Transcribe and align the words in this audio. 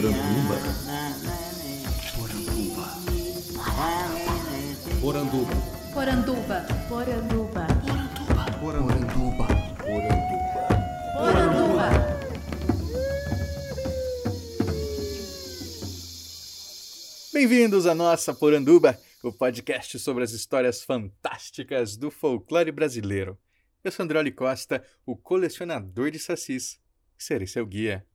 Poranduba. 0.00 0.56
Poranduba. 5.02 5.52
Poranduba. 5.92 6.66
Poranduba. 6.88 7.66
Poranduba. 8.60 9.46
Poranduba. 9.78 10.16
Poranduba. 11.12 11.90
Bem-vindos 17.34 17.84
à 17.84 17.94
nossa 17.94 18.32
Poranduba, 18.32 18.98
o 19.22 19.30
podcast 19.30 19.98
sobre 19.98 20.24
as 20.24 20.30
histórias 20.30 20.82
fantásticas 20.82 21.98
do 21.98 22.10
folclore 22.10 22.72
brasileiro. 22.72 23.38
Eu 23.84 23.92
sou 23.92 24.04
André 24.04 24.30
Costa, 24.30 24.82
o 25.04 25.14
colecionador 25.14 26.10
de 26.10 26.18
sacis, 26.18 26.80
e 27.18 27.22
serei 27.22 27.46
seu 27.46 27.66
guia. 27.66 28.06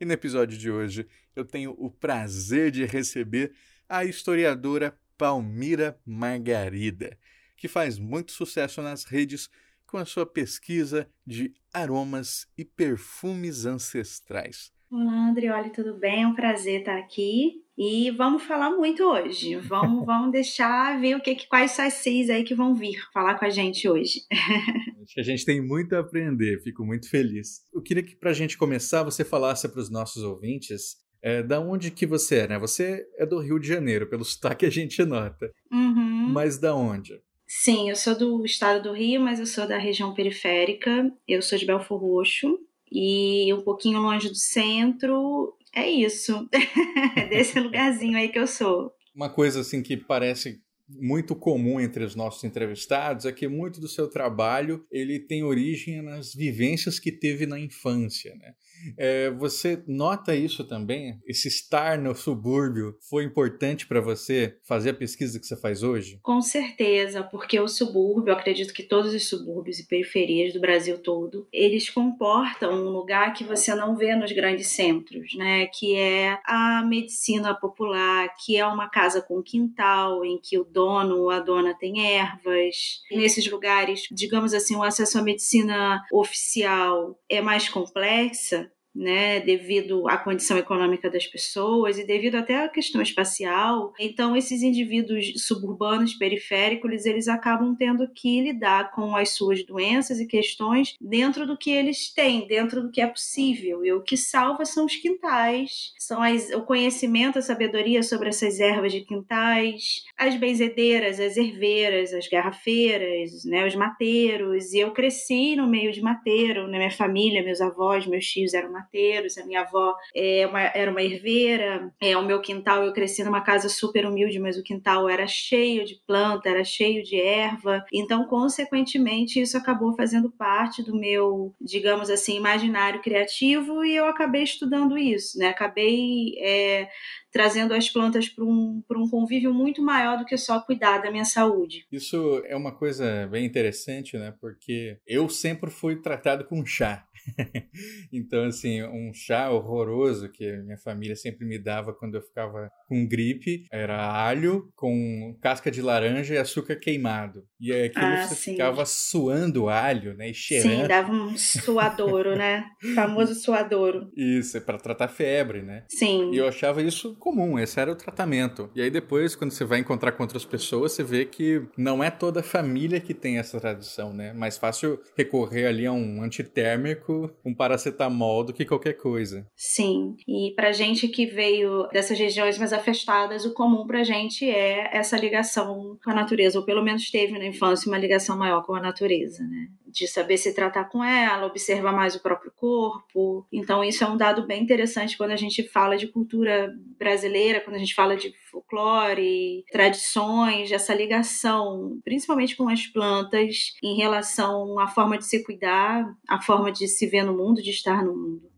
E 0.00 0.04
no 0.04 0.12
episódio 0.12 0.58
de 0.58 0.70
hoje 0.70 1.06
eu 1.34 1.44
tenho 1.44 1.74
o 1.78 1.90
prazer 1.90 2.70
de 2.70 2.84
receber 2.84 3.52
a 3.88 4.04
historiadora 4.04 4.98
Palmira 5.16 5.98
Margarida, 6.04 7.18
que 7.56 7.66
faz 7.66 7.98
muito 7.98 8.32
sucesso 8.32 8.82
nas 8.82 9.04
redes 9.04 9.48
com 9.86 9.96
a 9.96 10.04
sua 10.04 10.26
pesquisa 10.26 11.08
de 11.26 11.54
aromas 11.72 12.46
e 12.58 12.64
perfumes 12.64 13.64
ancestrais. 13.64 14.72
Olá, 14.90 15.28
Andrioli, 15.28 15.70
tudo 15.70 15.94
bem? 15.94 16.24
É 16.24 16.26
um 16.26 16.34
prazer 16.34 16.80
estar 16.80 16.98
aqui. 16.98 17.65
E 17.78 18.10
vamos 18.10 18.42
falar 18.42 18.70
muito 18.70 19.02
hoje. 19.02 19.56
Vamos, 19.56 20.04
vamos 20.06 20.32
deixar 20.32 20.98
ver 21.00 21.16
o 21.16 21.20
que, 21.20 21.46
quais 21.46 21.72
sacis 21.72 22.30
aí 22.30 22.42
que 22.42 22.54
vão 22.54 22.74
vir 22.74 22.98
falar 23.12 23.38
com 23.38 23.44
a 23.44 23.50
gente 23.50 23.88
hoje. 23.88 24.22
Acho 25.02 25.14
que 25.14 25.20
a 25.20 25.24
gente 25.24 25.44
tem 25.44 25.60
muito 25.60 25.94
a 25.94 26.00
aprender, 26.00 26.60
fico 26.62 26.84
muito 26.84 27.08
feliz. 27.08 27.62
Eu 27.72 27.82
queria 27.82 28.02
que, 28.02 28.16
para 28.16 28.30
a 28.30 28.34
gente 28.34 28.56
começar, 28.56 29.02
você 29.02 29.24
falasse 29.24 29.68
para 29.68 29.80
os 29.80 29.90
nossos 29.90 30.22
ouvintes 30.22 30.96
é, 31.22 31.42
da 31.42 31.60
onde 31.60 31.90
que 31.90 32.06
você 32.06 32.38
é, 32.38 32.48
né? 32.48 32.58
Você 32.58 33.06
é 33.18 33.26
do 33.26 33.38
Rio 33.38 33.58
de 33.58 33.68
Janeiro, 33.68 34.08
pelo 34.08 34.24
sotaque 34.24 34.64
a 34.64 34.70
gente 34.70 35.04
nota. 35.04 35.50
Uhum. 35.70 36.28
Mas 36.32 36.58
da 36.58 36.74
onde? 36.74 37.20
Sim, 37.46 37.90
eu 37.90 37.96
sou 37.96 38.16
do 38.16 38.44
estado 38.44 38.82
do 38.82 38.92
Rio, 38.92 39.20
mas 39.20 39.38
eu 39.38 39.46
sou 39.46 39.68
da 39.68 39.78
região 39.78 40.14
periférica. 40.14 41.12
Eu 41.28 41.40
sou 41.42 41.56
de 41.56 41.66
Belfor 41.66 42.00
Roxo 42.00 42.58
e 42.90 43.52
um 43.52 43.60
pouquinho 43.60 44.00
longe 44.00 44.28
do 44.28 44.34
centro. 44.34 45.55
É 45.76 45.90
isso. 45.90 46.48
Desse 47.28 47.60
lugarzinho 47.60 48.16
aí 48.16 48.30
que 48.30 48.38
eu 48.38 48.46
sou. 48.46 48.90
Uma 49.14 49.28
coisa 49.28 49.60
assim 49.60 49.82
que 49.82 49.94
parece 49.94 50.58
muito 50.88 51.36
comum 51.36 51.78
entre 51.78 52.02
os 52.02 52.14
nossos 52.14 52.42
entrevistados 52.44 53.26
é 53.26 53.32
que 53.32 53.46
muito 53.46 53.78
do 53.78 53.88
seu 53.88 54.08
trabalho 54.08 54.86
ele 54.90 55.18
tem 55.18 55.42
origem 55.42 56.00
nas 56.00 56.32
vivências 56.32 56.98
que 56.98 57.12
teve 57.12 57.44
na 57.44 57.60
infância, 57.60 58.34
né? 58.36 58.54
É, 58.96 59.30
você 59.30 59.82
nota 59.86 60.34
isso 60.34 60.64
também? 60.64 61.18
Esse 61.26 61.48
estar 61.48 61.98
no 61.98 62.14
subúrbio 62.14 62.96
foi 63.08 63.24
importante 63.24 63.86
para 63.86 64.00
você 64.00 64.56
fazer 64.66 64.90
a 64.90 64.94
pesquisa 64.94 65.38
que 65.38 65.46
você 65.46 65.56
faz 65.56 65.82
hoje? 65.82 66.18
Com 66.22 66.40
certeza, 66.40 67.22
porque 67.22 67.58
o 67.58 67.68
subúrbio, 67.68 68.32
acredito 68.32 68.72
que 68.72 68.82
todos 68.82 69.14
os 69.14 69.28
subúrbios 69.28 69.78
e 69.78 69.86
periferias 69.86 70.52
do 70.52 70.60
Brasil 70.60 70.98
todo, 70.98 71.46
eles 71.52 71.90
comportam 71.90 72.72
um 72.72 72.90
lugar 72.90 73.32
que 73.32 73.44
você 73.44 73.74
não 73.74 73.96
vê 73.96 74.14
nos 74.14 74.32
grandes 74.32 74.68
centros, 74.68 75.34
né? 75.34 75.66
Que 75.66 75.94
é 75.96 76.38
a 76.44 76.84
medicina 76.86 77.54
popular, 77.54 78.34
que 78.44 78.56
é 78.56 78.66
uma 78.66 78.88
casa 78.88 79.20
com 79.20 79.42
quintal, 79.42 80.24
em 80.24 80.38
que 80.38 80.58
o 80.58 80.64
dono 80.64 81.18
ou 81.18 81.30
a 81.30 81.40
dona 81.40 81.74
tem 81.74 82.14
ervas. 82.14 83.02
Nesses 83.10 83.50
lugares, 83.50 84.06
digamos 84.10 84.54
assim, 84.54 84.76
o 84.76 84.82
acesso 84.82 85.18
à 85.18 85.22
medicina 85.22 86.02
oficial 86.12 87.18
é 87.28 87.40
mais 87.40 87.68
complexa, 87.68 88.65
né, 88.96 89.40
devido 89.40 90.08
à 90.08 90.16
condição 90.16 90.56
econômica 90.56 91.10
das 91.10 91.26
pessoas 91.26 91.98
e 91.98 92.06
devido 92.06 92.36
até 92.36 92.64
à 92.64 92.68
questão 92.68 93.02
espacial. 93.02 93.92
Então, 94.00 94.34
esses 94.34 94.62
indivíduos 94.62 95.44
suburbanos 95.46 96.14
periféricos, 96.14 97.04
eles 97.04 97.28
acabam 97.28 97.76
tendo 97.76 98.08
que 98.08 98.40
lidar 98.40 98.90
com 98.92 99.14
as 99.14 99.30
suas 99.30 99.64
doenças 99.64 100.18
e 100.18 100.26
questões 100.26 100.94
dentro 101.00 101.46
do 101.46 101.56
que 101.56 101.70
eles 101.70 102.12
têm, 102.12 102.46
dentro 102.46 102.82
do 102.82 102.90
que 102.90 103.00
é 103.00 103.06
possível. 103.06 103.84
E 103.84 103.92
o 103.92 104.02
que 104.02 104.16
salva 104.16 104.64
são 104.64 104.86
os 104.86 104.96
quintais, 104.96 105.92
são 105.98 106.22
as, 106.22 106.50
o 106.50 106.62
conhecimento, 106.62 107.38
a 107.38 107.42
sabedoria 107.42 108.02
sobre 108.02 108.30
essas 108.30 108.58
ervas 108.58 108.92
de 108.92 109.02
quintais, 109.02 110.04
as 110.16 110.36
benzedeiras, 110.36 111.20
as 111.20 111.36
herveiras, 111.36 112.14
as 112.14 112.26
garrafeiras, 112.28 113.44
né, 113.44 113.66
os 113.66 113.74
mateiros. 113.74 114.72
E 114.72 114.78
eu 114.78 114.92
cresci 114.92 115.54
no 115.54 115.66
meio 115.66 115.92
de 115.92 116.00
mateiro, 116.00 116.66
né, 116.66 116.78
minha 116.78 116.90
família, 116.90 117.44
meus 117.44 117.60
avós, 117.60 118.06
meus 118.06 118.26
tios 118.26 118.54
eram 118.54 118.72
mateiros 118.72 118.85
mateiros, 118.86 119.36
a 119.36 119.44
minha 119.44 119.62
avó 119.62 119.94
é 120.14 120.46
uma, 120.46 120.60
era 120.62 120.90
uma 120.90 121.02
herveira, 121.02 121.92
é, 122.00 122.16
o 122.16 122.24
meu 122.24 122.40
quintal, 122.40 122.84
eu 122.84 122.92
cresci 122.92 123.24
numa 123.24 123.40
casa 123.40 123.68
super 123.68 124.06
humilde, 124.06 124.38
mas 124.38 124.56
o 124.56 124.62
quintal 124.62 125.08
era 125.08 125.26
cheio 125.26 125.84
de 125.84 126.00
planta, 126.06 126.48
era 126.48 126.64
cheio 126.64 127.02
de 127.02 127.20
erva, 127.20 127.84
então, 127.92 128.24
consequentemente, 128.26 129.40
isso 129.40 129.56
acabou 129.56 129.94
fazendo 129.94 130.30
parte 130.30 130.82
do 130.82 130.94
meu, 130.94 131.54
digamos 131.60 132.10
assim, 132.10 132.36
imaginário 132.36 133.02
criativo 133.02 133.84
e 133.84 133.96
eu 133.96 134.06
acabei 134.06 134.42
estudando 134.42 134.96
isso, 134.96 135.38
né? 135.38 135.48
Acabei 135.48 136.34
é, 136.38 136.88
trazendo 137.32 137.74
as 137.74 137.88
plantas 137.88 138.28
para 138.28 138.44
um, 138.44 138.82
um 138.90 139.08
convívio 139.08 139.52
muito 139.52 139.82
maior 139.82 140.18
do 140.18 140.24
que 140.24 140.36
só 140.38 140.60
cuidar 140.60 140.98
da 140.98 141.10
minha 141.10 141.24
saúde. 141.24 141.86
Isso 141.92 142.42
é 142.46 142.56
uma 142.56 142.72
coisa 142.72 143.26
bem 143.26 143.44
interessante, 143.44 144.16
né? 144.16 144.34
Porque 144.40 144.98
eu 145.06 145.28
sempre 145.28 145.70
fui 145.70 145.96
tratado 145.96 146.44
com 146.44 146.64
chá. 146.64 147.05
então, 148.12 148.44
assim, 148.44 148.82
um 148.82 149.12
chá 149.12 149.50
horroroso 149.50 150.28
que 150.30 150.56
minha 150.58 150.78
família 150.78 151.16
sempre 151.16 151.46
me 151.46 151.58
dava 151.58 151.92
quando 151.92 152.16
eu 152.16 152.22
ficava 152.22 152.70
com 152.88 153.06
gripe 153.06 153.64
era 153.70 153.96
alho 153.96 154.70
com 154.74 155.36
casca 155.40 155.70
de 155.70 155.82
laranja 155.82 156.34
e 156.34 156.38
açúcar 156.38 156.76
queimado. 156.76 157.44
E 157.60 157.72
aí 157.72 157.86
aquilo 157.86 158.04
ah, 158.04 158.26
você 158.26 158.34
sim. 158.34 158.52
ficava 158.52 158.84
suando 158.84 159.68
alho, 159.68 160.14
né? 160.14 160.30
E 160.30 160.34
cheirando. 160.34 160.82
Sim, 160.82 160.88
dava 160.88 161.12
um 161.12 161.36
suadouro, 161.36 162.36
né? 162.36 162.66
O 162.84 162.88
famoso 162.94 163.34
suadouro. 163.34 164.10
Isso, 164.16 164.56
é 164.56 164.60
para 164.60 164.78
tratar 164.78 165.08
febre, 165.08 165.62
né? 165.62 165.84
Sim. 165.88 166.30
E 166.32 166.36
eu 166.36 166.46
achava 166.46 166.82
isso 166.82 167.14
comum, 167.16 167.58
esse 167.58 167.80
era 167.80 167.90
o 167.90 167.96
tratamento. 167.96 168.70
E 168.74 168.82
aí 168.82 168.90
depois, 168.90 169.34
quando 169.34 169.52
você 169.52 169.64
vai 169.64 169.78
encontrar 169.78 170.12
com 170.12 170.22
outras 170.22 170.44
pessoas, 170.44 170.92
você 170.92 171.02
vê 171.02 171.24
que 171.24 171.62
não 171.76 172.02
é 172.02 172.10
toda 172.10 172.40
a 172.40 172.42
família 172.42 173.00
que 173.00 173.14
tem 173.14 173.38
essa 173.38 173.60
tradição, 173.60 174.12
né? 174.12 174.32
Mais 174.32 174.58
fácil 174.58 175.00
recorrer 175.16 175.66
ali 175.66 175.86
a 175.86 175.92
um 175.92 176.22
antitérmico, 176.22 177.15
um 177.44 177.54
paracetamol 177.54 178.44
do 178.44 178.52
que 178.52 178.64
qualquer 178.64 178.94
coisa. 178.94 179.46
Sim. 179.54 180.16
E 180.26 180.52
pra 180.54 180.72
gente 180.72 181.08
que 181.08 181.26
veio 181.26 181.88
dessas 181.88 182.18
regiões 182.18 182.58
mais 182.58 182.72
afastadas, 182.72 183.44
o 183.44 183.54
comum 183.54 183.86
pra 183.86 184.04
gente 184.04 184.48
é 184.48 184.96
essa 184.96 185.16
ligação 185.16 185.98
com 186.02 186.10
a 186.10 186.14
natureza, 186.14 186.58
ou 186.58 186.64
pelo 186.64 186.82
menos 186.82 187.10
teve 187.10 187.38
na 187.38 187.46
infância 187.46 187.88
uma 187.88 187.98
ligação 187.98 188.36
maior 188.36 188.64
com 188.64 188.74
a 188.74 188.80
natureza, 188.80 189.42
né? 189.44 189.68
De 189.86 190.06
saber 190.06 190.36
se 190.36 190.54
tratar 190.54 190.84
com 190.84 191.02
ela, 191.02 191.46
observar 191.46 191.92
mais 191.92 192.14
o 192.14 192.22
próprio 192.22 192.52
corpo. 192.54 193.46
Então, 193.52 193.82
isso 193.82 194.04
é 194.04 194.06
um 194.06 194.16
dado 194.16 194.46
bem 194.46 194.62
interessante 194.62 195.16
quando 195.16 195.30
a 195.30 195.36
gente 195.36 195.62
fala 195.62 195.96
de 195.96 196.08
cultura 196.08 196.72
brasileira, 196.98 197.60
quando 197.60 197.76
a 197.76 197.78
gente 197.78 197.94
fala 197.94 198.16
de 198.16 198.32
folclore, 198.56 199.64
tradições, 199.70 200.72
essa 200.72 200.94
ligação, 200.94 202.00
principalmente 202.04 202.56
com 202.56 202.68
as 202.68 202.86
plantas, 202.86 203.74
em 203.82 203.96
relação 203.96 204.78
à 204.78 204.88
forma 204.88 205.18
de 205.18 205.26
se 205.26 205.44
cuidar, 205.44 206.06
à 206.28 206.40
forma 206.40 206.72
de 206.72 206.88
se 206.88 207.06
ver 207.06 207.24
no 207.24 207.36
mundo, 207.36 207.62
de 207.62 207.70
estar 207.70 208.02
no 208.02 208.16
mundo. 208.16 208.50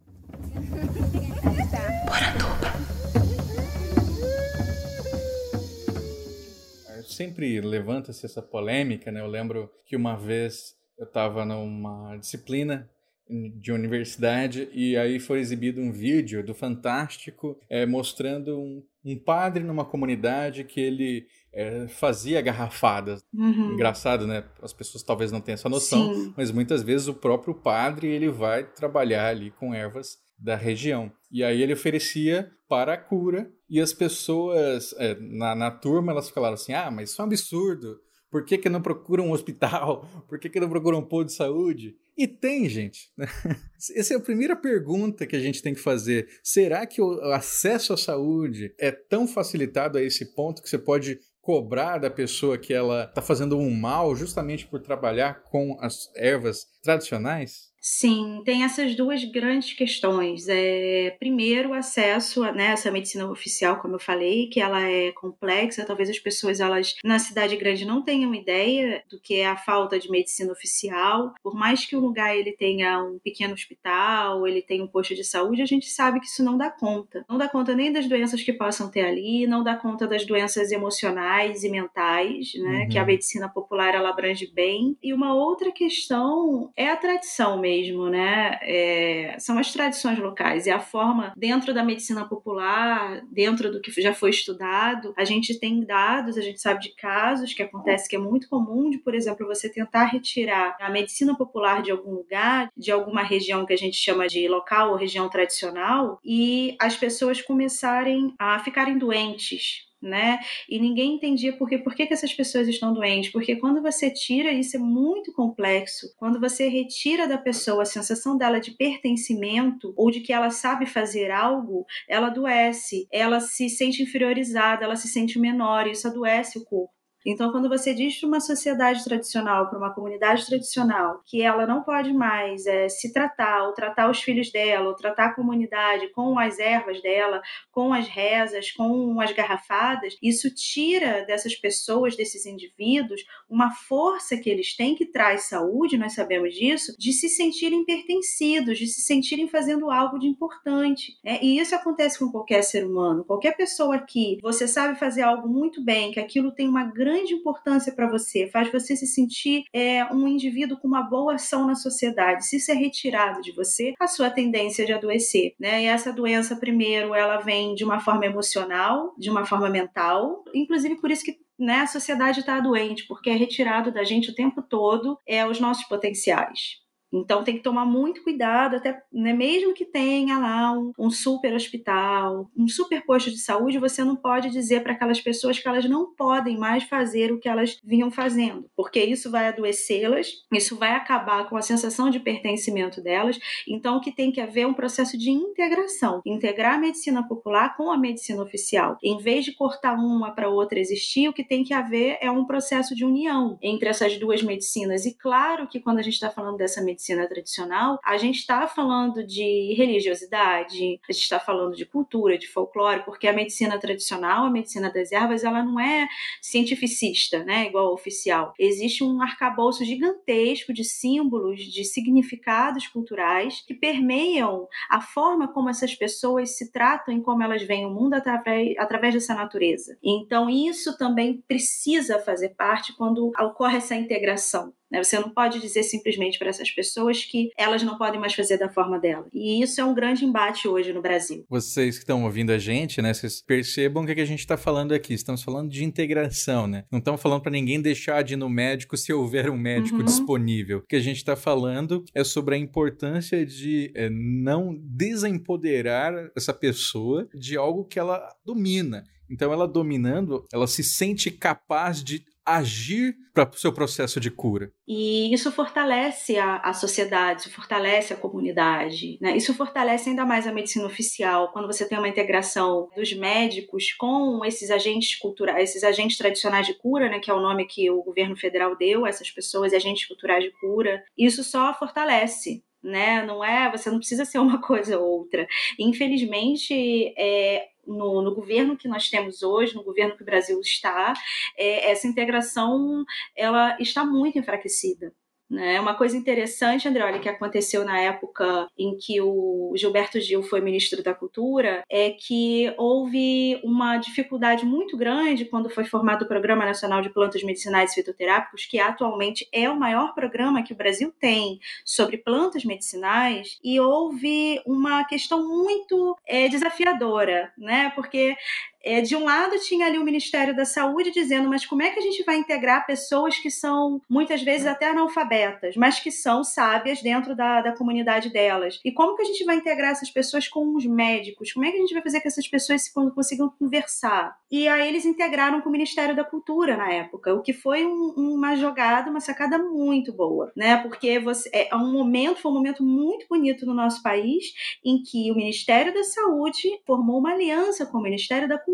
Sempre 7.05 7.61
levanta-se 7.61 8.25
essa 8.25 8.41
polêmica, 8.41 9.11
né? 9.11 9.21
Eu 9.21 9.27
lembro 9.27 9.69
que 9.85 9.97
uma 9.97 10.15
vez 10.15 10.77
eu 10.97 11.05
estava 11.05 11.45
numa 11.45 12.17
disciplina 12.17 12.89
de 13.29 13.73
universidade 13.73 14.69
e 14.73 14.97
aí 14.97 15.21
foi 15.21 15.41
exibido 15.41 15.81
um 15.81 15.93
vídeo 15.93 16.45
do 16.45 16.55
Fantástico 16.55 17.59
é, 17.69 17.85
mostrando 17.85 18.59
um, 18.59 18.83
um, 19.15 19.19
padre 19.19 19.65
numa 19.65 19.85
comunidade 19.85 20.65
que 20.65 20.81
ele 20.81 21.27
é, 21.53 21.89
fazia 21.89 22.41
garrafadas. 22.41 23.23
Uhum. 23.33 23.73
Engraçado, 23.73 24.27
né? 24.27 24.45
As 24.63 24.73
pessoas 24.73 25.03
talvez 25.03 25.33
não 25.33 25.41
tenham 25.41 25.55
essa 25.55 25.69
noção, 25.69 26.15
Sim. 26.15 26.35
mas 26.37 26.51
muitas 26.51 26.83
vezes 26.83 27.09
o 27.09 27.15
próprio 27.15 27.55
padre 27.55 28.09
ele 28.09 28.29
vai 28.31 28.65
trabalhar 28.65 29.29
ali 29.29 29.51
com 29.51 29.75
ervas 29.75 30.19
da 30.39 30.55
região. 30.55 31.11
E 31.31 31.43
aí 31.43 31.63
ele 31.63 31.73
oferecia 31.73 32.51
para 32.69 32.95
a 32.95 32.99
cura 32.99 33.51
e 33.69 33.81
as 33.81 33.93
pessoas 33.93 34.95
é, 34.99 35.17
na, 35.21 35.55
na 35.55 35.71
turma 35.71 36.13
elas 36.13 36.31
falaram 36.31 36.55
assim, 36.55 36.73
ah, 36.73 36.91
mas 36.91 37.11
isso 37.11 37.21
é 37.21 37.25
um 37.25 37.29
absurdo. 37.29 37.99
Por 38.31 38.45
que, 38.45 38.59
que 38.59 38.69
não 38.69 38.83
procura 38.83 39.23
um 39.23 39.33
hospital? 39.33 40.07
Por 40.29 40.39
que, 40.39 40.49
que 40.49 40.61
não 40.61 40.69
procura 40.69 40.97
um 40.97 41.03
posto 41.03 41.29
de 41.29 41.35
saúde? 41.35 41.97
E 42.17 42.27
tem, 42.27 42.69
gente. 42.69 43.11
Essa 43.95 44.15
é 44.15 44.17
a 44.17 44.21
primeira 44.21 44.57
pergunta 44.57 45.27
que 45.27 45.37
a 45.37 45.41
gente 45.41 45.63
tem 45.63 45.75
que 45.75 45.81
fazer. 45.81 46.29
Será 46.43 46.87
que 46.87 47.01
o 47.01 47.21
acesso 47.33 47.93
à 47.93 47.97
saúde 47.97 48.75
é 48.79 48.91
tão 48.91 49.27
facilitado 49.27 49.99
a 49.99 50.03
esse 50.03 50.35
ponto 50.35 50.63
que 50.63 50.69
você 50.69 50.79
pode 50.79 51.19
cobrar 51.41 51.97
da 51.97 52.11
pessoa 52.11 52.59
que 52.59 52.75
ela 52.75 53.05
está 53.05 53.23
fazendo 53.23 53.57
um 53.57 53.75
mal 53.75 54.15
justamente 54.15 54.67
por 54.67 54.81
trabalhar 54.81 55.43
com 55.45 55.79
as 55.81 56.11
ervas 56.15 56.67
tradicionais? 56.83 57.68
Sim, 57.81 58.43
tem 58.45 58.65
essas 58.65 58.95
duas 58.95 59.25
grandes 59.25 59.73
questões. 59.73 60.47
É, 60.49 61.17
primeiro, 61.19 61.71
o 61.71 61.75
acesso 61.75 62.43
a 62.43 62.53
né, 62.53 62.73
essa 62.73 62.91
medicina 62.91 63.31
oficial, 63.31 63.81
como 63.81 63.95
eu 63.95 64.01
falei, 64.01 64.49
que 64.49 64.61
ela 64.61 64.83
é 64.83 65.13
complexa. 65.13 65.85
Talvez 65.85 66.11
as 66.11 66.19
pessoas 66.19 66.61
elas 66.61 66.97
na 67.05 67.19
cidade 67.19 67.57
grande 67.57 67.85
não 67.85 68.03
tenham 68.03 68.35
ideia 68.35 69.03
do 69.09 69.21
que 69.21 69.37
é 69.37 69.47
a 69.47 69.57
falta 69.57 69.99
de 69.99 70.11
medicina 70.11 70.53
oficial. 70.53 71.33
Por 71.43 71.55
mais 71.55 71.85
que 71.85 71.97
o 71.97 72.01
lugar 72.01 72.37
ele 72.37 72.53
tenha 72.53 73.03
um 73.03 73.19
pequeno 73.21 73.55
hospital, 73.55 74.47
ele 74.47 74.61
tenha 74.61 74.83
um 74.83 74.89
posto 74.89 75.15
de 75.15 75.25
saúde, 75.25 75.63
a 75.63 75.67
gente 75.67 75.89
sabe 75.89 76.21
que 76.21 76.27
isso 76.27 76.43
não 76.43 76.59
dá 76.59 76.71
conta. 76.71 77.25
Não 77.29 77.39
dá 77.39 77.49
conta 77.49 77.75
nem 77.75 77.93
das 77.93 78.09
doenças 78.09 78.43
que 78.43 78.53
possam 78.53 78.91
ter 78.91 79.05
ali, 79.05 79.47
não 79.47 79.63
dá 79.63 79.77
conta 79.77 80.07
das 80.07 80.25
doenças 80.25 80.73
emocionais 80.73 81.63
e 81.63 81.69
mentais, 81.69 82.53
né, 82.57 82.83
uhum. 82.83 82.89
que 82.89 82.99
a 82.99 83.05
medicina 83.05 83.49
popular 83.49 83.95
ela 83.95 84.11
abrange 84.11 84.51
bem. 84.53 84.97
E 85.03 85.13
uma 85.13 85.35
outra 85.35 85.71
questão 85.71 86.73
é 86.77 86.89
a 86.89 86.97
tradição 86.97 87.59
mesmo 87.61 87.68
mesmo, 87.69 88.09
né? 88.09 88.59
É, 88.63 89.37
são 89.39 89.59
as 89.59 89.71
tradições 89.73 90.19
locais 90.19 90.67
e 90.67 90.71
a 90.71 90.81
forma 90.81 91.33
dentro 91.37 91.75
da 91.75 91.85
medicina 91.85 92.27
popular, 92.27 93.23
dentro 93.31 93.71
do 93.71 93.81
que 93.81 93.91
já 94.01 94.15
foi 94.15 94.31
estudado, 94.31 95.13
a 95.17 95.25
gente 95.25 95.59
tem 95.59 95.85
dados, 95.85 96.39
a 96.39 96.41
gente 96.41 96.61
sabe 96.61 96.81
de 96.81 96.95
casos 96.95 97.53
que 97.53 97.63
acontece 97.63 98.09
que 98.09 98.17
é 98.17 98.19
muito 98.19 98.49
comum 98.49 98.89
de, 98.89 98.99
por 98.99 99.15
exemplo, 99.15 99.47
você 99.47 99.69
tentar 99.69 100.05
retirar 100.05 100.77
a 100.81 100.91
medicina 100.91 101.37
popular 101.37 101.83
de 101.83 101.91
algum 101.91 102.15
lugar, 102.15 102.71
de 102.77 102.91
alguma 102.91 103.23
região 103.23 103.67
que 103.67 103.73
a 103.73 103.79
gente 103.79 103.97
chama 103.97 104.27
de 104.27 104.49
local 104.49 104.91
ou 104.91 104.97
região 104.97 105.29
tradicional, 105.29 106.19
e 106.25 106.77
as 106.81 106.97
pessoas 106.97 107.43
começarem 107.43 108.35
a 108.39 108.59
ficarem 108.61 108.97
doentes 108.97 109.88
né? 110.01 110.39
E 110.69 110.79
ninguém 110.79 111.15
entendia 111.15 111.57
por, 111.57 111.69
por 111.83 111.95
que, 111.95 112.07
que 112.07 112.15
essas 112.15 112.33
pessoas 112.33 112.69
estão 112.69 112.93
doentes. 112.93 113.31
Porque 113.31 113.57
quando 113.57 113.83
você 113.83 114.11
tira, 114.11 114.53
isso 114.53 114.77
é 114.77 114.81
muito 114.81 115.33
complexo. 115.33 116.13
Quando 116.17 116.41
você 116.41 116.69
retira 116.69 117.27
da 117.27 117.39
pessoa 117.39 117.83
a 117.83 117.87
sensação 117.87 118.37
dela 118.37 118.61
de 118.61 118.73
pertencimento 118.73 119.93
ou 119.97 120.11
de 120.11 120.21
que 120.21 120.33
ela 120.33 120.51
sabe 120.51 120.87
fazer 120.87 121.31
algo, 121.31 121.85
ela 122.09 122.29
adoece, 122.29 123.07
ela 123.11 123.41
se 123.41 123.69
sente 123.69 124.03
inferiorizada, 124.03 124.85
ela 124.85 124.97
se 124.97 125.09
sente 125.09 125.39
menor, 125.39 125.87
isso 125.87 126.07
adoece 126.07 126.59
o 126.59 126.65
corpo. 126.65 126.98
Então, 127.31 127.53
quando 127.53 127.69
você 127.69 127.93
diz 127.93 128.19
para 128.19 128.27
uma 128.27 128.41
sociedade 128.41 129.05
tradicional, 129.05 129.69
para 129.69 129.79
uma 129.79 129.93
comunidade 129.93 130.47
tradicional, 130.47 131.21
que 131.27 131.43
ela 131.43 131.67
não 131.67 131.83
pode 131.83 132.11
mais 132.11 132.65
é, 132.65 132.89
se 132.89 133.13
tratar, 133.13 133.67
ou 133.67 133.75
tratar 133.75 134.11
os 134.11 134.23
filhos 134.23 134.51
dela, 134.51 134.89
ou 134.89 134.95
tratar 134.95 135.27
a 135.27 135.35
comunidade 135.35 136.09
com 136.13 136.39
as 136.39 136.59
ervas 136.59 137.03
dela, 137.03 137.43
com 137.71 137.93
as 137.93 138.09
rezas, 138.09 138.71
com 138.73 139.21
as 139.21 139.31
garrafadas, 139.33 140.17
isso 140.23 140.49
tira 140.55 141.23
dessas 141.27 141.55
pessoas, 141.55 142.17
desses 142.17 142.47
indivíduos, 142.47 143.23
uma 143.47 143.71
força 143.75 144.35
que 144.39 144.49
eles 144.49 144.75
têm 144.75 144.95
que 144.95 145.05
traz 145.05 145.43
saúde, 145.51 145.99
nós 145.99 146.15
sabemos 146.15 146.55
disso, 146.55 146.95
de 146.99 147.13
se 147.13 147.29
sentirem 147.29 147.85
pertencidos, 147.85 148.79
de 148.79 148.87
se 148.87 149.03
sentirem 149.03 149.49
fazendo 149.49 149.91
algo 149.91 150.19
de 150.19 150.27
importante. 150.27 151.19
É, 151.23 151.45
e 151.45 151.59
isso 151.59 151.75
acontece 151.75 152.19
com 152.19 152.31
qualquer 152.31 152.63
ser 152.63 152.87
humano. 152.87 153.23
Qualquer 153.23 153.55
pessoa 153.55 153.99
que 153.99 154.39
você 154.41 154.67
sabe 154.67 154.99
fazer 154.99 155.21
algo 155.21 155.47
muito 155.47 155.85
bem, 155.85 156.11
que 156.11 156.21
aquilo 156.21 156.53
tem 156.53 156.67
uma 156.67 156.85
grande 156.85 157.18
grande 157.19 157.35
importância 157.35 157.93
para 157.93 158.09
você, 158.09 158.47
faz 158.47 158.71
você 158.71 158.97
se 158.97 159.07
sentir 159.07 159.65
é, 159.73 160.05
um 160.13 160.27
indivíduo 160.29 160.79
com 160.79 160.87
uma 160.87 161.03
boa 161.03 161.35
ação 161.35 161.67
na 161.67 161.75
sociedade. 161.75 162.47
Se 162.47 162.57
isso 162.57 162.71
é 162.71 162.75
retirado 162.75 163.41
de 163.41 163.53
você, 163.53 163.95
a 164.01 164.07
sua 164.07 164.31
tendência 164.31 164.83
é 164.83 164.87
de 164.87 164.93
adoecer, 164.93 165.55
né? 165.59 165.83
E 165.83 165.87
essa 165.87 166.13
doença, 166.13 166.57
primeiro, 166.57 167.15
ela 167.15 167.39
vem 167.39 167.75
de 167.75 167.85
uma 167.85 168.01
forma 168.01 168.27
emocional, 168.27 169.15
de 169.19 169.31
uma 169.31 169.45
forma 169.45 169.69
mental, 169.69 170.45
inclusive 170.55 171.01
por 171.01 171.11
isso 171.11 171.25
que 171.25 171.37
né, 171.59 171.81
a 171.81 171.87
sociedade 171.87 172.41
está 172.41 172.61
doente, 172.61 173.05
porque 173.09 173.31
é 173.31 173.35
retirado 173.35 173.91
da 173.91 174.05
gente 174.05 174.31
o 174.31 174.35
tempo 174.35 174.63
todo 174.63 175.19
é, 175.27 175.45
os 175.45 175.59
nossos 175.59 175.85
potenciais. 175.85 176.88
Então 177.13 177.43
tem 177.43 177.57
que 177.57 177.63
tomar 177.63 177.87
muito 177.87 178.23
cuidado, 178.23 178.77
até 178.77 179.03
né, 179.13 179.33
mesmo 179.33 179.73
que 179.73 179.85
tenha 179.85 180.39
lá 180.39 180.73
um, 180.73 180.93
um, 180.99 181.11
super 181.11 181.55
hospital, 181.55 182.51
um 182.57 182.69
super 182.69 183.05
posto 183.05 183.31
de 183.31 183.39
saúde, 183.39 183.79
você 183.79 184.05
não 184.05 184.15
pode 184.15 184.51
dizer 184.51 184.83
para 184.83 184.93
aquelas 184.93 185.21
pessoas 185.21 185.59
que 185.59 185.67
elas 185.67 185.89
não 185.89 186.15
podem 186.15 186.59
mais 186.59 186.85
fazer 186.85 187.33
o 187.33 187.39
que 187.39 187.49
elas 187.49 187.81
vinham 187.83 188.11
fazendo, 188.11 188.69
porque 188.77 189.03
isso 189.03 189.31
vai 189.31 189.49
adoecê-las, 189.49 190.45
isso 190.53 190.77
vai 190.77 190.93
acabar 190.93 191.49
com 191.49 191.57
a 191.57 191.63
sensação 191.63 192.11
de 192.11 192.21
pertencimento 192.21 193.01
delas. 193.01 193.39
Então 193.67 193.97
o 193.97 194.01
que 194.01 194.13
tem 194.13 194.31
que 194.31 194.41
haver 194.41 194.63
é 194.63 194.67
um 194.67 194.75
processo 194.75 195.17
de 195.17 195.31
integração, 195.31 196.21
integrar 196.27 196.75
a 196.75 196.79
medicina 196.79 197.27
popular 197.27 197.77
com 197.77 197.91
a 197.91 197.99
medicina 197.99 198.43
oficial. 198.43 198.99
Em 199.03 199.19
vez 199.19 199.45
de 199.45 199.53
cortar 199.53 199.95
uma 199.95 200.33
para 200.33 200.49
outra 200.49 200.79
existir, 200.79 201.29
o 201.29 201.33
que 201.33 201.45
tem 201.45 201.65
que 201.65 201.73
haver 201.73 202.19
é 202.21 202.31
um 202.31 202.45
processo 202.45 202.95
de 202.95 203.05
união 203.05 203.59
entre 203.63 203.89
essas 203.89 204.19
duas 204.19 204.43
medicinas. 204.43 205.07
E 205.07 205.15
claro 205.17 205.67
que 205.67 205.81
quando 205.81 205.99
a 205.99 206.03
gente 206.03 206.15
está 206.15 206.31
falando 206.31 206.57
dessa 206.57 206.83
medicina 206.83 206.98
medicina 206.99 207.29
tradicional, 207.29 208.01
a 208.05 208.17
gente 208.17 208.41
está 208.41 208.67
falando 208.67 209.25
de 209.25 209.73
religiosidade, 209.77 210.99
a 211.09 211.13
gente 211.13 211.23
está 211.23 211.39
falando 211.39 211.77
de 211.77 211.87
cultura, 211.87 212.37
de 212.37 212.49
folclore, 212.49 213.05
porque 213.05 213.29
a 213.29 213.33
medicina 213.33 213.79
tradicional, 213.79 214.47
a 214.47 214.51
medicina 214.51 214.91
das 214.93 215.13
ervas, 215.13 215.45
ela 215.45 215.63
não 215.63 215.79
é 215.79 216.09
cientificista, 216.43 217.45
né, 217.45 217.67
igual 217.67 217.95
oficial. 217.95 218.53
Existe 218.59 219.05
um 219.05 219.23
arcabouço 219.23 219.85
gigantesco 219.85 220.73
de 220.73 220.83
símbolos, 220.83 221.63
de 221.63 221.85
significados 221.85 222.89
culturais 222.89 223.63
que 223.65 223.75
permeiam 223.75 224.67
a 224.91 225.01
forma 225.01 225.47
como 225.53 225.71
essas 225.71 225.95
pessoas 225.95 226.57
se 226.57 226.73
tratam 226.73 227.15
e 227.15 227.23
como 227.23 227.43
elas 227.45 227.63
veem 227.63 227.87
o 227.87 227.91
mundo 227.91 228.15
através, 228.15 228.77
através 228.77 229.15
dessa 229.15 229.35
natureza. 229.35 229.97
Então, 230.03 230.51
isso 230.51 230.99
também 230.99 231.41
precisa 231.47 232.19
fazer 232.19 232.51
parte 232.51 232.93
quando 232.97 233.31
ocorre 233.39 233.77
essa 233.77 233.95
integração. 233.95 234.73
Né? 234.91 235.03
Você 235.03 235.19
não 235.19 235.31
pode 235.31 235.61
dizer 235.61 235.83
simplesmente 235.83 236.39
para 236.39 236.49
essas 236.49 236.71
pessoas 236.71 237.25
que 237.25 237.51
elas 237.57 237.83
não 237.83 237.99
podem 237.99 238.21
mais 238.21 238.35
fazer 238.35 238.59
da 238.59 238.69
forma 238.69 238.99
dela. 238.99 239.27
E 239.33 239.63
isso 239.63 239.81
é 239.81 239.85
um 239.85 239.95
grande 239.95 240.25
embate 240.25 240.67
hoje 240.67 240.93
no 240.93 241.03
Brasil. 241.03 241.45
Vocês 241.49 241.97
que 241.97 242.05
estão 242.05 242.25
ouvindo 242.25 242.51
a 242.51 242.59
gente, 242.59 243.03
né, 243.03 243.13
vocês 243.13 243.41
percebam 243.41 244.03
o 244.03 244.07
que, 244.07 244.19
a 244.19 244.25
gente 244.25 244.41
está 244.41 244.57
falando 244.57 244.93
aqui. 244.93 245.15
Estamos 245.15 245.43
falando 245.43 245.71
de 245.71 245.85
integração, 245.85 246.67
né? 246.67 246.85
Não 246.91 246.99
estamos 246.99 247.21
falando 247.21 247.43
para 247.43 247.53
ninguém 247.53 247.81
deixar 247.81 248.23
de 248.23 248.35
ir 248.35 248.37
no 248.37 248.49
médico 248.49 248.97
se 248.97 249.13
houver 249.13 249.49
um 249.51 249.57
médico 249.57 249.99
uhum. 249.99 250.05
disponível. 250.05 250.79
O 250.79 250.87
que 250.87 250.97
a 250.97 251.01
gente 251.01 251.19
está 251.19 251.37
falando 251.37 252.05
é 252.15 252.25
sobre 252.25 252.55
a 252.55 252.59
importância 252.59 253.45
de 253.47 253.93
é, 253.95 254.09
não 254.11 254.77
desempoderar 254.81 256.31
essa 256.37 256.53
pessoa 256.53 257.29
de 257.35 257.57
algo 257.57 257.85
que 257.85 257.99
ela 257.99 258.29
domina. 258.45 259.05
Então, 259.31 259.53
ela 259.53 259.69
dominando, 259.69 260.47
ela 260.53 260.67
se 260.67 260.83
sente 260.83 261.31
capaz 261.31 262.03
de 262.03 262.25
agir 262.57 263.17
para 263.35 263.49
o 263.49 263.57
seu 263.57 263.73
processo 263.73 264.19
de 264.19 264.31
cura. 264.31 264.73
E 264.87 265.33
isso 265.33 265.53
fortalece 265.53 266.39
a, 266.39 266.57
a 266.57 266.73
sociedade, 266.73 267.43
isso 267.43 267.51
fortalece 267.51 268.13
a 268.13 268.17
comunidade, 268.17 269.19
né? 269.21 269.37
isso 269.37 269.55
fortalece 269.55 270.11
ainda 270.11 270.25
mais 270.25 270.47
a 270.47 270.53
medicina 270.53 270.87
oficial, 270.87 271.53
quando 271.53 271.67
você 271.67 271.89
tem 271.89 271.99
uma 271.99 272.09
integração 272.09 272.89
dos 272.97 273.13
médicos 273.13 273.93
com 273.93 274.45
esses 274.45 274.71
agentes 274.71 275.17
culturais, 275.19 275.71
esses 275.71 275.85
agentes 275.85 276.19
tradicionais 276.19 276.67
de 276.67 276.75
cura, 276.75 277.09
né, 277.09 277.21
que 277.21 277.31
é 277.31 277.35
o 277.35 277.41
nome 277.41 277.67
que 277.67 277.91
o 277.91 278.03
governo 278.03 278.37
federal 278.37 278.77
deu 278.77 279.07
essas 279.07 279.31
pessoas, 279.31 279.73
agentes 279.73 280.07
culturais 280.07 280.43
de 280.43 280.51
cura, 280.59 281.05
isso 281.17 281.45
só 281.45 281.73
fortalece 281.75 282.63
né? 282.83 283.25
Não 283.25 283.45
é, 283.45 283.71
você 283.71 283.91
não 283.91 283.99
precisa 283.99 284.25
ser 284.25 284.39
uma 284.39 284.61
coisa 284.63 284.99
ou 284.99 285.21
outra. 285.21 285.47
Infelizmente, 285.79 287.15
é, 287.17 287.69
no, 287.87 288.23
no, 288.23 288.35
governo 288.35 288.77
que 288.77 288.89
nós 288.89 289.09
temos 289.09 289.43
hoje, 289.43 289.75
no 289.75 289.83
governo 289.83 290.17
que 290.17 290.23
o 290.23 290.27
Brasil 290.27 290.61
está, 290.61 291.15
é, 291.57 291.91
essa 291.91 292.07
integração 292.07 293.05
ela 293.35 293.77
está 293.81 294.05
muito 294.05 294.39
enfraquecida. 294.39 295.13
Né? 295.51 295.81
Uma 295.81 295.95
coisa 295.95 296.17
interessante, 296.17 296.87
André, 296.87 297.19
que 297.21 297.29
aconteceu 297.29 297.85
na 297.85 297.99
época 297.99 298.69
em 298.77 298.97
que 298.99 299.21
o 299.21 299.73
Gilberto 299.75 300.21
Gil 300.21 300.43
foi 300.43 300.61
ministro 300.61 301.03
da 301.03 301.15
Cultura, 301.15 301.83
é 301.89 302.11
que 302.11 302.73
houve 302.77 303.59
uma 303.65 303.97
dificuldade 303.97 304.67
muito 304.67 304.97
grande 304.97 305.47
quando 305.47 305.71
foi 305.71 305.85
formado 305.85 306.23
o 306.23 306.29
Programa 306.29 306.67
Nacional 306.67 307.01
de 307.01 307.09
Plantas 307.09 307.43
Medicinais 307.43 307.93
e 307.93 307.95
Fitoterápicos, 307.95 308.67
que 308.67 308.79
atualmente 308.79 309.49
é 309.51 309.71
o 309.71 309.79
maior 309.79 310.15
programa 310.15 310.63
que 310.63 310.75
o 310.75 310.77
Brasil 310.77 311.13
tem 311.19 311.59
sobre 311.85 312.19
plantas 312.19 312.65
medicinais, 312.65 313.59
e 313.65 313.81
houve 313.81 314.61
uma 314.67 315.05
questão 315.05 315.49
muito 315.49 316.17
é, 316.27 316.49
desafiadora, 316.49 317.53
né? 317.57 317.91
Porque 317.95 318.37
é, 318.85 319.01
de 319.01 319.17
um 319.17 319.25
lado 319.25 319.59
tinha 319.59 319.87
ali 319.87 319.99
o 319.99 320.05
Ministério 320.05 320.55
da 320.55 320.65
Saúde 320.65 321.11
dizendo, 321.11 321.49
mas 321.49 321.67
como 321.67 321.83
é 321.83 321.91
que 321.91 321.99
a 321.99 322.03
gente 322.03 322.23
vai 322.25 322.37
integrar 322.37 322.87
pessoas 322.87 323.37
que 323.39 323.51
são 323.51 324.01
muitas 324.09 324.43
vezes 324.43 324.67
até 324.67 324.89
analfabetas, 324.91 325.77
mas 325.77 326.01
que 326.01 326.11
são 326.11 326.45
sábias 326.45 327.03
dentro 327.03 327.35
da, 327.35 327.61
da 327.61 327.73
comunidade 327.77 328.31
delas? 328.31 328.81
E 328.85 328.93
como 328.93 329.17
que 329.17 329.23
a 329.23 329.27
gente 329.27 329.45
vai 329.45 329.57
integrar 329.57 329.91
essas 329.91 330.11
pessoas 330.11 330.49
com 330.49 330.75
os 330.77 330.87
médicos? 330.87 331.53
Como 331.53 331.67
é 331.67 331.71
que 331.71 331.77
a 331.77 331.81
gente 331.81 331.95
vai 331.95 332.03
fazer 332.03 332.21
que 332.21 332.29
essas 332.29 332.47
pessoas 332.47 332.83
se, 332.83 332.95
consigam 332.95 333.53
conversar? 333.59 334.37
E 334.51 334.69
aí 334.69 334.89
eles 334.89 335.05
integraram 335.05 335.61
com 335.61 335.69
o 335.69 335.73
Ministério 335.73 336.15
da 336.15 336.25
Cultura 336.25 336.77
na 336.77 336.91
época, 336.93 337.35
o 337.35 337.43
que 337.43 337.53
foi 337.53 337.85
um, 337.85 338.15
uma 338.17 338.57
jogada, 338.57 339.11
uma 339.11 339.21
sacada 339.21 339.59
muito 339.59 340.13
boa, 340.13 340.53
né? 340.57 340.77
Porque 340.79 341.19
você, 341.19 341.51
é 341.53 341.75
um 341.75 341.93
momento, 341.93 342.41
foi 342.41 342.51
um 342.51 342.55
momento 342.55 342.83
muito 342.83 343.27
bonito 343.29 343.67
no 343.67 343.75
nosso 343.75 344.03
país 344.03 344.53
em 344.85 345.03
que 345.03 345.31
o 345.31 345.35
Ministério 345.35 345.93
da 345.93 346.05
Saúde 346.05 346.69
formou 346.87 347.19
uma 347.19 347.33
aliança 347.33 347.85
com 347.85 347.99
o 347.99 348.03
Ministério 348.03 348.49
da 348.49 348.57
cultura. 348.57 348.68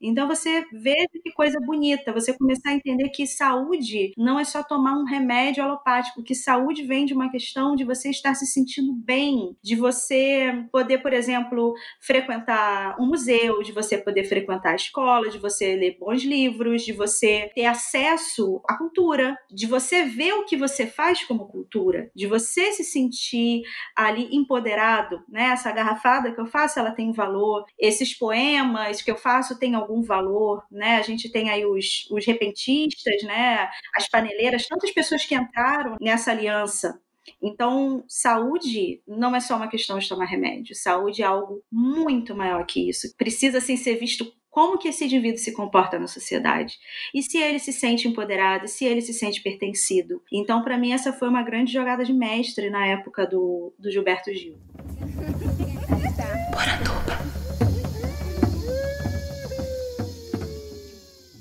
Então 0.00 0.26
você 0.28 0.64
veja 0.72 1.08
que 1.22 1.32
coisa 1.32 1.58
bonita, 1.64 2.12
você 2.12 2.36
começar 2.36 2.70
a 2.70 2.74
entender 2.74 3.08
que 3.10 3.26
saúde 3.26 4.12
não 4.16 4.38
é 4.38 4.44
só 4.44 4.62
tomar 4.62 4.94
um 4.98 5.04
remédio 5.04 5.62
alopático, 5.62 6.22
que 6.22 6.34
saúde 6.34 6.82
vem 6.84 7.04
de 7.06 7.14
uma 7.14 7.30
questão 7.30 7.74
de 7.74 7.84
você 7.84 8.10
estar 8.10 8.34
se 8.34 8.46
sentindo 8.46 8.92
bem, 8.94 9.56
de 9.62 9.76
você 9.76 10.64
poder, 10.70 10.98
por 10.98 11.12
exemplo, 11.12 11.74
frequentar 12.00 12.96
um 13.00 13.06
museu, 13.06 13.62
de 13.62 13.72
você 13.72 13.96
poder 13.98 14.24
frequentar 14.24 14.72
a 14.72 14.76
escola, 14.76 15.30
de 15.30 15.38
você 15.38 15.76
ler 15.76 15.96
bons 15.98 16.22
livros, 16.22 16.84
de 16.84 16.92
você 16.92 17.50
ter 17.54 17.64
acesso 17.66 18.60
à 18.68 18.76
cultura, 18.76 19.36
de 19.50 19.66
você 19.66 20.04
ver 20.04 20.32
o 20.34 20.44
que 20.44 20.56
você 20.56 20.86
faz 20.86 21.24
como 21.24 21.46
cultura, 21.48 22.10
de 22.14 22.26
você 22.26 22.72
se 22.72 22.84
sentir 22.84 23.62
ali 23.96 24.28
empoderado, 24.32 25.22
né? 25.28 25.50
Essa 25.52 25.70
garrafada 25.72 26.32
que 26.32 26.40
eu 26.40 26.46
faço, 26.46 26.78
ela 26.78 26.90
tem 26.90 27.12
valor. 27.12 27.64
Esses 27.78 28.14
poemas 28.16 29.02
que 29.02 29.10
eu 29.10 29.16
faço 29.22 29.58
têm 29.58 29.74
algum 29.74 30.02
valor, 30.02 30.64
né? 30.70 30.96
A 30.96 31.02
gente 31.02 31.30
tem 31.30 31.50
aí 31.50 31.64
os, 31.64 32.08
os 32.10 32.26
repentistas, 32.26 33.22
né? 33.22 33.68
As 33.96 34.08
paneleiras, 34.08 34.66
tantas 34.66 34.90
pessoas 34.90 35.24
que 35.24 35.34
entraram 35.34 35.96
nessa 36.00 36.30
aliança 36.30 37.00
então, 37.40 38.04
saúde 38.08 39.00
não 39.06 39.34
é 39.34 39.40
só 39.40 39.56
uma 39.56 39.68
questão 39.68 39.98
de 39.98 40.08
tomar 40.08 40.24
remédio. 40.24 40.74
Saúde 40.74 41.22
é 41.22 41.24
algo 41.26 41.62
muito 41.70 42.34
maior 42.34 42.64
que 42.66 42.88
isso. 42.88 43.14
Precisa 43.16 43.60
sim 43.60 43.76
ser 43.76 43.96
visto 43.96 44.32
como 44.50 44.76
que 44.76 44.88
esse 44.88 45.04
indivíduo 45.04 45.38
se 45.38 45.52
comporta 45.52 45.98
na 45.98 46.06
sociedade 46.06 46.78
e 47.14 47.22
se 47.22 47.38
ele 47.38 47.58
se 47.58 47.72
sente 47.72 48.06
empoderado, 48.06 48.68
se 48.68 48.84
ele 48.84 49.00
se 49.00 49.14
sente 49.14 49.42
pertencido. 49.42 50.22
Então, 50.30 50.62
para 50.62 50.76
mim, 50.76 50.92
essa 50.92 51.12
foi 51.12 51.28
uma 51.28 51.42
grande 51.42 51.72
jogada 51.72 52.04
de 52.04 52.12
mestre 52.12 52.68
na 52.68 52.86
época 52.86 53.26
do, 53.26 53.72
do 53.78 53.90
Gilberto 53.90 54.32
Gil. 54.34 54.58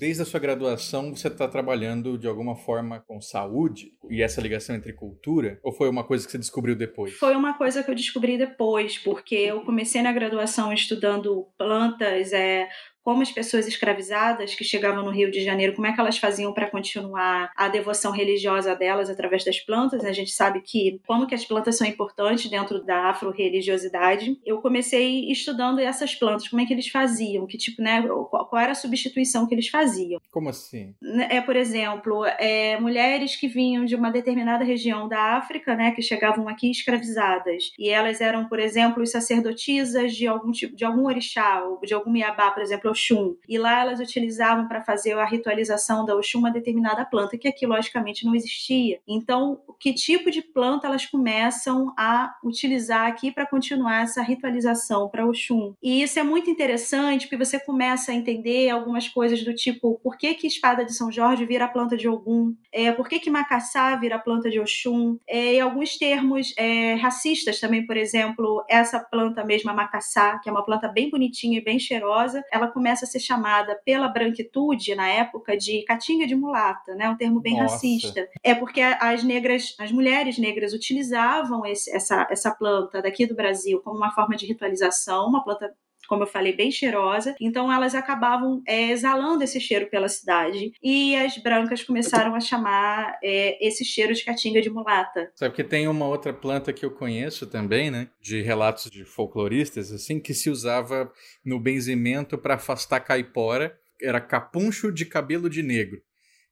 Desde 0.01 0.23
a 0.23 0.25
sua 0.25 0.39
graduação, 0.39 1.15
você 1.15 1.27
está 1.27 1.47
trabalhando 1.47 2.17
de 2.17 2.27
alguma 2.27 2.55
forma 2.55 2.99
com 3.01 3.21
saúde 3.21 3.93
e 4.09 4.23
essa 4.23 4.41
ligação 4.41 4.75
entre 4.75 4.93
cultura? 4.93 5.59
Ou 5.61 5.71
foi 5.71 5.87
uma 5.87 6.03
coisa 6.03 6.25
que 6.25 6.31
você 6.31 6.39
descobriu 6.39 6.75
depois? 6.75 7.13
Foi 7.13 7.35
uma 7.35 7.55
coisa 7.55 7.83
que 7.83 7.91
eu 7.91 7.93
descobri 7.93 8.35
depois, 8.35 8.97
porque 8.97 9.35
eu 9.35 9.61
comecei 9.61 10.01
na 10.01 10.11
graduação 10.11 10.73
estudando 10.73 11.47
plantas, 11.55 12.33
é, 12.33 12.67
como 13.03 13.21
as 13.21 13.31
pessoas 13.31 13.67
escravizadas 13.67 14.55
que 14.55 14.63
chegavam 14.63 15.03
no 15.03 15.11
Rio 15.11 15.31
de 15.31 15.43
Janeiro, 15.43 15.73
como 15.73 15.87
é 15.87 15.93
que 15.93 15.99
elas 15.99 16.17
faziam 16.17 16.53
para 16.53 16.69
continuar 16.69 17.51
a 17.55 17.67
devoção 17.67 18.11
religiosa 18.11 18.75
delas 18.75 19.09
através 19.09 19.43
das 19.43 19.59
plantas. 19.59 20.05
A 20.05 20.11
gente 20.11 20.31
sabe 20.31 20.61
que 20.61 20.99
como 21.07 21.27
que 21.27 21.35
as 21.35 21.45
plantas 21.45 21.77
são 21.77 21.87
importantes 21.87 22.49
dentro 22.49 22.83
da 22.83 23.09
afro-religiosidade. 23.09 24.39
Eu 24.45 24.61
comecei 24.61 25.31
estudando 25.31 25.79
essas 25.79 26.15
plantas, 26.15 26.47
como 26.47 26.61
é 26.61 26.65
que 26.65 26.73
eles 26.73 26.87
faziam, 26.87 27.47
que 27.47 27.57
tipo, 27.57 27.81
né, 27.81 28.01
qual, 28.29 28.45
qual 28.45 28.61
era 28.61 28.71
a 28.71 28.75
substituição 28.75 29.47
que 29.47 29.55
eles 29.55 29.67
faziam. 29.67 30.19
Como 30.29 30.49
assim? 30.49 30.93
É, 31.29 31.41
por 31.41 31.55
exemplo, 31.55 32.25
é, 32.25 32.79
mulheres 32.79 33.35
que 33.35 33.47
vinham 33.47 33.85
de 33.85 33.95
uma 33.95 34.11
determinada 34.11 34.63
região 34.63 35.07
da 35.07 35.37
África, 35.37 35.75
né, 35.75 35.91
que 35.91 36.01
chegavam 36.01 36.47
aqui 36.47 36.69
escravizadas, 36.69 37.71
e 37.77 37.89
elas 37.89 38.21
eram, 38.21 38.47
por 38.47 38.59
exemplo, 38.59 39.05
sacerdotisas 39.05 40.13
de 40.15 40.27
algum 40.27 40.51
tipo, 40.51 40.75
de 40.75 40.85
algum 40.85 41.05
orixá, 41.05 41.63
ou 41.63 41.79
de 41.81 41.93
algum 41.93 42.15
iabá, 42.15 42.51
por 42.51 42.61
exemplo, 42.61 42.90
Oxum. 42.91 43.35
E 43.47 43.57
lá 43.57 43.81
elas 43.81 43.99
utilizavam 43.99 44.67
para 44.67 44.81
fazer 44.83 45.13
a 45.13 45.25
ritualização 45.25 46.05
da 46.05 46.15
Oxum 46.15 46.39
uma 46.39 46.51
determinada 46.51 47.05
planta, 47.05 47.37
que 47.37 47.47
aqui 47.47 47.65
logicamente 47.65 48.25
não 48.25 48.35
existia. 48.35 48.99
Então, 49.07 49.61
que 49.79 49.93
tipo 49.93 50.31
de 50.31 50.41
planta 50.41 50.87
elas 50.87 51.05
começam 51.05 51.93
a 51.97 52.35
utilizar 52.43 53.07
aqui 53.07 53.31
para 53.31 53.45
continuar 53.45 54.03
essa 54.03 54.21
ritualização 54.21 55.09
para 55.09 55.25
Oxum? 55.25 55.73
E 55.81 56.01
isso 56.01 56.19
é 56.19 56.23
muito 56.23 56.49
interessante 56.49 57.27
porque 57.27 57.43
você 57.43 57.59
começa 57.59 58.11
a 58.11 58.15
entender 58.15 58.69
algumas 58.69 59.07
coisas 59.07 59.43
do 59.43 59.53
tipo, 59.53 59.99
por 60.03 60.17
que 60.17 60.33
que 60.33 60.47
espada 60.47 60.83
de 60.83 60.93
São 60.93 61.11
Jorge 61.11 61.45
vira 61.45 61.67
planta 61.67 61.95
de 61.95 62.07
Ogum? 62.07 62.55
É, 62.71 62.91
por 62.91 63.07
que 63.07 63.19
que 63.19 63.29
Macassá 63.29 63.95
vira 63.95 64.19
planta 64.19 64.49
de 64.49 64.59
Oxum? 64.59 65.17
É, 65.27 65.55
e 65.55 65.59
alguns 65.59 65.97
termos 65.97 66.53
é, 66.57 66.95
racistas 66.95 67.59
também, 67.59 67.85
por 67.85 67.97
exemplo, 67.97 68.63
essa 68.69 68.99
planta 68.99 69.43
mesma, 69.43 69.73
Macassá, 69.73 70.39
que 70.39 70.49
é 70.49 70.51
uma 70.51 70.65
planta 70.65 70.87
bem 70.87 71.09
bonitinha 71.09 71.57
e 71.57 71.63
bem 71.63 71.79
cheirosa, 71.79 72.43
ela 72.51 72.67
começa 72.67 72.80
a 73.05 73.07
ser 73.07 73.19
chamada 73.19 73.79
pela 73.85 74.07
branquitude 74.07 74.95
na 74.95 75.07
época 75.07 75.55
de 75.57 75.83
catinga 75.83 76.25
de 76.25 76.35
mulata, 76.35 76.95
né? 76.95 77.09
Um 77.09 77.17
termo 77.17 77.39
bem 77.39 77.57
Nossa. 77.57 77.75
racista. 77.75 78.27
É 78.43 78.53
porque 78.55 78.81
as 78.81 79.23
negras, 79.23 79.75
as 79.79 79.91
mulheres 79.91 80.37
negras 80.37 80.73
utilizavam 80.73 81.65
esse, 81.65 81.89
essa, 81.95 82.27
essa 82.29 82.51
planta 82.51 83.01
daqui 83.01 83.25
do 83.25 83.35
Brasil 83.35 83.81
como 83.81 83.97
uma 83.97 84.11
forma 84.11 84.35
de 84.35 84.45
ritualização, 84.45 85.27
uma 85.27 85.43
planta 85.43 85.73
como 86.11 86.23
eu 86.23 86.27
falei, 86.27 86.51
bem 86.51 86.69
cheirosa. 86.69 87.33
Então 87.39 87.71
elas 87.71 87.95
acabavam 87.95 88.61
é, 88.67 88.91
exalando 88.91 89.45
esse 89.45 89.61
cheiro 89.61 89.89
pela 89.89 90.09
cidade. 90.09 90.73
E 90.83 91.15
as 91.15 91.37
brancas 91.37 91.85
começaram 91.85 92.35
a 92.35 92.39
chamar 92.41 93.17
é, 93.23 93.65
esse 93.65 93.85
cheiro 93.85 94.13
de 94.13 94.25
caatinga 94.25 94.61
de 94.61 94.69
mulata. 94.69 95.31
Sabe 95.33 95.55
que 95.55 95.63
tem 95.63 95.87
uma 95.87 96.05
outra 96.05 96.33
planta 96.33 96.73
que 96.73 96.83
eu 96.83 96.91
conheço 96.91 97.47
também, 97.47 97.89
né? 97.89 98.09
De 98.21 98.41
relatos 98.41 98.91
de 98.91 99.05
folcloristas, 99.05 99.89
assim, 99.89 100.19
que 100.19 100.33
se 100.33 100.49
usava 100.49 101.09
no 101.45 101.57
benzimento 101.57 102.37
para 102.37 102.55
afastar 102.55 102.99
caipora. 102.99 103.79
Era 104.01 104.19
capuncho 104.19 104.91
de 104.91 105.05
cabelo 105.05 105.49
de 105.49 105.63
negro. 105.63 106.01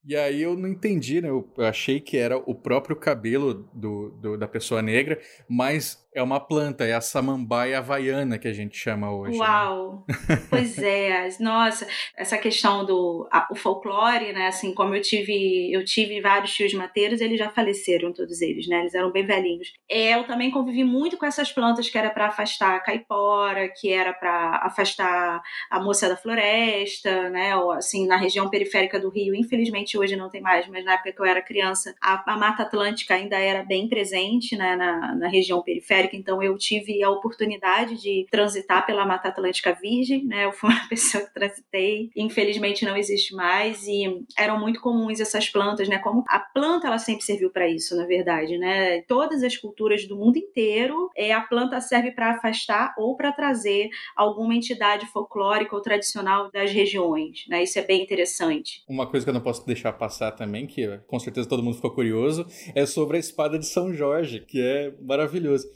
E 0.05 0.15
aí 0.15 0.41
eu 0.41 0.55
não 0.55 0.69
entendi, 0.69 1.21
né? 1.21 1.29
Eu 1.29 1.51
achei 1.57 1.99
que 1.99 2.15
era 2.15 2.37
o 2.37 2.55
próprio 2.55 2.95
cabelo 2.95 3.69
do, 3.73 4.11
do, 4.11 4.37
da 4.37 4.47
pessoa 4.47 4.81
negra, 4.81 5.19
mas 5.49 6.07
é 6.13 6.23
uma 6.23 6.39
planta, 6.39 6.85
é 6.85 6.93
a 6.93 7.01
samambaia 7.01 7.77
havaiana 7.77 8.39
que 8.39 8.47
a 8.47 8.53
gente 8.53 8.75
chama 8.75 9.13
hoje. 9.13 9.37
Né? 9.37 9.45
Uau! 9.45 10.05
Né? 10.07 10.47
pois 10.49 10.77
é, 10.79 11.27
nossa, 11.39 11.87
essa 12.17 12.37
questão 12.37 12.83
do 12.83 13.27
a, 13.31 13.47
o 13.51 13.55
folclore, 13.55 14.33
né? 14.33 14.47
Assim, 14.47 14.73
como 14.73 14.95
eu 14.95 15.01
tive, 15.01 15.71
eu 15.71 15.85
tive 15.85 16.19
vários 16.19 16.53
tios 16.53 16.73
mateiros, 16.73 17.21
eles 17.21 17.37
já 17.37 17.49
faleceram 17.49 18.11
todos 18.11 18.41
eles, 18.41 18.67
né? 18.67 18.79
Eles 18.79 18.95
eram 18.95 19.11
bem 19.11 19.25
velhinhos. 19.25 19.71
É, 19.87 20.15
eu 20.15 20.23
também 20.23 20.49
convivi 20.49 20.83
muito 20.83 21.15
com 21.15 21.25
essas 21.25 21.51
plantas 21.51 21.89
que 21.89 21.97
era 21.97 22.09
para 22.09 22.27
afastar 22.27 22.75
a 22.75 22.79
caipora, 22.79 23.69
que 23.69 23.91
era 23.91 24.11
para 24.11 24.61
afastar 24.63 25.41
a 25.69 25.79
moça 25.79 26.09
da 26.09 26.17
floresta, 26.17 27.29
né? 27.29 27.55
Ou 27.55 27.71
assim, 27.71 28.07
na 28.07 28.17
região 28.17 28.49
periférica 28.49 28.99
do 28.99 29.09
Rio, 29.09 29.35
infelizmente 29.35 29.97
hoje 29.97 30.15
não 30.15 30.29
tem 30.29 30.41
mais, 30.41 30.67
mas 30.67 30.83
na 30.83 30.93
época 30.93 31.13
que 31.13 31.21
eu 31.21 31.25
era 31.25 31.41
criança, 31.41 31.93
a, 32.01 32.33
a 32.33 32.37
Mata 32.37 32.63
Atlântica 32.63 33.13
ainda 33.13 33.37
era 33.37 33.63
bem 33.63 33.87
presente, 33.87 34.57
né? 34.57 34.75
Na, 34.75 35.15
na 35.15 35.27
região 35.27 35.61
periférica 35.61 35.98
então 36.13 36.41
eu 36.41 36.57
tive 36.57 37.03
a 37.03 37.09
oportunidade 37.09 38.01
de 38.01 38.25
transitar 38.29 38.85
pela 38.85 39.05
Mata 39.05 39.29
Atlântica 39.29 39.77
Virgem, 39.79 40.25
né? 40.25 40.45
Eu 40.45 40.51
fui 40.51 40.69
uma 40.69 40.79
pessoa 40.89 41.23
que 41.23 41.33
transitei, 41.33 42.09
infelizmente 42.15 42.85
não 42.85 42.95
existe 42.95 43.33
mais 43.35 43.85
e 43.87 44.23
eram 44.37 44.59
muito 44.59 44.81
comuns 44.81 45.19
essas 45.19 45.49
plantas, 45.49 45.87
né? 45.87 45.99
Como 45.99 46.23
a 46.27 46.39
planta 46.39 46.87
ela 46.87 46.97
sempre 46.97 47.23
serviu 47.23 47.49
para 47.49 47.67
isso, 47.67 47.95
na 47.95 48.05
verdade, 48.05 48.57
né? 48.57 49.01
Todas 49.03 49.43
as 49.43 49.57
culturas 49.57 50.07
do 50.07 50.15
mundo 50.15 50.37
inteiro, 50.37 51.09
é 51.15 51.31
a 51.31 51.41
planta 51.41 51.79
serve 51.81 52.11
para 52.11 52.31
afastar 52.31 52.93
ou 52.97 53.15
para 53.15 53.31
trazer 53.31 53.89
alguma 54.15 54.55
entidade 54.55 55.05
folclórica 55.07 55.75
ou 55.75 55.81
tradicional 55.81 56.51
das 56.51 56.71
regiões, 56.71 57.45
né? 57.47 57.63
Isso 57.63 57.79
é 57.79 57.81
bem 57.81 58.03
interessante. 58.03 58.83
Uma 58.87 59.07
coisa 59.07 59.25
que 59.25 59.29
eu 59.29 59.33
não 59.33 59.41
posso 59.41 59.65
deixar 59.65 59.93
passar 59.93 60.31
também, 60.31 60.67
que 60.67 60.87
com 61.07 61.19
certeza 61.19 61.47
todo 61.47 61.63
mundo 61.63 61.75
ficou 61.75 61.91
curioso, 61.91 62.45
é 62.75 62.85
sobre 62.85 63.17
a 63.17 63.19
espada 63.19 63.57
de 63.57 63.65
São 63.65 63.93
Jorge, 63.93 64.39
que 64.41 64.61
é 64.61 64.93
maravilhoso. 65.01 65.67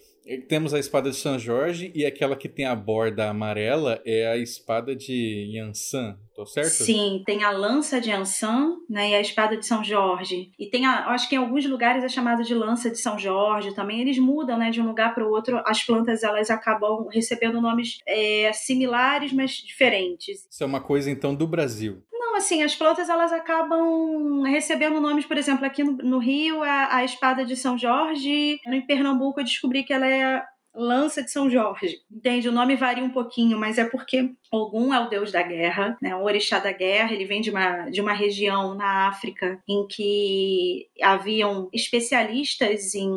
Temos 0.48 0.74
a 0.74 0.80
espada 0.80 1.10
de 1.10 1.18
São 1.18 1.38
Jorge 1.38 1.92
e 1.94 2.06
aquela 2.06 2.36
que 2.36 2.48
tem 2.48 2.66
a 2.66 2.76
borda 2.76 3.30
amarela 3.30 4.02
é 4.06 4.28
a 4.28 4.38
espada 4.38 4.96
de 4.96 5.52
Yansan, 5.54 6.18
tô 6.34 6.46
certo? 6.46 6.70
Sim, 6.70 7.22
tem 7.26 7.44
a 7.44 7.52
lança 7.52 8.00
de 8.00 8.10
Yansan 8.10 8.78
né, 8.90 9.12
e 9.12 9.16
a 9.16 9.22
espada 9.22 9.58
de 9.58 9.66
São 9.66 9.84
Jorge. 9.84 10.52
E 10.58 10.70
tem, 10.70 10.86
a, 10.86 11.08
acho 11.10 11.28
que 11.28 11.36
em 11.36 11.40
alguns 11.40 11.66
lugares 11.66 12.04
é 12.04 12.10
chamada 12.10 12.42
de 12.42 12.54
lança 12.54 12.90
de 12.90 13.00
São 13.00 13.20
Jorge 13.20 13.76
também. 13.76 14.00
Eles 14.00 14.18
mudam 14.18 14.58
né, 14.58 14.70
de 14.72 14.82
um 14.82 14.88
lugar 14.88 15.14
para 15.14 15.28
o 15.28 15.30
outro. 15.30 15.62
As 15.66 15.84
plantas 15.84 16.24
elas 16.24 16.50
acabam 16.50 17.08
recebendo 17.12 17.60
nomes 17.60 17.98
é, 18.08 18.52
similares, 18.54 19.34
mas 19.34 19.52
diferentes. 19.52 20.48
Isso 20.50 20.64
é 20.64 20.66
uma 20.66 20.82
coisa 20.82 21.12
então 21.12 21.36
do 21.36 21.46
Brasil. 21.46 22.02
Não, 22.34 22.40
assim, 22.40 22.64
as 22.64 22.76
plantas 22.76 23.10
elas 23.10 23.32
acabam 23.32 24.42
recebendo 24.42 25.00
nomes, 25.00 25.24
por 25.24 25.38
exemplo, 25.38 25.68
aqui 25.68 25.84
no, 25.84 25.92
no 25.98 26.18
Rio, 26.18 26.64
a, 26.64 26.96
a 26.96 27.06
espada 27.06 27.46
de 27.46 27.56
São 27.56 27.78
Jorge. 27.78 28.60
Em 28.66 28.82
Pernambuco 28.88 29.40
eu 29.40 29.44
descobri 29.44 29.84
que 29.84 29.94
ela 29.94 30.08
é 30.08 30.44
lança 30.74 31.22
de 31.22 31.30
São 31.30 31.48
Jorge. 31.48 32.00
Entende? 32.12 32.50
O 32.50 32.52
nome 32.52 32.76
varia 32.76 33.04
um 33.04 33.12
pouquinho, 33.12 33.60
mas 33.60 33.78
é 33.78 33.86
porque 33.86 34.32
Ogum 34.52 34.92
é 34.92 35.00
o 35.00 35.10
deus 35.10 35.32
da 35.32 35.44
guerra, 35.44 35.96
né? 36.02 36.16
O 36.16 36.24
orixá 36.24 36.58
da 36.58 36.72
guerra. 36.72 37.14
Ele 37.14 37.26
vem 37.26 37.40
de 37.40 37.52
uma, 37.52 37.88
de 37.92 38.02
uma 38.02 38.14
região 38.14 38.74
na 38.74 39.08
África 39.08 39.62
em 39.70 39.86
que 39.88 40.88
haviam 41.04 41.70
especialistas 41.72 42.96
em, 42.96 43.12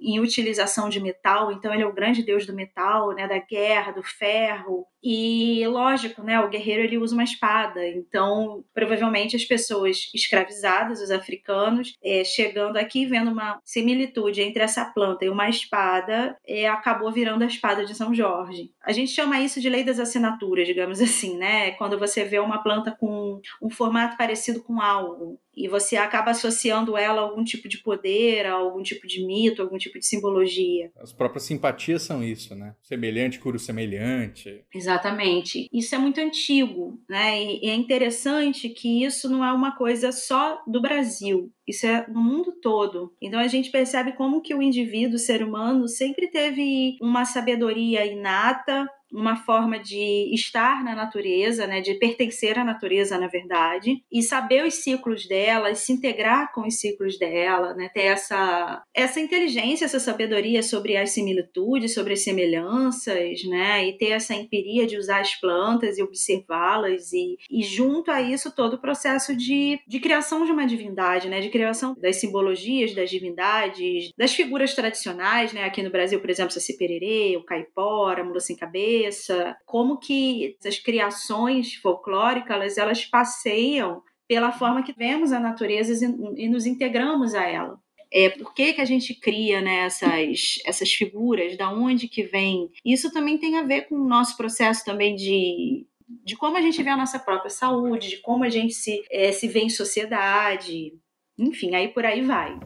em 0.00 0.20
utilização 0.20 0.88
de 0.88 1.00
metal. 1.00 1.50
Então 1.50 1.74
ele 1.74 1.82
é 1.82 1.86
o 1.86 1.92
grande 1.92 2.22
deus 2.22 2.46
do 2.46 2.54
metal, 2.54 3.12
né? 3.16 3.26
Da 3.26 3.38
guerra, 3.38 3.90
do 3.90 4.02
ferro. 4.04 4.86
E 5.02 5.66
lógico, 5.66 6.22
né, 6.22 6.38
o 6.40 6.48
guerreiro 6.48 6.82
ele 6.82 6.98
usa 6.98 7.14
uma 7.14 7.24
espada, 7.24 7.86
então 7.88 8.64
provavelmente 8.74 9.34
as 9.34 9.44
pessoas 9.44 10.10
escravizadas, 10.14 11.00
os 11.00 11.10
africanos, 11.10 11.94
é, 12.02 12.22
chegando 12.22 12.76
aqui 12.76 13.06
vendo 13.06 13.30
uma 13.30 13.60
similitude 13.64 14.42
entre 14.42 14.62
essa 14.62 14.84
planta 14.84 15.24
e 15.24 15.30
uma 15.30 15.48
espada, 15.48 16.36
é, 16.46 16.68
acabou 16.68 17.10
virando 17.10 17.42
a 17.42 17.46
espada 17.46 17.84
de 17.84 17.94
São 17.94 18.14
Jorge. 18.14 18.70
A 18.82 18.92
gente 18.92 19.10
chama 19.10 19.40
isso 19.40 19.60
de 19.60 19.68
lei 19.68 19.84
das 19.84 19.98
assinaturas, 19.98 20.66
digamos 20.66 21.00
assim, 21.00 21.36
né? 21.36 21.70
Quando 21.72 21.98
você 21.98 22.24
vê 22.24 22.38
uma 22.38 22.62
planta 22.62 22.90
com 22.90 23.40
um 23.62 23.70
formato 23.70 24.16
parecido 24.16 24.62
com 24.62 24.80
algo 24.80 25.38
e 25.56 25.68
você 25.68 25.96
acaba 25.96 26.30
associando 26.30 26.96
ela 26.96 27.20
a 27.20 27.24
algum 27.24 27.44
tipo 27.44 27.68
de 27.68 27.78
poder, 27.78 28.46
a 28.46 28.52
algum 28.52 28.82
tipo 28.82 29.06
de 29.06 29.24
mito, 29.24 29.60
a 29.60 29.64
algum 29.64 29.78
tipo 29.78 29.98
de 29.98 30.06
simbologia. 30.06 30.90
As 30.96 31.12
próprias 31.12 31.44
simpatias 31.44 32.02
são 32.02 32.22
isso, 32.22 32.54
né? 32.54 32.74
Semelhante 32.82 33.38
cura 33.38 33.56
o 33.56 33.60
semelhante. 33.60 34.64
Exatamente. 34.74 35.68
Isso 35.72 35.94
é 35.94 35.98
muito 35.98 36.20
antigo, 36.20 37.00
né? 37.08 37.42
E 37.42 37.68
é 37.68 37.74
interessante 37.74 38.68
que 38.68 39.04
isso 39.04 39.28
não 39.28 39.44
é 39.44 39.52
uma 39.52 39.76
coisa 39.76 40.12
só 40.12 40.62
do 40.66 40.80
Brasil. 40.80 41.52
Isso 41.66 41.86
é 41.86 42.06
no 42.08 42.20
mundo 42.20 42.52
todo. 42.60 43.14
Então 43.22 43.38
a 43.38 43.46
gente 43.46 43.70
percebe 43.70 44.12
como 44.12 44.42
que 44.42 44.54
o 44.54 44.62
indivíduo, 44.62 45.14
o 45.14 45.18
ser 45.18 45.42
humano, 45.42 45.86
sempre 45.86 46.28
teve 46.28 46.96
uma 47.00 47.24
sabedoria 47.24 48.04
inata, 48.04 48.88
uma 49.12 49.36
forma 49.36 49.78
de 49.78 50.32
estar 50.34 50.84
na 50.84 50.94
natureza, 50.94 51.66
né, 51.66 51.80
de 51.80 51.94
pertencer 51.94 52.58
à 52.58 52.64
natureza, 52.64 53.18
na 53.18 53.26
verdade, 53.26 54.02
e 54.10 54.22
saber 54.22 54.64
os 54.64 54.74
ciclos 54.74 55.26
dela, 55.26 55.70
e 55.70 55.76
se 55.76 55.92
integrar 55.92 56.52
com 56.52 56.66
os 56.66 56.78
ciclos 56.78 57.18
dela, 57.18 57.74
né, 57.74 57.90
ter 57.92 58.04
essa, 58.04 58.82
essa 58.94 59.20
inteligência, 59.20 59.84
essa 59.84 60.00
sabedoria 60.00 60.62
sobre 60.62 60.96
as 60.96 61.10
similitudes, 61.10 61.94
sobre 61.94 62.14
as 62.14 62.22
semelhanças, 62.22 63.42
né, 63.44 63.86
e 63.86 63.98
ter 63.98 64.10
essa 64.10 64.34
empiria 64.34 64.86
de 64.86 64.96
usar 64.96 65.20
as 65.20 65.34
plantas 65.34 65.98
e 65.98 66.02
observá-las, 66.02 67.12
e, 67.12 67.36
e 67.50 67.62
junto 67.62 68.10
a 68.10 68.20
isso 68.20 68.54
todo 68.54 68.74
o 68.74 68.80
processo 68.80 69.34
de, 69.36 69.78
de 69.86 70.00
criação 70.00 70.44
de 70.44 70.52
uma 70.52 70.66
divindade, 70.66 71.28
né, 71.28 71.40
de 71.40 71.50
criação 71.50 71.94
das 72.00 72.16
simbologias 72.16 72.94
das 72.94 73.10
divindades, 73.10 74.10
das 74.16 74.32
figuras 74.32 74.74
tradicionais, 74.74 75.52
né, 75.52 75.64
aqui 75.64 75.82
no 75.82 75.90
Brasil, 75.90 76.20
por 76.20 76.30
exemplo, 76.30 76.52
Saci 76.52 76.76
Pererê, 76.76 77.36
o 77.36 77.44
Caipora, 77.44 78.22
a 78.22 78.24
Mula 78.24 78.40
Sem 78.40 78.56
Cabeça, 78.56 78.99
cabeça, 79.00 79.56
como 79.64 79.98
que 79.98 80.56
essas 80.58 80.78
criações 80.78 81.74
folclóricas 81.74 82.56
elas, 82.56 82.78
elas 82.78 83.04
passeiam 83.04 84.02
pela 84.28 84.52
forma 84.52 84.82
que 84.82 84.92
vemos 84.92 85.32
a 85.32 85.40
natureza 85.40 85.92
e, 86.04 86.44
e 86.44 86.48
nos 86.48 86.66
integramos 86.66 87.34
a 87.34 87.46
ela. 87.46 87.78
É, 88.12 88.28
por 88.28 88.52
que, 88.52 88.72
que 88.72 88.80
a 88.80 88.84
gente 88.84 89.14
cria 89.14 89.60
né, 89.60 89.84
essas, 89.84 90.58
essas 90.66 90.92
figuras, 90.92 91.56
da 91.56 91.72
onde 91.72 92.08
que 92.08 92.24
vem? 92.24 92.68
Isso 92.84 93.12
também 93.12 93.38
tem 93.38 93.56
a 93.56 93.62
ver 93.62 93.82
com 93.82 93.94
o 93.94 94.08
nosso 94.08 94.36
processo 94.36 94.84
também 94.84 95.14
de, 95.14 95.86
de 96.24 96.36
como 96.36 96.56
a 96.56 96.60
gente 96.60 96.82
vê 96.82 96.90
a 96.90 96.96
nossa 96.96 97.20
própria 97.20 97.50
saúde, 97.50 98.08
de 98.08 98.16
como 98.18 98.42
a 98.44 98.48
gente 98.48 98.74
se, 98.74 99.02
é, 99.10 99.30
se 99.30 99.46
vê 99.46 99.60
em 99.60 99.70
sociedade, 99.70 100.92
enfim, 101.38 101.74
aí 101.74 101.88
por 101.88 102.04
aí 102.04 102.20
vai. 102.22 102.58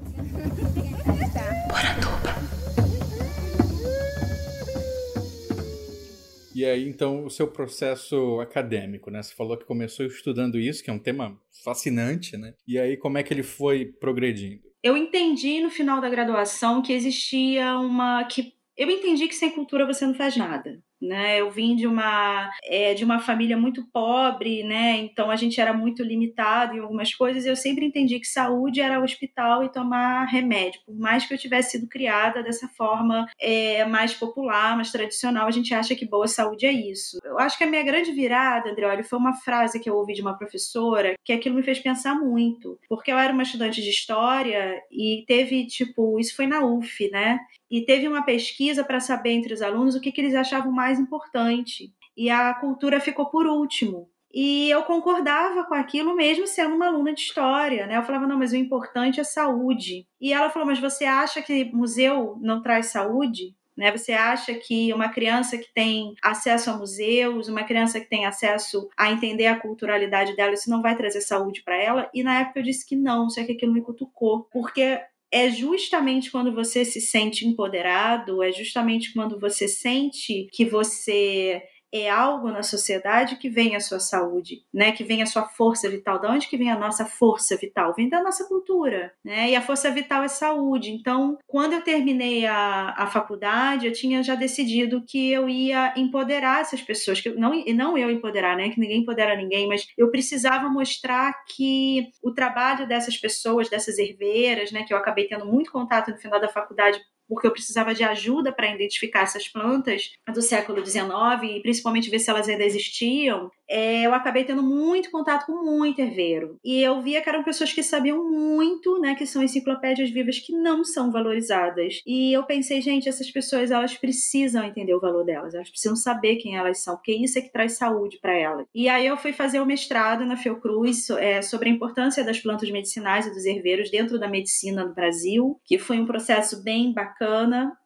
E 6.55 6.65
aí, 6.65 6.89
então, 6.89 7.25
o 7.25 7.31
seu 7.31 7.49
processo 7.49 8.41
acadêmico, 8.41 9.11
né? 9.11 9.23
Você 9.23 9.35
falou 9.35 9.57
que 9.57 9.65
começou 9.65 10.07
estudando 10.07 10.59
isso, 10.59 10.85
que 10.85 10.91
é 10.91 10.93
um 10.93 10.99
tema 10.99 11.37
fascinante, 11.65 12.37
né? 12.37 12.55
E 12.67 12.79
aí, 12.79 12.97
como 12.97 13.19
é 13.19 13.23
que 13.23 13.35
ele 13.35 13.43
foi 13.43 13.87
progredindo? 13.87 14.63
Eu 14.83 14.97
entendi 14.97 15.61
no 15.61 15.71
final 15.71 16.01
da 16.01 16.09
graduação 16.09 16.83
que 16.83 16.93
existia 16.93 17.79
uma. 17.79 18.23
que 18.25 18.53
Eu 18.77 18.91
entendi 18.91 19.27
que 19.27 19.35
sem 19.35 19.51
cultura 19.51 19.87
você 19.87 20.07
não 20.07 20.15
faz 20.15 20.37
nada 20.37 20.81
né? 21.05 21.41
Eu 21.41 21.51
vim 21.51 21.77
de 21.77 21.87
uma 21.87 22.51
é, 22.65 22.95
de 22.95 23.05
uma 23.05 23.19
família 23.19 23.57
muito 23.57 23.85
pobre, 23.93 24.63
né? 24.63 24.99
Então 24.99 25.31
a 25.31 25.37
gente 25.37 25.61
era 25.61 25.73
muito 25.73 26.03
limitado 26.03 26.77
em 26.77 26.81
algumas 26.81 27.15
coisas. 27.15 27.47
Eu 27.47 27.57
sempre 27.57 27.87
entendi 27.87 28.19
que 28.19 28.27
saúde 28.27 28.81
era 28.81 29.01
hospital 29.01 29.65
e 29.65 29.73
tomar 29.73 30.25
remédio. 30.25 30.81
Por 30.87 30.97
mais 30.97 31.27
que 31.27 31.35
eu 31.35 31.39
tivesse 31.39 31.73
sido 31.73 31.89
criada 31.89 32.43
dessa 32.43 32.69
forma 32.69 33.27
é, 33.41 33.85
mais 33.85 34.15
popular, 34.15 34.77
mais 34.77 34.91
tradicional, 34.91 35.47
a 35.47 35.51
gente 35.51 35.75
acha 35.75 35.95
que 35.95 36.07
boa 36.07 36.27
saúde 36.27 36.67
é 36.67 36.73
isso. 36.73 37.19
Eu 37.25 37.39
acho 37.39 37.57
que 37.59 37.65
a 37.65 37.67
minha 37.67 37.83
grande 37.83 38.13
virada, 38.13 38.71
André, 38.71 38.87
olha, 38.87 39.05
foi 39.05 39.19
uma 39.19 39.35
frase 39.35 39.81
que 39.81 39.89
eu 39.89 39.97
ouvi 39.97 40.15
de 40.15 40.23
uma 40.23 40.37
professora 40.37 41.15
que 41.25 41.33
aquilo 41.33 41.57
me 41.57 41.63
fez 41.63 41.79
pensar 41.79 42.15
muito, 42.15 42.79
porque 42.89 43.13
eu 43.13 43.19
era 43.19 43.33
uma 43.33 43.43
estudante 43.43 43.83
de 43.83 43.91
história 43.91 44.81
e 44.91 45.25
teve 45.27 45.67
tipo 45.67 46.19
isso 46.19 46.35
foi 46.37 46.47
na 46.47 46.65
UF, 46.65 47.11
né? 47.11 47.41
E 47.71 47.85
teve 47.85 48.07
uma 48.07 48.23
pesquisa 48.23 48.85
para 48.85 49.01
saber 49.01 49.31
entre 49.31 49.55
os 49.55 49.63
alunos 49.63 49.95
o 49.95 50.01
que, 50.01 50.13
que 50.13 50.21
eles 50.21 50.35
achavam 50.35 50.71
mais 50.71 50.99
importante. 50.99 51.93
E 52.17 52.31
a 52.31 52.55
cultura 52.55 53.01
ficou 53.01 53.27
por 53.27 53.47
último. 53.47 54.09
E 54.33 54.69
eu 54.69 54.83
concordava 54.83 55.65
com 55.65 55.75
aquilo 55.75 56.17
mesmo 56.17 56.45
sendo 56.45 56.75
uma 56.75 56.87
aluna 56.87 57.15
de 57.15 57.21
história, 57.21 57.87
né? 57.87 57.97
Eu 57.97 58.03
falava, 58.03 58.27
não, 58.27 58.37
mas 58.37 58.53
o 58.53 58.57
importante 58.57 59.21
é 59.21 59.25
saúde. 59.25 60.09
E 60.21 60.33
ela 60.33 60.51
falou, 60.51 60.67
mas 60.67 60.81
você 60.81 61.05
acha 61.05 61.41
que 61.41 61.65
museu 61.73 62.37
não 62.41 62.61
traz 62.61 62.87
saúde? 62.87 63.55
Né? 63.77 63.91
Você 63.97 64.13
acha 64.13 64.55
que 64.55 64.93
uma 64.93 65.09
criança 65.09 65.57
que 65.57 65.73
tem 65.73 66.15
acesso 66.23 66.71
a 66.71 66.77
museus, 66.77 67.49
uma 67.49 67.63
criança 67.63 68.01
que 68.01 68.09
tem 68.09 68.27
acesso 68.27 68.89
a 68.97 69.11
entender 69.11 69.47
a 69.47 69.59
culturalidade 69.59 70.35
dela, 70.35 70.55
isso 70.55 70.71
não 70.71 70.83
vai 70.83 70.97
trazer 70.97 71.21
saúde 71.21 71.63
para 71.63 71.77
ela? 71.77 72.11
E 72.13 72.23
na 72.23 72.41
época 72.41 72.61
eu 72.61 72.65
disse 72.65 72.87
que 72.87 72.97
não, 72.97 73.31
só 73.31 73.45
que 73.45 73.53
aquilo 73.53 73.73
me 73.73 73.83
cutucou, 73.83 74.49
porque 74.53 75.01
é 75.35 75.51
justamente 75.51 76.31
quando 76.31 76.55
você 76.55 76.85
se 76.85 77.01
sente 77.01 77.45
empoderado, 77.45 78.41
é 78.41 78.53
justamente 78.53 79.13
quando 79.13 79.37
você 79.41 79.67
sente 79.67 80.47
que 80.53 80.65
você 80.65 81.61
é 81.95 82.11
algo 82.11 82.51
na 82.51 82.65
sociedade 82.65 83.37
que 83.37 83.49
vem 83.49 83.77
a 83.77 83.81
sua 83.81 84.01
saúde, 84.01 84.65
né? 84.75 84.91
Que 84.91 85.05
vem 85.05 85.23
a 85.23 85.27
sua 85.27 85.45
força 85.45 85.89
vital. 85.89 86.21
Da 86.21 86.29
onde 86.29 86.49
que 86.49 86.57
vem 86.57 86.69
a 86.69 86.77
nossa 86.77 87.07
força 87.07 87.57
vital? 87.57 87.95
Vem 87.95 88.09
da 88.09 88.21
nossa 88.21 88.49
cultura, 88.49 89.13
né? 89.25 89.51
E 89.51 89.55
a 89.55 89.63
força 89.63 89.89
vital 89.93 90.25
é 90.25 90.29
saúde. 90.29 90.91
Então, 90.91 91.39
quando 91.47 91.75
eu 91.75 91.83
terminei 91.83 92.47
a, 92.47 92.95
a 92.99 93.07
faculdade, 93.07 93.87
eu 93.87 93.93
tinha 93.93 94.25
já 94.25 94.35
decidido 94.35 95.05
que 95.07 95.31
eu 95.31 95.49
ia 95.49 95.95
empoderar 95.97 96.63
essas 96.63 96.83
pessoas, 96.83 97.21
que 97.21 97.29
eu, 97.29 97.39
não, 97.39 97.53
não 97.75 97.97
eu 97.97 98.11
empoderar, 98.11 98.57
né? 98.57 98.71
Que 98.71 98.81
ninguém 98.81 99.03
empodera 99.03 99.37
ninguém, 99.37 99.69
mas 99.69 99.87
eu 99.97 100.11
precisava 100.11 100.69
mostrar 100.69 101.45
que 101.45 102.09
o 102.21 102.33
trabalho 102.33 102.89
dessas 102.89 103.17
pessoas, 103.17 103.71
dessas 103.71 103.99
herveiras, 103.99 104.73
né? 104.73 104.83
Que 104.83 104.93
eu 104.93 104.99
acabei 104.99 105.29
tendo 105.29 105.47
muito 105.47 105.71
contato 105.71 106.11
no 106.11 106.19
final 106.19 106.41
da 106.41 106.49
faculdade 106.49 107.01
porque 107.29 107.47
eu 107.47 107.53
precisava 107.53 107.95
de 107.95 108.05
ajuda 108.05 108.53
para 108.53 108.75
identificar 108.75 109.23
essas 109.23 109.49
plantas 109.49 110.13
do 110.33 110.43
século 110.43 110.85
XIX 110.85 111.09
e 111.45 111.61
principalmente 111.61 112.11
ver 112.11 112.19
se 112.19 112.31
elas 112.31 112.49
ainda 112.49 112.65
existiam, 112.65 113.51
é, 113.69 114.03
eu 114.03 114.15
acabei 114.15 114.45
tendo 114.45 114.63
muito 114.63 115.11
contato 115.11 115.47
com 115.47 115.65
muito 115.65 116.01
herveiro. 116.01 116.59
E 116.63 116.81
eu 116.83 117.01
via 117.01 117.23
que 117.23 117.29
eram 117.29 117.43
pessoas 117.43 117.73
que 117.73 117.83
sabiam 117.83 118.31
muito, 118.31 119.01
né, 119.01 119.15
que 119.15 119.27
são 119.27 119.43
enciclopédias 119.43 120.11
vivas 120.11 120.39
que 120.39 120.53
não 120.53 120.85
são 120.85 121.11
valorizadas. 121.11 122.01
E 122.07 122.33
eu 122.33 122.43
pensei, 122.45 122.81
gente, 122.81 123.09
essas 123.09 123.31
pessoas 123.31 123.71
elas 123.71 123.97
precisam 123.97 124.65
entender 124.65 124.95
o 124.95 125.01
valor 125.01 125.25
delas, 125.25 125.55
elas 125.55 125.71
precisam 125.71 125.97
saber 125.97 126.37
quem 126.37 126.57
elas 126.57 126.79
são, 126.83 126.97
porque 126.97 127.13
isso 127.13 127.39
é 127.39 127.43
que 127.43 127.53
traz 127.53 127.73
saúde 127.73 128.19
para 128.21 128.35
elas. 128.35 128.67
E 128.75 128.89
aí 128.89 129.07
eu 129.07 129.17
fui 129.17 129.33
fazer 129.33 129.61
o 129.61 129.67
mestrado 129.67 130.27
na 130.27 130.37
Fiocruz 130.37 131.09
é, 131.11 131.41
sobre 131.41 131.69
a 131.69 131.73
importância 131.73 132.23
das 132.23 132.39
plantas 132.39 132.71
medicinais 132.71 133.27
e 133.27 133.31
dos 133.31 133.45
herveiros 133.45 133.91
dentro 133.91 134.19
da 134.19 134.29
medicina 134.29 134.85
no 134.85 134.95
Brasil, 134.95 135.59
que 135.65 135.79
foi 135.79 135.99
um 135.99 136.07
processo 136.07 136.63
bem 136.63 136.93
bacana 136.93 137.14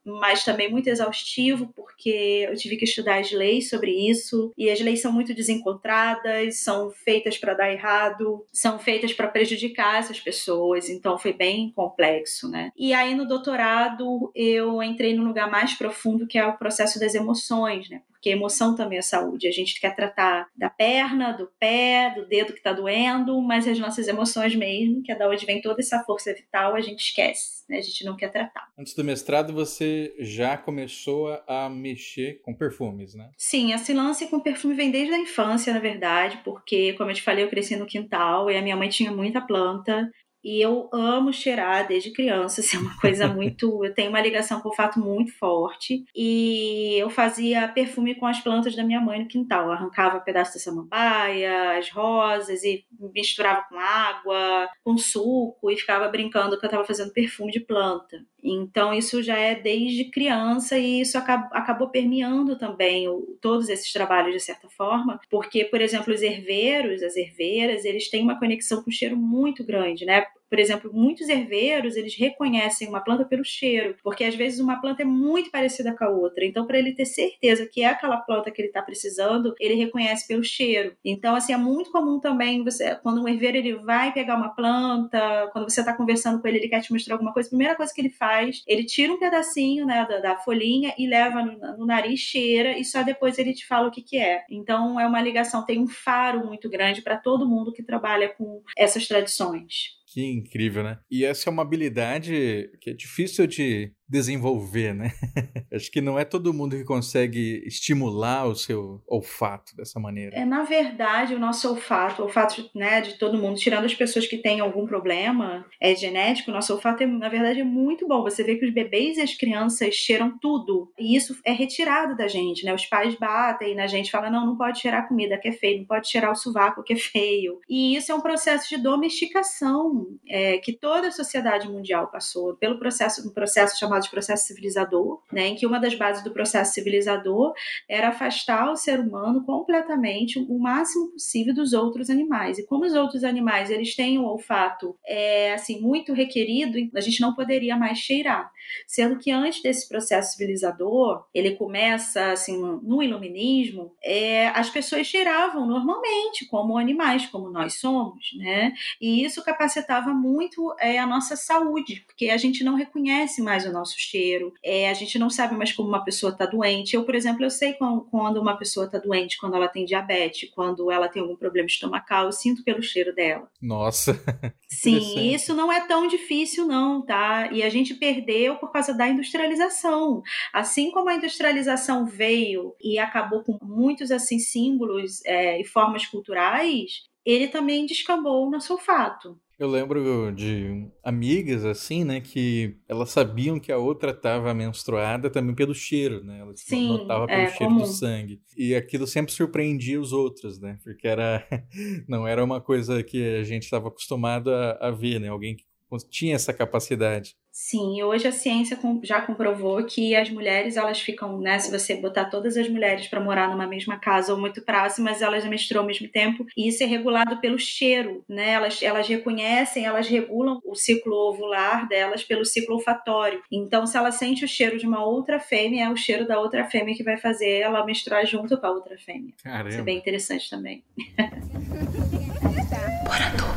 mas 0.04 0.44
também 0.44 0.70
muito 0.70 0.88
exaustivo, 0.88 1.72
porque 1.74 2.46
eu 2.48 2.56
tive 2.56 2.76
que 2.76 2.84
estudar 2.84 3.18
as 3.18 3.30
leis 3.30 3.68
sobre 3.68 3.90
isso, 3.90 4.52
e 4.56 4.70
as 4.70 4.80
leis 4.80 5.00
são 5.00 5.12
muito 5.12 5.34
desencontradas, 5.34 6.60
são 6.60 6.90
feitas 6.90 7.36
para 7.36 7.54
dar 7.54 7.72
errado, 7.72 8.44
são 8.52 8.78
feitas 8.78 9.12
para 9.12 9.28
prejudicar 9.28 9.98
essas 9.98 10.20
pessoas, 10.20 10.88
então 10.88 11.18
foi 11.18 11.32
bem 11.32 11.70
complexo, 11.72 12.48
né? 12.48 12.70
E 12.76 12.92
aí 12.92 13.14
no 13.14 13.26
doutorado 13.26 14.30
eu 14.34 14.82
entrei 14.82 15.14
num 15.14 15.26
lugar 15.26 15.50
mais 15.50 15.74
profundo 15.74 16.26
que 16.26 16.38
é 16.38 16.46
o 16.46 16.56
processo 16.56 16.98
das 16.98 17.14
emoções, 17.14 17.88
né? 17.88 18.02
Porque 18.18 18.30
emoção 18.30 18.74
também 18.74 18.98
é 18.98 19.02
saúde. 19.02 19.46
A 19.46 19.52
gente 19.52 19.80
quer 19.80 19.94
tratar 19.94 20.48
da 20.56 20.68
perna, 20.68 21.32
do 21.32 21.48
pé, 21.58 22.12
do 22.14 22.26
dedo 22.26 22.52
que 22.52 22.58
está 22.58 22.72
doendo, 22.72 23.40
mas 23.40 23.66
as 23.66 23.78
nossas 23.78 24.08
emoções 24.08 24.54
mesmo, 24.54 25.02
que 25.02 25.12
é 25.12 25.16
da 25.16 25.28
onde 25.28 25.46
vem 25.46 25.60
toda 25.60 25.80
essa 25.80 26.02
força 26.04 26.34
vital, 26.34 26.74
a 26.74 26.80
gente 26.80 27.00
esquece, 27.00 27.64
né? 27.68 27.78
A 27.78 27.82
gente 27.82 28.04
não 28.04 28.16
quer 28.16 28.30
tratar. 28.30 28.68
Antes 28.76 28.94
do 28.94 29.04
mestrado, 29.04 29.52
você 29.52 30.14
já 30.18 30.56
começou 30.56 31.28
a 31.46 31.70
mexer 31.70 32.40
com 32.42 32.52
perfumes, 32.52 33.14
né? 33.14 33.30
Sim, 33.38 33.72
esse 33.72 33.92
lance 33.92 34.26
com 34.26 34.40
perfume 34.40 34.74
vem 34.74 34.90
desde 34.90 35.14
a 35.14 35.18
infância, 35.18 35.72
na 35.72 35.78
verdade, 35.78 36.40
porque, 36.44 36.94
como 36.94 37.10
eu 37.10 37.14
te 37.14 37.22
falei, 37.22 37.44
eu 37.44 37.48
cresci 37.48 37.76
no 37.76 37.86
quintal 37.86 38.50
e 38.50 38.56
a 38.56 38.62
minha 38.62 38.76
mãe 38.76 38.88
tinha 38.88 39.12
muita 39.12 39.40
planta 39.40 40.10
E 40.42 40.60
eu 40.60 40.88
amo 40.92 41.32
cheirar 41.32 41.86
desde 41.86 42.12
criança, 42.12 42.60
assim, 42.62 42.76
é 42.76 42.80
uma 42.80 42.96
coisa 43.00 43.28
muito. 43.28 43.84
Eu 43.84 43.94
tenho 43.94 44.10
uma 44.10 44.20
ligação 44.20 44.60
com 44.60 44.68
o 44.68 44.70
olfato 44.70 44.98
muito 45.00 45.36
forte. 45.38 46.04
E 46.14 46.96
eu 46.98 47.10
fazia 47.10 47.68
perfume 47.68 48.14
com 48.14 48.26
as 48.26 48.40
plantas 48.40 48.74
da 48.74 48.84
minha 48.84 49.00
mãe 49.00 49.20
no 49.20 49.28
quintal. 49.28 49.66
Eu 49.66 49.72
arrancava 49.72 50.18
um 50.18 50.24
pedaço 50.24 50.54
da 50.54 50.60
samambaia, 50.60 51.78
as 51.78 51.90
rosas, 51.90 52.62
e 52.62 52.84
misturava 53.14 53.64
com 53.68 53.78
água, 53.78 54.68
com 54.84 54.96
suco, 54.96 55.70
e 55.70 55.76
ficava 55.76 56.08
brincando 56.08 56.58
que 56.58 56.64
eu 56.64 56.68
estava 56.68 56.84
fazendo 56.84 57.12
perfume 57.12 57.52
de 57.52 57.60
planta. 57.60 58.18
Então, 58.42 58.94
isso 58.94 59.22
já 59.22 59.36
é 59.36 59.54
desde 59.54 60.10
criança 60.10 60.78
e 60.78 61.00
isso 61.00 61.18
acabou, 61.18 61.48
acabou 61.52 61.90
permeando 61.90 62.56
também 62.56 63.08
o, 63.08 63.36
todos 63.40 63.68
esses 63.68 63.92
trabalhos, 63.92 64.32
de 64.32 64.40
certa 64.40 64.68
forma, 64.68 65.20
porque, 65.28 65.64
por 65.64 65.80
exemplo, 65.80 66.14
os 66.14 66.22
herveiros, 66.22 67.02
as 67.02 67.16
herveiras, 67.16 67.84
eles 67.84 68.08
têm 68.08 68.22
uma 68.22 68.38
conexão 68.38 68.82
com 68.82 68.90
o 68.90 68.92
cheiro 68.92 69.16
muito 69.16 69.64
grande, 69.64 70.04
né? 70.04 70.24
Por 70.48 70.58
exemplo, 70.58 70.90
muitos 70.92 71.28
herveiros, 71.28 71.96
eles 71.96 72.16
reconhecem 72.16 72.88
uma 72.88 73.00
planta 73.00 73.24
pelo 73.24 73.44
cheiro, 73.44 73.96
porque 74.02 74.24
às 74.24 74.34
vezes 74.34 74.60
uma 74.60 74.80
planta 74.80 75.02
é 75.02 75.04
muito 75.04 75.50
parecida 75.50 75.94
com 75.96 76.04
a 76.04 76.08
outra. 76.08 76.44
Então, 76.44 76.66
para 76.66 76.78
ele 76.78 76.94
ter 76.94 77.06
certeza 77.06 77.66
que 77.66 77.82
é 77.82 77.86
aquela 77.86 78.16
planta 78.18 78.50
que 78.50 78.60
ele 78.60 78.68
está 78.68 78.82
precisando, 78.82 79.54
ele 79.60 79.74
reconhece 79.74 80.26
pelo 80.26 80.42
cheiro. 80.42 80.96
Então, 81.04 81.34
assim, 81.34 81.52
é 81.52 81.56
muito 81.56 81.90
comum 81.90 82.18
também 82.18 82.64
você, 82.64 82.94
quando 82.96 83.22
um 83.22 83.28
herveiro 83.28 83.56
ele 83.56 83.74
vai 83.74 84.12
pegar 84.12 84.36
uma 84.36 84.54
planta, 84.54 85.48
quando 85.52 85.68
você 85.68 85.80
está 85.80 85.92
conversando 85.92 86.40
com 86.40 86.48
ele, 86.48 86.58
ele 86.58 86.68
quer 86.68 86.80
te 86.80 86.92
mostrar 86.92 87.14
alguma 87.14 87.32
coisa, 87.32 87.48
a 87.48 87.50
primeira 87.50 87.74
coisa 87.74 87.92
que 87.92 88.00
ele 88.00 88.10
faz, 88.10 88.62
ele 88.66 88.84
tira 88.84 89.12
um 89.12 89.18
pedacinho, 89.18 89.86
né, 89.86 90.06
da, 90.08 90.18
da 90.18 90.36
folhinha 90.36 90.94
e 90.98 91.06
leva 91.06 91.42
no, 91.42 91.58
no, 91.76 91.86
nariz, 91.86 92.20
cheira 92.20 92.78
e 92.78 92.84
só 92.84 93.02
depois 93.02 93.38
ele 93.38 93.52
te 93.52 93.66
fala 93.66 93.88
o 93.88 93.90
que 93.90 94.02
que 94.02 94.18
é. 94.18 94.44
Então, 94.50 94.98
é 94.98 95.06
uma 95.06 95.20
ligação, 95.20 95.64
tem 95.64 95.80
um 95.80 95.88
faro 95.88 96.46
muito 96.46 96.68
grande 96.68 97.02
para 97.02 97.16
todo 97.16 97.48
mundo 97.48 97.72
que 97.72 97.82
trabalha 97.82 98.28
com 98.28 98.62
essas 98.76 99.06
tradições. 99.06 99.98
Que 100.12 100.24
incrível, 100.24 100.82
né? 100.82 100.98
E 101.10 101.24
essa 101.24 101.50
é 101.50 101.52
uma 101.52 101.62
habilidade 101.62 102.70
que 102.80 102.90
é 102.90 102.94
difícil 102.94 103.46
de 103.46 103.92
desenvolver, 104.08 104.94
né? 104.94 105.12
Acho 105.72 105.90
que 105.90 106.00
não 106.00 106.18
é 106.18 106.24
todo 106.24 106.54
mundo 106.54 106.76
que 106.76 106.84
consegue 106.84 107.62
estimular 107.66 108.46
o 108.46 108.54
seu 108.54 109.02
olfato 109.06 109.76
dessa 109.76 110.00
maneira. 110.00 110.34
É, 110.34 110.44
na 110.44 110.62
verdade, 110.62 111.34
o 111.34 111.38
nosso 111.38 111.68
olfato, 111.68 112.22
o 112.22 112.24
olfato 112.24 112.70
né, 112.74 113.00
de 113.02 113.18
todo 113.18 113.36
mundo, 113.36 113.58
tirando 113.58 113.84
as 113.84 113.94
pessoas 113.94 114.26
que 114.26 114.38
têm 114.38 114.60
algum 114.60 114.86
problema 114.86 115.66
é 115.80 115.94
genético, 115.94 116.50
o 116.50 116.54
nosso 116.54 116.72
olfato, 116.72 117.02
é, 117.02 117.06
na 117.06 117.28
verdade, 117.28 117.60
é 117.60 117.64
muito 117.64 118.08
bom. 118.08 118.22
Você 118.22 118.42
vê 118.42 118.56
que 118.56 118.64
os 118.64 118.72
bebês 118.72 119.18
e 119.18 119.20
as 119.20 119.34
crianças 119.34 119.94
cheiram 119.94 120.38
tudo. 120.38 120.90
E 120.98 121.14
isso 121.14 121.38
é 121.44 121.52
retirado 121.52 122.16
da 122.16 122.26
gente, 122.26 122.64
né? 122.64 122.74
Os 122.74 122.86
pais 122.86 123.14
batem 123.14 123.74
na 123.74 123.86
gente, 123.86 124.10
falam, 124.10 124.30
não, 124.30 124.46
não 124.46 124.56
pode 124.56 124.80
cheirar 124.80 125.06
comida 125.06 125.36
que 125.36 125.48
é 125.48 125.52
feio, 125.52 125.80
não 125.80 125.86
pode 125.86 126.08
cheirar 126.08 126.32
o 126.32 126.36
sovaco 126.36 126.82
que 126.82 126.94
é 126.94 126.96
feio. 126.96 127.60
E 127.68 127.94
isso 127.94 128.10
é 128.10 128.14
um 128.14 128.20
processo 128.20 128.68
de 128.70 128.78
domesticação 128.78 130.06
é, 130.26 130.56
que 130.58 130.72
toda 130.72 131.08
a 131.08 131.12
sociedade 131.12 131.68
mundial 131.68 132.08
passou, 132.08 132.54
pelo 132.56 132.78
processo, 132.78 133.28
um 133.28 133.32
processo 133.32 133.78
chamado 133.78 133.97
de 134.04 134.10
processo 134.10 134.46
civilizador, 134.46 135.22
né, 135.32 135.48
em 135.48 135.54
que 135.54 135.66
uma 135.66 135.78
das 135.78 135.94
bases 135.94 136.22
do 136.22 136.30
processo 136.30 136.74
civilizador 136.74 137.52
era 137.88 138.08
afastar 138.08 138.70
o 138.70 138.76
ser 138.76 139.00
humano 139.00 139.44
completamente 139.44 140.38
o 140.38 140.58
máximo 140.58 141.12
possível 141.12 141.54
dos 141.54 141.72
outros 141.72 142.10
animais. 142.10 142.58
E 142.58 142.66
como 142.66 142.84
os 142.84 142.94
outros 142.94 143.24
animais 143.24 143.70
eles 143.70 143.94
têm 143.94 144.18
o 144.18 144.24
olfato 144.24 144.96
é, 145.06 145.52
assim 145.54 145.80
muito 145.80 146.12
requerido, 146.12 146.78
a 146.94 147.00
gente 147.00 147.20
não 147.20 147.34
poderia 147.34 147.76
mais 147.76 147.98
cheirar. 147.98 148.50
Sendo 148.86 149.18
que 149.18 149.30
antes 149.30 149.62
desse 149.62 149.88
processo 149.88 150.32
civilizador, 150.32 151.24
ele 151.34 151.56
começa 151.56 152.32
assim 152.32 152.58
no 152.58 153.02
iluminismo, 153.02 153.92
é, 154.02 154.48
as 154.48 154.68
pessoas 154.68 155.06
cheiravam 155.06 155.66
normalmente 155.66 156.46
como 156.46 156.76
animais, 156.76 157.26
como 157.26 157.50
nós 157.50 157.74
somos, 157.74 158.30
né? 158.36 158.72
E 159.00 159.24
isso 159.24 159.42
capacitava 159.42 160.12
muito 160.12 160.74
é, 160.78 160.98
a 160.98 161.06
nossa 161.06 161.36
saúde, 161.36 162.04
porque 162.06 162.30
a 162.30 162.36
gente 162.36 162.62
não 162.62 162.74
reconhece 162.74 163.42
mais 163.42 163.64
o 163.64 163.72
nosso 163.72 163.87
cheiro, 163.96 164.52
é, 164.64 164.90
a 164.90 164.94
gente 164.94 165.18
não 165.18 165.30
sabe 165.30 165.54
mais 165.56 165.72
como 165.72 165.88
uma 165.88 166.04
pessoa 166.04 166.32
está 166.32 166.44
doente. 166.44 166.94
Eu, 166.94 167.04
por 167.04 167.14
exemplo, 167.14 167.44
eu 167.44 167.50
sei 167.50 167.74
quando 167.74 168.40
uma 168.40 168.56
pessoa 168.56 168.86
está 168.86 168.98
doente, 168.98 169.38
quando 169.38 169.54
ela 169.54 169.68
tem 169.68 169.84
diabetes, 169.84 170.50
quando 170.50 170.90
ela 170.90 171.08
tem 171.08 171.22
algum 171.22 171.36
problema 171.36 171.66
estomacal, 171.66 172.26
eu 172.26 172.32
sinto 172.32 172.64
pelo 172.64 172.82
cheiro 172.82 173.14
dela. 173.14 173.48
Nossa. 173.60 174.20
Sim, 174.68 175.32
isso 175.32 175.54
não 175.54 175.72
é 175.72 175.86
tão 175.86 176.06
difícil, 176.06 176.66
não, 176.66 177.00
tá? 177.00 177.50
E 177.52 177.62
a 177.62 177.70
gente 177.70 177.94
perdeu 177.94 178.56
por 178.56 178.70
causa 178.70 178.92
da 178.92 179.08
industrialização. 179.08 180.22
Assim 180.52 180.90
como 180.90 181.08
a 181.08 181.14
industrialização 181.14 182.04
veio 182.04 182.74
e 182.82 182.98
acabou 182.98 183.42
com 183.42 183.58
muitos 183.62 184.10
assim 184.10 184.38
símbolos 184.38 185.24
é, 185.24 185.60
e 185.60 185.64
formas 185.64 186.06
culturais, 186.06 187.04
ele 187.24 187.48
também 187.48 187.86
descambou 187.86 188.46
no 188.46 188.52
nosso 188.52 188.72
olfato. 188.72 189.38
Eu 189.58 189.68
lembro 189.68 190.32
de 190.32 190.86
amigas, 191.02 191.64
assim, 191.64 192.04
né, 192.04 192.20
que 192.20 192.76
elas 192.88 193.10
sabiam 193.10 193.58
que 193.58 193.72
a 193.72 193.76
outra 193.76 194.12
estava 194.12 194.54
menstruada 194.54 195.28
também 195.28 195.52
pelo 195.52 195.74
cheiro, 195.74 196.22
né? 196.22 196.38
Elas 196.40 196.60
Sim, 196.60 196.86
notavam 196.86 197.26
pelo 197.26 197.40
é, 197.40 197.48
cheiro 197.48 197.72
comum. 197.72 197.82
do 197.82 197.86
sangue. 197.86 198.40
E 198.56 198.72
aquilo 198.76 199.04
sempre 199.04 199.32
surpreendia 199.32 200.00
os 200.00 200.12
outros, 200.12 200.60
né? 200.60 200.78
Porque 200.84 201.08
era 201.08 201.44
não 202.06 202.26
era 202.26 202.44
uma 202.44 202.60
coisa 202.60 203.02
que 203.02 203.36
a 203.36 203.42
gente 203.42 203.64
estava 203.64 203.88
acostumado 203.88 204.48
a, 204.52 204.78
a 204.80 204.90
ver, 204.92 205.18
né? 205.18 205.26
Alguém 205.28 205.56
que 205.56 205.64
tinha 206.08 206.36
essa 206.36 206.52
capacidade. 206.52 207.36
Sim, 207.60 208.00
hoje 208.04 208.28
a 208.28 208.30
ciência 208.30 208.78
já 209.02 209.20
comprovou 209.20 209.84
que 209.84 210.14
as 210.14 210.30
mulheres 210.30 210.76
elas 210.76 211.00
ficam, 211.00 211.40
né? 211.40 211.58
Se 211.58 211.72
você 211.72 211.96
botar 211.96 212.26
todas 212.26 212.56
as 212.56 212.68
mulheres 212.68 213.08
para 213.08 213.18
morar 213.18 213.50
numa 213.50 213.66
mesma 213.66 213.98
casa 213.98 214.32
ou 214.32 214.38
muito 214.38 214.62
próximas, 214.62 215.20
elas 215.20 215.44
menstruam 215.44 215.82
ao 215.82 215.86
mesmo 215.86 216.06
tempo 216.06 216.46
e 216.56 216.68
isso 216.68 216.84
é 216.84 216.86
regulado 216.86 217.40
pelo 217.40 217.58
cheiro, 217.58 218.22
né? 218.28 218.52
Elas, 218.52 218.80
elas 218.80 219.08
reconhecem, 219.08 219.84
elas 219.84 220.06
regulam 220.06 220.60
o 220.64 220.76
ciclo 220.76 221.30
ovular 221.30 221.88
delas 221.88 222.22
pelo 222.22 222.44
ciclo 222.44 222.76
olfatório. 222.76 223.42
Então, 223.50 223.88
se 223.88 223.96
ela 223.96 224.12
sente 224.12 224.44
o 224.44 224.48
cheiro 224.48 224.78
de 224.78 224.86
uma 224.86 225.04
outra 225.04 225.40
fêmea, 225.40 225.86
é 225.86 225.90
o 225.90 225.96
cheiro 225.96 226.28
da 226.28 226.38
outra 226.38 226.64
fêmea 226.64 226.94
que 226.94 227.02
vai 227.02 227.16
fazer 227.16 227.58
ela 227.58 227.84
menstruar 227.84 228.24
junto 228.24 228.56
com 228.56 228.66
a 228.66 228.70
outra 228.70 228.96
fêmea. 228.96 229.32
Caramba. 229.42 229.68
Isso 229.68 229.80
é 229.80 229.82
bem 229.82 229.98
interessante 229.98 230.48
também. 230.48 230.84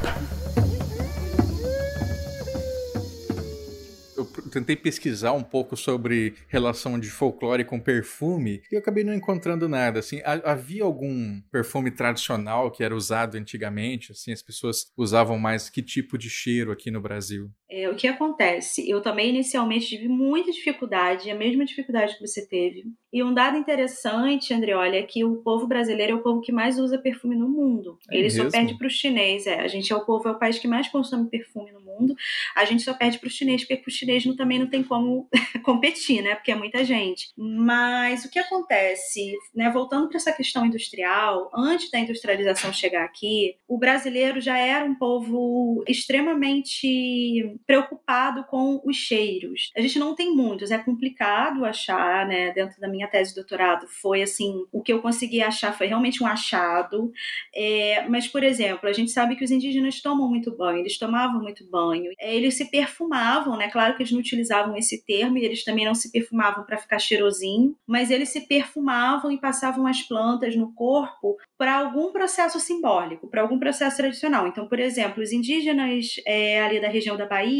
tentei 4.52 4.76
pesquisar 4.76 5.32
um 5.34 5.44
pouco 5.44 5.76
sobre 5.76 6.36
relação 6.48 7.00
de 7.00 7.10
folclore 7.10 7.64
com 7.64 7.80
perfume 7.80 8.62
e 8.72 8.76
eu 8.76 8.80
acabei 8.80 9.04
não 9.04 9.14
encontrando 9.14 9.68
nada. 9.68 10.00
Assim, 10.00 10.22
havia 10.24 10.84
algum 10.84 11.42
perfume 11.52 11.92
tradicional 11.92 12.70
que 12.70 12.84
era 12.84 12.96
usado 12.96 13.38
antigamente? 13.38 14.12
Assim, 14.12 14.32
as 14.32 14.42
pessoas 14.42 14.92
usavam 14.98 15.40
mais 15.40 15.70
que 15.70 15.82
tipo 15.82 16.18
de 16.18 16.30
cheiro 16.30 16.72
aqui 16.72 16.92
no 16.92 17.02
Brasil? 17.02 17.52
É, 17.72 17.90
o 17.90 17.96
que 17.96 18.06
acontece? 18.06 18.88
Eu 18.90 19.02
também 19.02 19.30
inicialmente 19.30 19.88
tive 19.88 20.10
muita 20.10 20.52
dificuldade, 20.52 21.32
a 21.32 21.36
mesma 21.36 21.64
dificuldade 21.64 22.16
que 22.16 22.28
você 22.28 22.46
teve. 22.46 22.84
E 23.14 23.24
um 23.24 23.34
dado 23.34 23.58
interessante, 23.58 24.54
André, 24.54 24.74
olha, 24.74 24.98
é 24.98 25.04
que 25.04 25.24
o 25.24 25.38
povo 25.38 25.68
brasileiro 25.68 26.12
é 26.12 26.16
o 26.16 26.22
povo 26.22 26.42
que 26.42 26.52
mais 26.52 26.78
usa 26.78 26.98
perfume 26.98 27.36
no 27.36 27.48
mundo. 27.48 27.98
É 28.10 28.16
Ele 28.16 28.24
mesmo? 28.24 28.44
só 28.44 28.50
perde 28.50 28.78
para 28.78 28.88
o 28.88 28.90
chinês. 28.90 29.48
É. 29.48 29.62
A 29.62 29.68
gente 29.70 29.92
é 29.92 29.96
o 29.96 30.06
povo, 30.06 30.28
é 30.28 30.32
o 30.32 30.40
país 30.40 30.60
que 30.60 30.68
mais 30.68 30.90
consome 30.90 31.30
perfume 31.30 31.72
no 31.72 31.80
mundo. 31.80 32.14
A 32.56 32.66
gente 32.66 32.84
só 32.84 32.94
perde 32.94 33.20
para 33.20 33.28
o 33.28 33.32
chinês, 33.32 33.66
porque 33.66 33.90
o 33.90 33.92
chinês 33.92 34.26
não, 34.26 34.36
também 34.36 34.60
não 34.60 34.68
tem 34.68 34.84
como 34.84 35.30
competir, 35.64 36.22
né? 36.22 36.36
Porque 36.36 36.52
é 36.52 36.56
muita 36.56 36.84
gente. 36.84 37.30
Mas 37.38 38.26
o 38.26 38.30
que 38.30 38.40
acontece, 38.40 39.34
né? 39.56 39.70
Voltando 39.70 40.10
para 40.10 40.18
essa 40.18 40.34
questão 40.34 40.66
industrial, 40.66 41.50
antes 41.56 41.90
da 41.90 42.00
industrialização 42.00 42.74
chegar 42.74 43.06
aqui, 43.06 43.56
o 43.66 43.78
brasileiro 43.78 44.42
já 44.42 44.58
era 44.58 44.84
um 44.84 44.96
povo 44.96 45.84
extremamente 45.88 47.58
preocupado 47.66 48.44
com 48.46 48.82
os 48.86 48.96
cheiros. 48.96 49.72
A 49.76 49.82
gente 49.82 50.00
não 50.00 50.16
tem 50.16 50.34
muitos, 50.36 50.72
é 50.72 50.78
complicado 50.78 51.66
achar, 51.66 52.28
né? 52.28 52.52
Dentro 52.52 52.80
da 52.80 52.88
minha 52.88 53.08
tese 53.08 53.32
de 53.32 53.36
doutorado, 53.36 53.88
foi 53.88 54.22
assim: 54.22 54.66
o 54.72 54.82
que 54.82 54.94
eu 54.94 55.02
consegui 55.02 55.42
achar 55.42 55.76
foi 55.78 55.88
realmente 55.88 56.24
um 56.24 56.28
achado. 56.28 57.12
É, 57.56 58.08
mas, 58.08 58.28
por 58.28 58.44
exemplo, 58.44 58.88
a 58.88 58.94
gente 58.94 59.12
sabe 59.12 59.36
que 59.36 59.44
os 59.44 59.52
indígenas 59.52 60.02
tomam 60.02 60.30
muito 60.30 60.56
banho, 60.56 60.80
eles 60.80 60.98
tomavam 60.98 61.42
muito 61.42 61.68
banho, 61.70 62.12
é, 62.20 62.36
eles 62.36 62.56
se 62.56 62.70
perfumavam, 62.70 63.58
né? 63.58 63.70
Claro 63.70 63.96
que 63.96 64.04
eles 64.04 64.12
não 64.12 64.20
utilizavam 64.20 64.76
esse 64.76 65.04
termo 65.06 65.38
e 65.38 65.46
eles 65.46 65.64
também 65.64 65.86
não 65.86 65.96
se 65.96 66.12
perfumavam 66.12 66.66
para 66.66 66.78
ficar 66.78 67.00
cheirosinho, 67.00 67.76
mas 67.88 68.12
eles 68.12 68.30
se 68.30 68.42
perfumavam 68.48 69.32
e 69.32 69.40
passavam 69.40 69.88
as 69.88 70.02
plantas 70.02 70.56
no 70.56 70.74
corpo 70.74 71.38
para 71.58 71.78
algum 71.78 72.12
processo 72.12 72.60
simbólico, 72.60 73.28
para 73.30 73.42
algum 73.42 73.60
processo 73.60 73.98
tradicional. 73.98 74.48
Então, 74.48 74.68
por 74.68 74.80
exemplo, 74.80 75.22
os 75.22 75.32
indígenas 75.32 76.16
é, 76.26 76.62
ali 76.62 76.82
da 76.82 76.88
região 76.88 77.16
da 77.16 77.26
Bahia, 77.26 77.51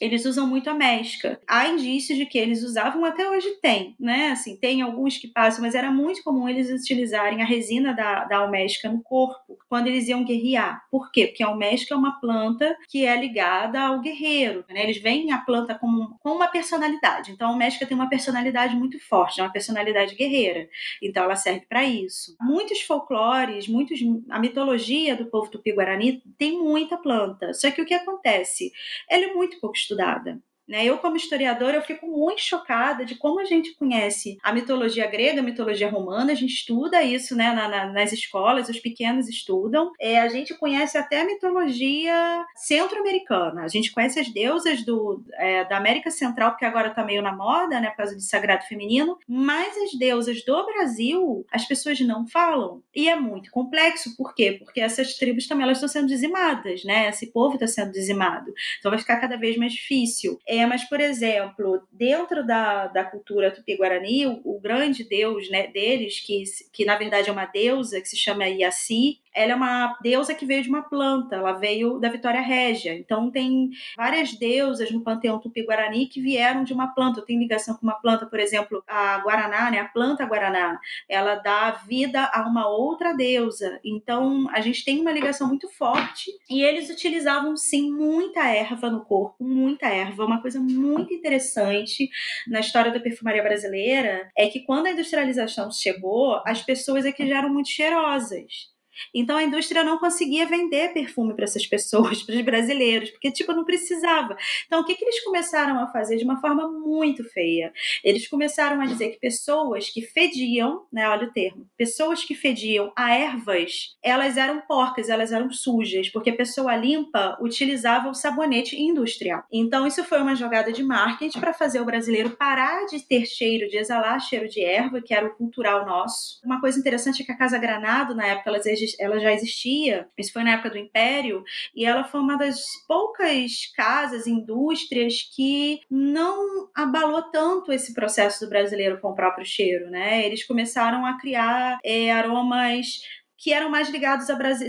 eles 0.00 0.26
usam 0.26 0.46
muito 0.46 0.68
a 0.68 0.74
mesca. 0.74 1.40
Há 1.48 1.68
indícios 1.68 2.18
de 2.18 2.26
que 2.26 2.38
eles 2.38 2.62
usavam, 2.62 3.04
até 3.04 3.28
hoje 3.28 3.48
tem, 3.62 3.96
né? 3.98 4.28
Assim, 4.28 4.56
tem 4.56 4.82
alguns 4.82 5.16
que 5.16 5.28
passam, 5.28 5.62
mas 5.62 5.74
era 5.74 5.90
muito 5.90 6.22
comum 6.22 6.48
eles 6.48 6.70
utilizarem 6.70 7.42
a 7.42 7.46
resina 7.46 7.94
da, 7.94 8.24
da 8.24 8.38
almesca 8.38 8.90
no 8.90 9.02
corpo 9.02 9.56
quando 9.68 9.86
eles 9.86 10.08
iam 10.08 10.24
guerrear. 10.24 10.82
Por 10.90 11.10
quê? 11.10 11.26
Porque 11.26 11.42
a 11.42 11.48
almesca 11.48 11.94
é 11.94 11.96
uma 11.96 12.20
planta 12.20 12.76
que 12.88 13.06
é 13.06 13.18
ligada 13.18 13.80
ao 13.80 14.00
guerreiro, 14.00 14.64
né? 14.68 14.82
Eles 14.82 14.98
veem 14.98 15.32
a 15.32 15.38
planta 15.38 15.74
como 15.74 16.18
uma 16.24 16.48
personalidade. 16.48 17.32
Então, 17.32 17.48
a 17.48 17.50
almesca 17.50 17.86
tem 17.86 17.96
uma 17.96 18.08
personalidade 18.08 18.76
muito 18.76 18.98
forte, 19.00 19.40
é 19.40 19.44
uma 19.44 19.52
personalidade 19.52 20.14
guerreira. 20.14 20.68
Então, 21.02 21.24
ela 21.24 21.36
serve 21.36 21.66
para 21.66 21.84
isso. 21.84 22.36
Muitos 22.40 22.82
folclores 22.82 23.66
muitos, 23.68 23.98
a 24.30 24.38
mitologia 24.38 25.16
do 25.16 25.26
povo 25.26 25.50
tupi-guarani 25.50 26.22
tem 26.38 26.58
muita 26.58 26.96
planta. 26.96 27.52
Só 27.54 27.70
que 27.70 27.80
o 27.80 27.86
que 27.86 27.94
acontece? 27.94 28.72
Ela 29.08 29.26
é 29.26 29.34
muito 29.36 29.60
pouco 29.60 29.76
estudada. 29.76 30.40
Né? 30.68 30.84
Eu, 30.84 30.98
como 30.98 31.16
historiadora, 31.16 31.76
eu 31.76 31.82
fico 31.82 32.06
muito 32.06 32.40
chocada 32.40 33.04
de 33.04 33.14
como 33.14 33.40
a 33.40 33.44
gente 33.44 33.74
conhece 33.74 34.36
a 34.42 34.52
mitologia 34.52 35.06
grega, 35.06 35.40
a 35.40 35.44
mitologia 35.44 35.88
romana, 35.88 36.32
a 36.32 36.34
gente 36.34 36.54
estuda 36.54 37.02
isso 37.02 37.36
né, 37.36 37.52
na, 37.52 37.68
na, 37.68 37.86
nas 37.92 38.12
escolas, 38.12 38.68
os 38.68 38.80
pequenos 38.80 39.28
estudam. 39.28 39.92
É, 40.00 40.20
a 40.20 40.28
gente 40.28 40.54
conhece 40.54 40.98
até 40.98 41.20
a 41.20 41.24
mitologia 41.24 42.44
centro-americana, 42.56 43.62
a 43.62 43.68
gente 43.68 43.92
conhece 43.92 44.18
as 44.18 44.28
deusas 44.28 44.84
do, 44.84 45.22
é, 45.34 45.64
da 45.64 45.76
América 45.76 46.10
Central, 46.10 46.50
porque 46.50 46.64
agora 46.64 46.88
está 46.88 47.04
meio 47.04 47.22
na 47.22 47.32
moda, 47.32 47.80
né, 47.80 47.90
por 47.90 47.98
causa 47.98 48.16
de 48.16 48.24
sagrado 48.24 48.64
feminino, 48.64 49.18
mas 49.28 49.76
as 49.76 49.98
deusas 49.98 50.44
do 50.44 50.66
Brasil, 50.66 51.46
as 51.52 51.64
pessoas 51.64 52.00
não 52.00 52.26
falam. 52.26 52.82
E 52.94 53.08
é 53.08 53.14
muito 53.14 53.50
complexo, 53.50 54.16
por 54.16 54.34
quê? 54.34 54.52
Porque 54.52 54.80
essas 54.80 55.14
tribos 55.14 55.46
também 55.46 55.64
elas 55.64 55.78
estão 55.78 55.88
sendo 55.88 56.08
dizimadas, 56.08 56.84
né? 56.84 57.08
Esse 57.08 57.26
povo 57.26 57.54
está 57.54 57.66
sendo 57.66 57.92
dizimado. 57.92 58.52
Então 58.78 58.90
vai 58.90 58.98
ficar 58.98 59.20
cada 59.20 59.36
vez 59.36 59.56
mais 59.56 59.72
difícil. 59.72 60.38
É, 60.46 60.55
mas, 60.64 60.84
por 60.84 61.00
exemplo, 61.00 61.82
dentro 61.90 62.46
da, 62.46 62.86
da 62.86 63.04
cultura 63.04 63.50
tupi-guarani, 63.50 64.26
o, 64.26 64.40
o, 64.44 64.60
grande 64.60 65.02
deus 65.02 65.50
né, 65.50 65.66
deles, 65.66 66.20
que, 66.20 66.44
que 66.72 66.84
na 66.84 66.96
verdade 66.96 67.28
é 67.28 67.32
uma 67.32 67.46
deusa, 67.46 68.00
que 68.00 68.08
se 68.08 68.16
chama 68.16 68.48
Iaci, 68.48 69.18
ela 69.36 69.52
é 69.52 69.54
uma 69.54 69.98
deusa 70.02 70.34
que 70.34 70.46
veio 70.46 70.62
de 70.62 70.70
uma 70.70 70.82
planta, 70.82 71.36
ela 71.36 71.52
veio 71.52 71.98
da 72.00 72.08
Vitória 72.08 72.40
Régia. 72.40 72.94
Então 72.94 73.30
tem 73.30 73.68
várias 73.94 74.32
deusas 74.32 74.90
no 74.90 75.02
panteão 75.02 75.38
tupi-guarani 75.38 76.06
que 76.06 76.22
vieram 76.22 76.64
de 76.64 76.72
uma 76.72 76.88
planta. 76.94 77.20
Tem 77.20 77.38
ligação 77.38 77.74
com 77.74 77.82
uma 77.82 78.00
planta, 78.00 78.24
por 78.24 78.40
exemplo, 78.40 78.82
a 78.88 79.18
guaraná, 79.18 79.70
né, 79.70 79.78
a 79.80 79.84
planta 79.84 80.24
guaraná, 80.24 80.80
ela 81.06 81.34
dá 81.34 81.70
vida 81.86 82.24
a 82.32 82.48
uma 82.48 82.66
outra 82.66 83.12
deusa. 83.12 83.78
Então 83.84 84.48
a 84.50 84.60
gente 84.62 84.82
tem 84.82 85.00
uma 85.02 85.12
ligação 85.12 85.46
muito 85.46 85.68
forte 85.68 86.30
e 86.48 86.62
eles 86.62 86.88
utilizavam 86.88 87.54
sim 87.58 87.92
muita 87.92 88.40
erva 88.48 88.88
no 88.88 89.04
corpo, 89.04 89.44
muita 89.44 89.86
erva. 89.86 90.24
Uma 90.24 90.40
coisa 90.40 90.58
muito 90.58 91.12
interessante 91.12 92.08
na 92.48 92.60
história 92.60 92.90
da 92.90 93.00
perfumaria 93.00 93.42
brasileira 93.42 94.30
é 94.34 94.46
que 94.46 94.60
quando 94.60 94.86
a 94.86 94.92
industrialização 94.92 95.70
chegou, 95.70 96.40
as 96.46 96.62
pessoas 96.62 97.04
aqui 97.04 97.26
já 97.28 97.36
eram 97.36 97.52
muito 97.52 97.68
cheirosas. 97.68 98.74
Então 99.14 99.36
a 99.36 99.42
indústria 99.42 99.84
não 99.84 99.98
conseguia 99.98 100.46
vender 100.46 100.92
perfume 100.92 101.34
para 101.34 101.44
essas 101.44 101.66
pessoas, 101.66 102.22
para 102.24 102.34
os 102.34 102.42
brasileiros, 102.42 103.10
porque 103.10 103.30
tipo 103.30 103.52
não 103.52 103.64
precisava. 103.64 104.36
Então 104.66 104.80
o 104.80 104.84
que, 104.84 104.94
que 104.94 105.04
eles 105.04 105.22
começaram 105.24 105.80
a 105.80 105.86
fazer 105.88 106.16
de 106.16 106.24
uma 106.24 106.40
forma 106.40 106.68
muito 106.68 107.24
feia? 107.24 107.72
Eles 108.02 108.28
começaram 108.28 108.80
a 108.80 108.86
dizer 108.86 109.10
que 109.10 109.20
pessoas 109.20 109.90
que 109.90 110.02
fediam, 110.02 110.86
né, 110.92 111.08
olha 111.08 111.28
o 111.28 111.32
termo, 111.32 111.66
pessoas 111.76 112.24
que 112.24 112.34
fediam 112.34 112.92
a 112.96 113.14
ervas, 113.14 113.96
elas 114.02 114.36
eram 114.36 114.60
porcas, 114.60 115.08
elas 115.08 115.32
eram 115.32 115.50
sujas, 115.50 116.08
porque 116.08 116.30
a 116.30 116.36
pessoa 116.36 116.74
limpa 116.76 117.36
utilizava 117.40 118.08
o 118.08 118.14
sabonete 118.14 118.80
industrial. 118.80 119.44
Então 119.52 119.86
isso 119.86 120.04
foi 120.04 120.20
uma 120.20 120.34
jogada 120.34 120.72
de 120.72 120.82
marketing 120.82 121.40
para 121.40 121.52
fazer 121.52 121.80
o 121.80 121.84
brasileiro 121.84 122.30
parar 122.30 122.86
de 122.86 123.00
ter 123.00 123.26
cheiro, 123.26 123.68
de 123.68 123.76
exalar 123.76 124.20
cheiro 124.20 124.48
de 124.48 124.62
erva, 124.62 125.00
que 125.00 125.14
era 125.14 125.26
o 125.26 125.34
cultural 125.34 125.86
nosso. 125.86 126.40
Uma 126.44 126.60
coisa 126.60 126.78
interessante 126.78 127.22
é 127.22 127.24
que 127.24 127.32
a 127.32 127.36
Casa 127.36 127.58
Granado 127.58 128.14
na 128.14 128.26
época 128.26 128.50
elas 128.50 128.66
ela 128.98 129.18
já 129.18 129.32
existia, 129.32 130.08
isso 130.16 130.32
foi 130.32 130.44
na 130.44 130.52
época 130.52 130.70
do 130.70 130.78
Império, 130.78 131.42
e 131.74 131.84
ela 131.84 132.04
foi 132.04 132.20
uma 132.20 132.36
das 132.36 132.60
poucas 132.86 133.66
casas, 133.74 134.26
indústrias 134.26 135.22
que 135.34 135.80
não 135.90 136.68
abalou 136.74 137.22
tanto 137.30 137.72
esse 137.72 137.94
processo 137.94 138.44
do 138.44 138.50
brasileiro 138.50 139.00
com 139.00 139.08
o 139.08 139.14
próprio 139.14 139.44
cheiro, 139.44 139.90
né? 139.90 140.24
Eles 140.26 140.44
começaram 140.44 141.06
a 141.06 141.18
criar 141.18 141.78
é, 141.84 142.10
aromas 142.12 143.00
que 143.38 143.52
eram 143.52 143.68
mais 143.68 143.88
ligados 143.90 144.28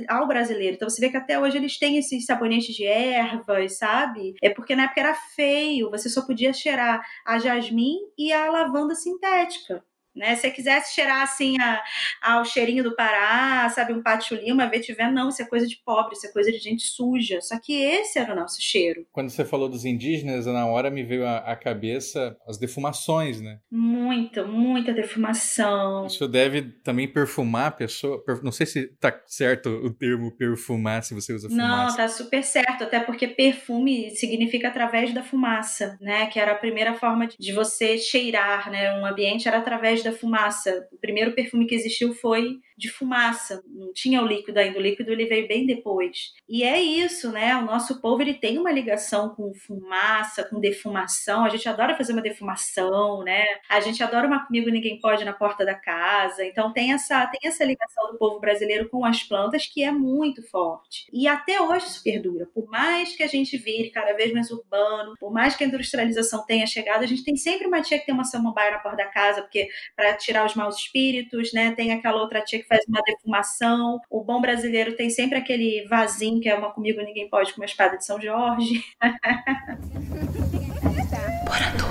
ao 0.10 0.28
brasileiro. 0.28 0.76
Então 0.76 0.90
você 0.90 1.00
vê 1.00 1.10
que 1.10 1.18
até 1.18 1.40
hoje 1.40 1.58
eles 1.58 1.80
têm 1.80 1.98
esses 1.98 2.26
sabonetes 2.26 2.76
de 2.76 2.86
ervas, 2.86 3.78
sabe? 3.78 4.36
É 4.42 4.50
porque 4.50 4.76
na 4.76 4.84
época 4.84 5.00
era 5.00 5.16
feio, 5.16 5.90
você 5.90 6.10
só 6.10 6.26
podia 6.26 6.52
cheirar 6.52 7.02
a 7.26 7.40
jasmim 7.40 7.98
e 8.18 8.32
a 8.34 8.50
lavanda 8.52 8.94
sintética. 8.94 9.84
Né? 10.18 10.36
Se 10.36 10.42
você 10.42 10.52
quisesse 10.52 10.96
cheirar 10.96 11.22
assim 11.22 11.60
a, 11.60 11.82
ao 12.22 12.44
cheirinho 12.44 12.84
do 12.84 12.96
Pará, 12.96 13.70
sabe, 13.70 13.94
um 13.94 14.02
pátio 14.02 14.38
lima, 14.38 14.68
vetiver, 14.68 15.12
não, 15.12 15.30
isso 15.30 15.42
é 15.42 15.46
coisa 15.46 15.68
de 15.68 15.78
pobre, 15.86 16.16
isso 16.16 16.28
é 16.28 16.32
coisa 16.32 16.52
de 16.52 16.58
gente 16.58 16.84
suja. 16.84 17.40
Só 17.42 17.60
que 17.60 17.74
esse 17.74 18.20
era 18.20 18.34
o 18.34 18.36
nosso 18.36 18.62
cheiro. 18.62 19.06
Quando 19.12 19.30
você 19.30 19.46
falou 19.46 19.70
dos 19.70 19.86
indígenas, 19.86 20.46
na 20.46 20.66
hora 20.66 20.90
me 20.90 21.04
veio 21.04 21.28
à 21.28 21.56
cabeça 21.56 22.36
as 22.48 22.58
defumações, 22.58 23.42
né? 23.42 23.60
Muita, 23.72 24.44
muita 24.44 24.94
defumação. 24.94 26.06
Isso 26.08 26.28
deve 26.28 26.62
também 26.84 27.08
perfumar 27.08 27.68
a 27.68 27.72
pessoa. 27.72 28.24
Não 28.44 28.52
sei 28.52 28.66
se 28.66 28.88
tá 29.00 29.14
certo 29.26 29.70
o 29.70 29.94
termo 29.94 30.32
perfumar, 30.32 31.04
se 31.04 31.14
você 31.14 31.34
usa 31.34 31.50
fumaça. 31.50 31.88
Não, 31.90 31.96
tá 31.96 32.08
super 32.08 32.44
certo, 32.44 32.84
até 32.84 33.00
porque 33.00 33.28
perfume 33.28 34.12
significa 34.12 34.68
através 34.70 35.14
da 35.14 35.22
fumaça, 35.22 35.98
né? 36.02 36.28
Que 36.28 36.40
era 36.40 36.54
a 36.54 36.56
primeira 36.56 36.94
forma 36.94 37.28
de 37.28 37.54
você 37.54 37.98
cheirar, 37.98 38.70
né? 38.72 39.00
Um 39.00 39.06
ambiente 39.06 39.48
era 39.48 39.58
através 39.58 40.04
da 40.10 40.18
fumaça. 40.18 40.88
O 40.92 40.98
primeiro 40.98 41.34
perfume 41.34 41.68
que 41.68 41.76
existiu 41.76 42.14
foi 42.14 42.58
de 42.78 42.90
fumaça, 42.90 43.64
não 43.68 43.92
tinha 43.92 44.22
o 44.22 44.28
líquido 44.28 44.60
ainda, 44.60 44.78
o 44.78 44.82
líquido 44.82 45.12
ele 45.12 45.26
veio 45.26 45.48
bem 45.48 45.66
depois. 45.66 46.34
E 46.48 46.64
é 46.64 46.80
isso, 46.80 47.32
né? 47.32 47.56
O 47.58 47.66
nosso 47.66 48.00
povo 48.00 48.22
ele 48.22 48.36
tem 48.36 48.58
uma 48.60 48.72
ligação 48.72 49.30
com 49.30 49.54
fumaça, 49.54 50.44
com 50.44 50.60
defumação. 50.60 51.44
A 51.44 51.50
gente 51.50 51.68
adora 51.68 51.98
fazer 51.98 52.14
uma 52.14 52.22
defumação, 52.22 53.24
né? 53.24 53.44
A 53.68 53.80
gente 53.80 54.04
adora 54.04 54.28
uma 54.28 54.46
comigo 54.46 54.70
ninguém 54.70 55.00
pode 55.00 55.26
na 55.26 55.34
porta 55.34 55.66
da 55.66 55.74
casa. 55.74 56.46
Então 56.46 56.72
tem 56.72 56.94
essa 56.94 57.26
tem 57.28 57.40
essa 57.44 57.66
ligação 57.66 58.12
do 58.12 58.18
povo 58.18 58.40
brasileiro 58.40 58.90
com 58.90 59.04
as 59.04 59.24
plantas 59.24 59.66
que 59.66 59.84
é 59.84 59.92
muito 59.92 60.44
forte. 60.50 61.08
E 61.12 61.28
até 61.28 61.60
hoje 61.60 61.88
isso 61.88 62.04
perdura. 62.04 62.46
Por 62.54 62.68
mais 62.68 63.16
que 63.16 63.24
a 63.24 63.28
gente 63.28 63.58
vire 63.58 63.90
cada 63.90 64.14
vez 64.14 64.32
mais 64.32 64.52
urbano, 64.52 65.16
por 65.20 65.32
mais 65.32 65.56
que 65.56 65.64
a 65.64 65.68
industrialização 65.68 66.46
tenha 66.46 66.68
chegado, 66.68 67.04
a 67.04 67.08
gente 67.08 67.24
tem 67.24 67.36
sempre 67.36 67.66
uma 67.66 67.82
tia 67.82 67.98
que 67.98 68.06
tem 68.06 68.14
uma 68.14 68.24
samambaia 68.24 68.72
na 68.72 68.80
porta 68.80 68.98
da 68.98 69.08
casa, 69.08 69.42
porque 69.42 69.68
para 69.96 70.14
tirar 70.16 70.46
os 70.46 70.56
maus 70.56 70.78
espíritos, 70.78 71.52
né? 71.54 71.72
Tem 71.72 71.92
aquela 71.92 72.22
outra 72.22 72.42
tia 72.42 72.60
que 72.60 72.67
faz 72.68 72.84
uma 72.88 73.02
defumação. 73.02 74.00
O 74.10 74.24
bom 74.24 74.42
brasileiro 74.42 74.96
tem 74.96 75.10
sempre 75.10 75.38
aquele 75.38 75.86
vasinho 75.88 76.40
que 76.40 76.50
é 76.50 76.56
uma 76.56 76.72
comigo 76.72 77.02
ninguém 77.02 77.30
pode 77.30 77.54
com 77.54 77.62
uma 77.62 77.66
espada 77.66 77.98
de 77.98 78.06
São 78.06 78.22
Jorge. 78.22 78.84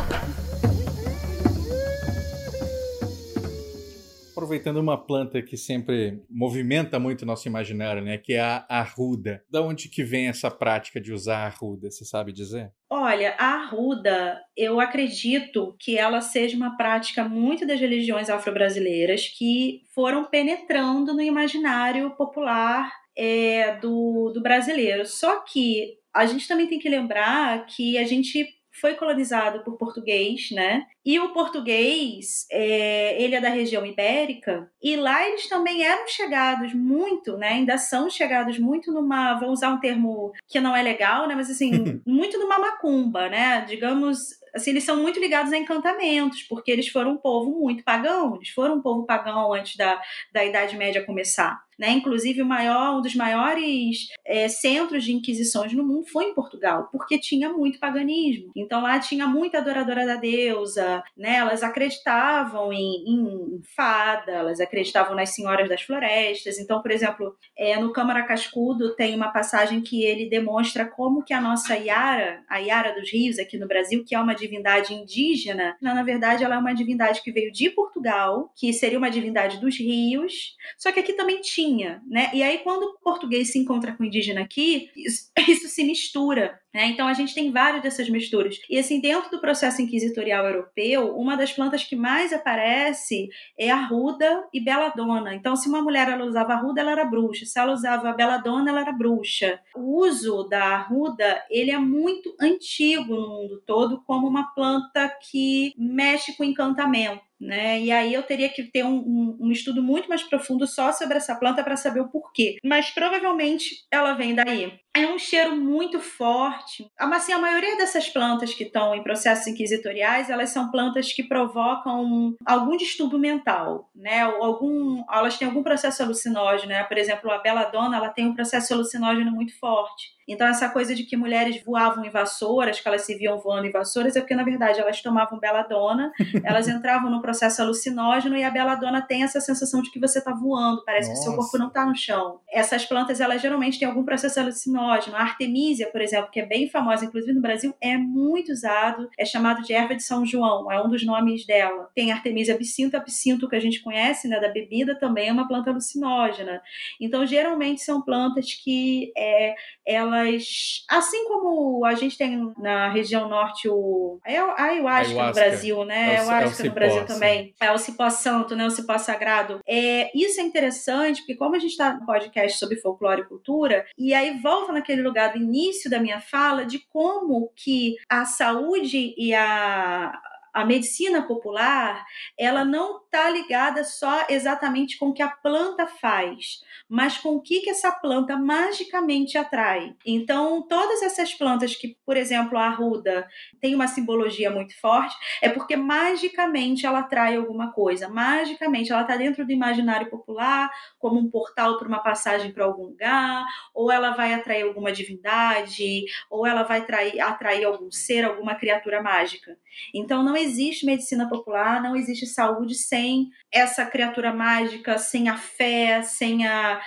Aproveitando 4.37 4.77
uma 4.77 4.99
planta 4.99 5.41
que 5.41 5.57
sempre 5.57 6.23
movimenta 6.29 6.99
muito 6.99 7.23
o 7.23 7.27
nosso 7.27 7.49
imaginário, 7.49 8.03
né, 8.03 8.19
que 8.19 8.35
é 8.35 8.41
a 8.41 8.67
arruda. 8.69 9.43
Da 9.51 9.63
onde 9.63 9.89
que 9.89 10.05
vem 10.05 10.29
essa 10.29 10.51
prática 10.51 11.01
de 11.01 11.11
usar 11.11 11.39
a 11.39 11.47
arruda, 11.47 11.91
você 11.91 12.05
sabe 12.05 12.33
dizer? 12.33 12.71
Olha, 12.91 13.35
a 13.39 13.55
arruda, 13.55 14.39
eu 14.55 14.79
acredito 14.79 15.75
que 15.81 15.97
ela 15.97 16.21
seja 16.21 16.55
uma 16.55 16.77
prática 16.77 17.25
muito 17.25 17.67
das 17.67 17.81
religiões 17.81 18.29
afro-brasileiras 18.29 19.27
que 19.27 19.81
foram 19.95 20.27
penetrando 20.27 21.15
no 21.15 21.23
imaginário 21.23 22.11
popular 22.11 22.93
é, 23.17 23.79
do, 23.79 24.31
do 24.35 24.43
brasileiro. 24.43 25.07
Só 25.07 25.41
que 25.41 25.95
a 26.15 26.27
gente 26.27 26.47
também 26.47 26.67
tem 26.67 26.79
que 26.79 26.89
lembrar 26.89 27.67
que 27.67 27.99
a 27.99 28.05
gente 28.05 28.56
foi 28.81 28.95
colonizado 28.95 29.61
por 29.65 29.77
português, 29.77 30.51
né? 30.51 30.87
E 31.05 31.19
o 31.19 31.33
português, 31.33 32.47
é, 32.51 33.23
ele 33.23 33.35
é 33.35 33.41
da 33.41 33.49
região 33.49 33.87
ibérica, 33.87 34.71
e 34.83 34.97
lá 34.97 35.27
eles 35.27 35.49
também 35.49 35.85
eram 35.85 36.07
chegados 36.09 36.75
muito, 36.75 37.37
né? 37.37 37.49
Ainda 37.51 37.79
são 37.79 38.11
chegados 38.11 38.59
muito 38.59 38.93
numa, 38.93 39.39
vou 39.39 39.51
usar 39.51 39.71
um 39.71 39.81
termo 39.81 40.33
que 40.49 40.61
não 40.61 40.75
é 40.75 40.83
legal, 40.83 41.27
né? 41.27 41.35
Mas 41.35 41.51
assim, 41.51 41.71
muito 42.07 42.39
numa 42.39 42.59
macumba, 42.59 43.29
né? 43.29 43.65
Digamos, 43.67 44.19
assim, 44.57 44.71
eles 44.71 44.85
são 44.85 44.97
muito 44.97 45.21
ligados 45.21 45.53
a 45.53 45.59
encantamentos, 45.59 46.43
porque 46.43 46.71
eles 46.71 46.89
foram 46.89 47.13
um 47.13 47.17
povo 47.17 47.51
muito 47.51 47.85
pagão, 47.85 48.37
eles 48.37 48.49
foram 48.49 48.77
um 48.77 48.83
povo 48.83 49.07
pagão 49.07 49.53
antes 49.53 49.77
da, 49.77 50.01
da 50.33 50.45
Idade 50.45 50.77
Média 50.77 51.05
começar. 51.05 51.67
Né? 51.79 51.91
Inclusive, 51.91 52.41
o 52.41 52.47
maior, 52.47 52.97
um 52.97 53.03
dos 53.03 53.15
maiores 53.15 54.09
é, 54.25 54.49
centros 54.49 55.05
de 55.05 55.13
inquisições 55.13 55.75
no 55.75 55.85
mundo 55.85 56.07
foi 56.07 56.25
em 56.25 56.35
Portugal, 56.35 56.89
porque 56.91 57.19
tinha 57.19 57.51
muito 57.51 57.79
paganismo. 57.79 58.51
Então, 58.57 58.83
lá 58.83 58.99
tinha 58.99 59.27
muita 59.27 59.59
adoradora 59.59 60.07
da 60.07 60.17
deusa, 60.17 61.03
né? 61.17 61.37
elas 61.37 61.63
acreditavam 61.63 62.73
em, 62.73 63.05
em 63.07 63.61
fada, 63.77 64.33
elas 64.33 64.59
acreditavam 64.59 65.15
nas 65.15 65.35
senhoras 65.35 65.69
das 65.69 65.83
florestas. 65.83 66.59
Então, 66.59 66.81
por 66.81 66.91
exemplo, 66.91 67.37
é, 67.57 67.79
no 67.79 67.93
Câmara 67.93 68.23
Cascudo 68.23 68.95
tem 68.97 69.15
uma 69.15 69.29
passagem 69.29 69.83
que 69.83 70.03
ele 70.03 70.31
demonstra 70.31 70.87
como 70.87 71.23
que 71.23 71.35
a 71.35 71.41
nossa 71.41 71.77
Yara, 71.77 72.43
a 72.49 72.57
Yara 72.57 72.95
dos 72.99 73.13
Rios 73.13 73.39
aqui 73.39 73.59
no 73.59 73.69
Brasil, 73.69 74.03
que 74.03 74.15
é 74.15 74.21
uma 74.21 74.35
divindade 74.47 74.95
indígena, 74.95 75.77
na 75.81 76.03
verdade 76.03 76.45
ela 76.45 76.55
é 76.55 76.59
uma 76.59 76.75
divindade 76.75 77.23
que 77.23 77.33
veio 77.33 77.53
de 77.53 77.71
Portugal, 77.71 78.53
que 78.57 78.73
seria 78.73 78.99
uma 78.99 79.11
divindade 79.11 79.59
dos 79.61 79.79
rios, 79.79 80.55
só 80.79 80.93
que 80.93 81.01
aqui 81.01 81.13
também 81.13 81.41
tinha 81.41 81.97
né? 82.07 82.31
E 82.33 82.43
aí, 82.43 82.59
quando 82.59 82.85
o 82.85 82.99
português 82.99 83.53
se 83.53 83.59
encontra 83.59 83.93
com 83.93 84.03
o 84.03 84.07
indígena 84.07 84.41
aqui, 84.41 84.91
isso, 84.97 85.31
isso 85.49 85.69
se 85.69 85.85
mistura. 85.85 86.59
Né? 86.77 86.89
Então 86.89 87.09
a 87.09 87.15
gente 87.15 87.35
tem 87.35 87.51
várias 87.51 87.83
dessas 87.83 88.07
misturas. 88.11 88.61
E 88.69 88.79
assim, 88.79 89.01
dentro 89.01 89.31
do 89.31 89.41
processo 89.41 89.81
inquisitorial 89.81 90.45
europeu, 90.45 91.17
uma 91.17 91.35
das 91.35 91.51
plantas 91.51 91.83
que 91.85 91.97
mais 91.97 92.35
aparece 92.35 93.31
é 93.59 93.71
a 93.71 93.87
ruda 93.87 94.47
e 94.53 94.61
beladona. 94.61 95.35
Então, 95.35 95.57
se 95.57 95.71
uma 95.71 95.81
mulher 95.81 96.07
ela 96.07 96.27
usava 96.27 96.53
a 96.53 96.61
ruda, 96.61 96.83
ela 96.83 96.93
era 96.93 97.05
bruxa. 97.07 97.47
Se 97.47 97.59
ela 97.59 97.73
usava 97.73 98.13
beladona, 98.13 98.71
ela 98.71 98.83
era 98.83 98.93
bruxa. 98.93 99.59
O 99.75 100.03
uso 100.03 100.45
da 100.45 100.77
ruda, 100.77 101.43
ele 101.51 101.71
é 101.71 101.79
muito 101.79 102.37
antigo 102.39 103.15
no 103.15 103.29
mundo 103.29 103.63
todo 103.67 104.03
como 104.07 104.29
uma 104.29 104.36
planta 104.43 105.09
que 105.31 105.75
mexe 105.79 106.37
com 106.37 106.45
encantamento 106.45 107.23
né? 107.41 107.81
E 107.81 107.93
aí 107.93 108.13
eu 108.15 108.23
teria 108.23 108.49
que 108.49 108.65
ter 108.65 108.85
um, 108.85 108.97
um, 108.97 109.39
um 109.41 109.53
estudo 109.53 109.83
muito 109.83 110.09
mais 110.09 110.23
profundo 110.23 110.67
só 110.67 110.93
sobre 110.93 111.17
essa 111.17 111.35
planta 111.35 111.63
para 111.63 111.77
saber 111.77 112.01
o 112.01 112.09
porquê. 112.09 112.57
Mas 112.65 112.91
provavelmente 112.91 113.87
ela 113.91 114.15
vem 114.15 114.35
daí. 114.35 114.73
É 114.97 115.07
um 115.07 115.19
cheiro 115.19 115.55
muito 115.55 116.01
forte. 116.01 116.91
Assim, 116.99 117.31
a 117.31 117.39
maioria 117.39 117.77
dessas 117.77 118.09
plantas 118.09 118.55
que 118.55 118.65
estão 118.65 118.95
em 118.95 119.03
processos 119.03 119.47
inquisitoriais, 119.47 120.31
elas 120.31 120.49
são 120.49 120.71
plantas 120.71 121.13
que 121.13 121.23
provocam 121.23 122.35
algum 122.47 122.77
distúrbio 122.79 123.19
mental, 123.19 123.91
né? 123.95 124.27
Ou 124.27 124.43
algum, 124.43 125.05
elas 125.13 125.37
têm 125.37 125.49
algum 125.49 125.63
processo 125.63 126.03
alucinógeno, 126.03 126.71
né? 126.71 126.83
Por 126.85 126.97
exemplo, 126.97 127.31
a 127.31 127.37
beladona, 127.37 127.99
ela 127.99 128.09
tem 128.09 128.27
um 128.27 128.35
processo 128.35 128.73
alucinógeno 128.73 129.31
muito 129.31 129.59
forte. 129.59 130.17
Então, 130.27 130.47
essa 130.47 130.69
coisa 130.69 130.95
de 130.95 131.05
que 131.05 131.17
mulheres 131.17 131.63
voavam 131.63 132.05
em 132.05 132.11
vassouras, 132.11 132.81
que 132.81 132.89
elas 132.89 133.03
se 133.03 133.15
viam 133.17 133.39
voando 133.39 133.67
em 133.67 133.71
vassouras, 133.71 134.17
é 134.17 134.21
porque, 134.21 134.35
na 134.35 134.43
verdade, 134.43 134.81
elas 134.81 135.01
tomavam 135.01 135.39
beladona, 135.39 136.11
elas 136.43 136.67
entravam 136.69 137.11
no 137.11 137.21
processo 137.27 137.63
alucinógeno 137.63 138.37
e 138.37 138.43
a 138.43 138.51
beladona 138.51 139.01
tem 139.01 139.23
essa 139.23 139.41
sensação 139.41 139.81
de 139.83 139.91
que 139.91 140.01
você 140.01 140.19
está 140.19 140.33
voando, 140.33 140.85
parece 140.85 141.11
Nossa. 141.11 141.21
que 141.21 141.29
seu 141.29 141.37
corpo 141.37 141.59
não 141.59 141.69
está 141.69 141.87
no 141.87 141.95
chão. 141.95 142.41
Essas 142.51 142.85
plantas, 142.85 143.21
elas 143.21 143.41
geralmente 143.41 143.79
têm 143.79 143.87
algum 143.87 144.05
processo 144.05 144.41
alucinógeno. 144.41 145.17
A 145.17 145.21
artemisia, 145.21 145.91
por 145.91 146.01
exemplo, 146.01 146.31
que 146.31 146.41
é 146.41 146.47
bem 146.47 146.69
famosa, 146.69 147.05
inclusive 147.05 147.33
no 147.33 147.43
Brasil, 147.43 147.75
é 147.81 147.97
muito 147.97 148.51
usado, 148.51 149.09
é 149.19 149.25
chamado 149.25 149.63
de 149.63 149.73
erva 149.73 149.95
de 149.95 150.03
São 150.03 150.25
João, 150.25 150.71
é 150.71 150.83
um 150.83 150.89
dos 150.89 151.05
nomes 151.05 151.47
dela. 151.47 151.89
Tem 151.95 152.13
a 152.13 152.17
artemisia 152.17 152.55
absinto, 152.55 152.97
absinto 152.97 153.49
que 153.49 153.57
a 153.57 153.61
gente 153.61 153.83
conhece, 153.83 154.29
né, 154.29 154.41
da 154.41 154.49
bebida, 154.49 154.99
também 154.99 155.29
é 155.29 155.33
uma 155.33 155.47
planta 155.47 155.71
alucinógena. 155.71 156.61
Então, 157.01 157.27
geralmente 157.27 157.83
são 157.83 158.03
plantas 158.03 158.53
que 158.53 159.13
é, 159.17 159.55
ela 159.85 160.17
elas, 160.17 160.85
assim 160.89 161.25
como 161.27 161.85
a 161.85 161.95
gente 161.95 162.17
tem 162.17 162.53
na 162.59 162.89
região 162.89 163.29
norte 163.29 163.69
o 163.69 164.19
é 164.25 164.39
a 164.39 164.55
ayahuasca, 164.57 165.27
no 165.27 165.33
Brasil, 165.33 165.85
né? 165.85 166.15
É 166.15 166.23
o, 166.23 166.31
ayahuasca 166.31 166.63
é 166.63 166.69
no 166.69 166.75
Brasil 166.75 167.05
também. 167.17 167.55
É 167.61 167.71
o 167.73 167.79
cipó 167.79 168.09
santo, 168.11 168.55
né? 168.55 168.67
O 168.67 168.71
cipó 168.71 168.97
sagrado. 168.99 169.61
É, 169.67 170.11
isso 170.15 170.41
é 170.41 170.45
interessante 170.45 171.21
porque 171.21 171.37
como 171.37 171.57
a 171.57 171.59
gente 171.59 171.73
está 171.73 171.95
no 171.95 172.07
podcast 172.07 172.59
sobre 172.59 172.77
folclore 172.77 173.23
e 173.23 173.27
cultura, 173.27 173.87
e 173.99 174.15
aí 174.15 174.39
volta 174.41 174.73
naquele 174.73 175.03
lugar 175.03 175.33
do 175.33 175.39
início 175.39 175.91
da 175.91 175.99
minha 175.99 176.21
fala 176.21 176.65
de 176.65 176.79
como 176.91 177.51
que 177.55 177.97
a 178.09 178.25
saúde 178.25 179.15
e 179.17 179.35
a 179.35 180.21
a 180.57 180.65
medicina 180.65 181.21
popular, 181.21 182.03
ela 182.39 182.65
não 182.65 183.03
está 183.17 183.31
ligada 183.31 183.83
só 183.83 184.27
exatamente 184.29 184.99
com 184.99 185.09
o 185.09 185.13
que 185.15 185.23
a 185.23 185.29
planta 185.29 185.87
faz, 185.87 186.61
mas 186.87 187.17
com 187.17 187.31
o 187.31 187.41
que, 187.41 187.61
que 187.61 187.71
essa 187.71 187.91
planta 187.91 188.37
magicamente 188.37 189.39
atrai. 189.39 189.97
Então, 190.05 190.63
todas 190.69 191.03
essas 191.03 191.33
plantas 191.33 191.75
que, 191.75 191.97
por 192.05 192.17
exemplo, 192.17 192.59
a 192.59 192.67
arruda 192.67 193.27
tem 193.59 193.75
uma 193.75 193.89
simbologia 193.89 194.51
muito 194.51 194.79
forte, 194.79 195.17
é 195.41 195.49
porque 195.49 195.77
magicamente 195.77 196.85
ela 196.85 197.01
atrai 197.01 197.37
alguma 197.37 197.73
coisa. 197.73 198.09
Magicamente 198.09 198.93
ela 198.93 199.03
está 199.03 199.17
dentro 199.17 199.47
do 199.47 199.53
imaginário 199.53 200.11
popular, 200.11 200.71
como 200.99 201.19
um 201.19 201.31
portal 201.31 201.79
para 201.79 201.89
uma 201.89 202.01
passagem 202.01 202.53
para 202.53 202.65
algum 202.65 202.85
lugar, 202.85 203.45
ou 203.75 203.91
ela 203.91 204.11
vai 204.11 204.35
atrair 204.35 204.63
alguma 204.63 204.93
divindade, 204.93 206.05
ou 206.31 206.47
ela 206.47 206.63
vai 206.65 206.81
atrair, 206.81 207.19
atrair 207.21 207.65
algum 207.65 207.91
ser, 207.91 208.25
alguma 208.25 208.55
criatura 208.55 209.03
mágica. 209.03 209.57
Então, 209.95 210.23
não 210.23 210.37
existe 210.37 210.85
medicina 210.85 211.29
popular, 211.29 211.83
não 211.83 211.97
existe 211.97 212.27
saúde 212.27 212.75
sem 212.75 213.06
essa 213.53 213.87
criatura 213.87 214.33
mágica, 214.33 214.99
sem 214.99 215.29
a 215.29 215.37
fé, 215.37 216.03
sem 216.03 216.47
a, 216.47 216.81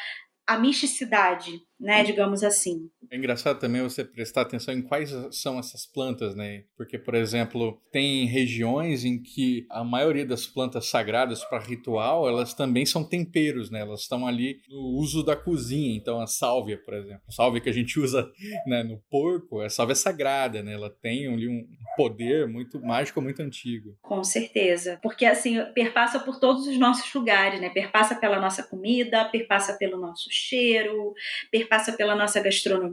a 0.47 0.57
misticidade, 0.57 1.59
né, 1.79 2.03
digamos 2.03 2.43
assim. 2.43 2.89
É 3.09 3.15
engraçado 3.15 3.59
também 3.59 3.81
você 3.81 4.03
prestar 4.03 4.41
atenção 4.41 4.73
em 4.73 4.81
quais 4.81 5.15
são 5.31 5.57
essas 5.57 5.85
plantas, 5.85 6.35
né? 6.35 6.63
Porque, 6.77 6.99
por 6.99 7.15
exemplo, 7.15 7.81
tem 7.91 8.25
regiões 8.25 9.05
em 9.05 9.19
que 9.19 9.65
a 9.69 9.83
maioria 9.83 10.25
das 10.25 10.45
plantas 10.45 10.87
sagradas 10.87 11.43
para 11.45 11.63
ritual, 11.63 12.27
elas 12.27 12.53
também 12.53 12.85
são 12.85 13.03
temperos, 13.03 13.71
né? 13.71 13.79
Elas 13.79 14.01
estão 14.01 14.27
ali 14.27 14.59
no 14.69 14.99
uso 14.99 15.23
da 15.23 15.35
cozinha. 15.35 15.95
Então, 15.95 16.19
a 16.19 16.27
sálvia, 16.27 16.77
por 16.77 16.93
exemplo, 16.93 17.21
a 17.27 17.31
sálvia 17.31 17.61
que 17.61 17.69
a 17.69 17.73
gente 17.73 17.99
usa 17.99 18.29
né, 18.67 18.83
no 18.83 19.01
porco, 19.09 19.61
a 19.61 19.69
sálvia 19.69 19.95
sagrada, 19.95 20.61
né? 20.61 20.73
Ela 20.73 20.89
tem 20.89 21.27
ali 21.27 21.47
um 21.47 21.65
poder 21.95 22.47
muito 22.47 22.79
mágico, 22.81 23.21
muito 23.21 23.41
antigo. 23.41 23.97
Com 24.01 24.23
certeza. 24.23 24.99
Porque, 25.01 25.25
assim, 25.25 25.57
perpassa 25.73 26.19
por 26.19 26.39
todos 26.39 26.67
os 26.67 26.77
nossos 26.77 27.11
lugares, 27.13 27.59
né? 27.59 27.69
Perpassa 27.69 28.15
pela 28.15 28.39
nossa 28.39 28.61
comida, 28.61 29.25
perpassa 29.25 29.73
pelo 29.77 29.97
nosso 29.97 30.27
cheiro, 30.29 31.13
perpassa 31.49 31.68
pela 31.97 32.15
nossa 32.15 32.39
gastronomia 32.39 32.89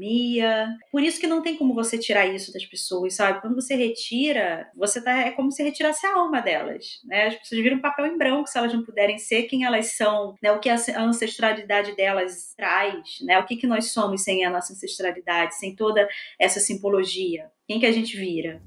por 0.90 1.02
isso 1.02 1.20
que 1.20 1.26
não 1.26 1.42
tem 1.42 1.56
como 1.56 1.74
você 1.74 1.98
tirar 1.98 2.26
isso 2.26 2.52
das 2.52 2.64
pessoas, 2.64 3.14
sabe? 3.14 3.40
Quando 3.40 3.54
você 3.54 3.74
retira, 3.74 4.68
você 4.74 5.02
tá 5.02 5.12
é 5.12 5.30
como 5.30 5.50
se 5.50 5.62
retirasse 5.62 6.06
a 6.06 6.14
alma 6.14 6.40
delas, 6.40 7.00
né? 7.04 7.26
As 7.26 7.36
pessoas 7.36 7.62
viram 7.62 7.78
um 7.78 7.80
papel 7.80 8.06
em 8.06 8.18
branco 8.18 8.48
se 8.48 8.58
elas 8.58 8.72
não 8.72 8.84
puderem 8.84 9.18
ser 9.18 9.44
quem 9.44 9.64
elas 9.64 9.96
são, 9.96 10.34
né? 10.42 10.52
O 10.52 10.60
que 10.60 10.68
a 10.68 10.76
ancestralidade 10.98 11.94
delas 11.96 12.54
traz, 12.56 13.18
né? 13.22 13.38
O 13.38 13.46
que 13.46 13.56
que 13.56 13.66
nós 13.66 13.92
somos 13.92 14.22
sem 14.22 14.44
a 14.44 14.50
nossa 14.50 14.72
ancestralidade, 14.72 15.56
sem 15.56 15.74
toda 15.74 16.08
essa 16.38 16.60
simbologia? 16.60 17.50
Quem 17.66 17.80
que 17.80 17.86
a 17.86 17.92
gente 17.92 18.16
vira? 18.16 18.62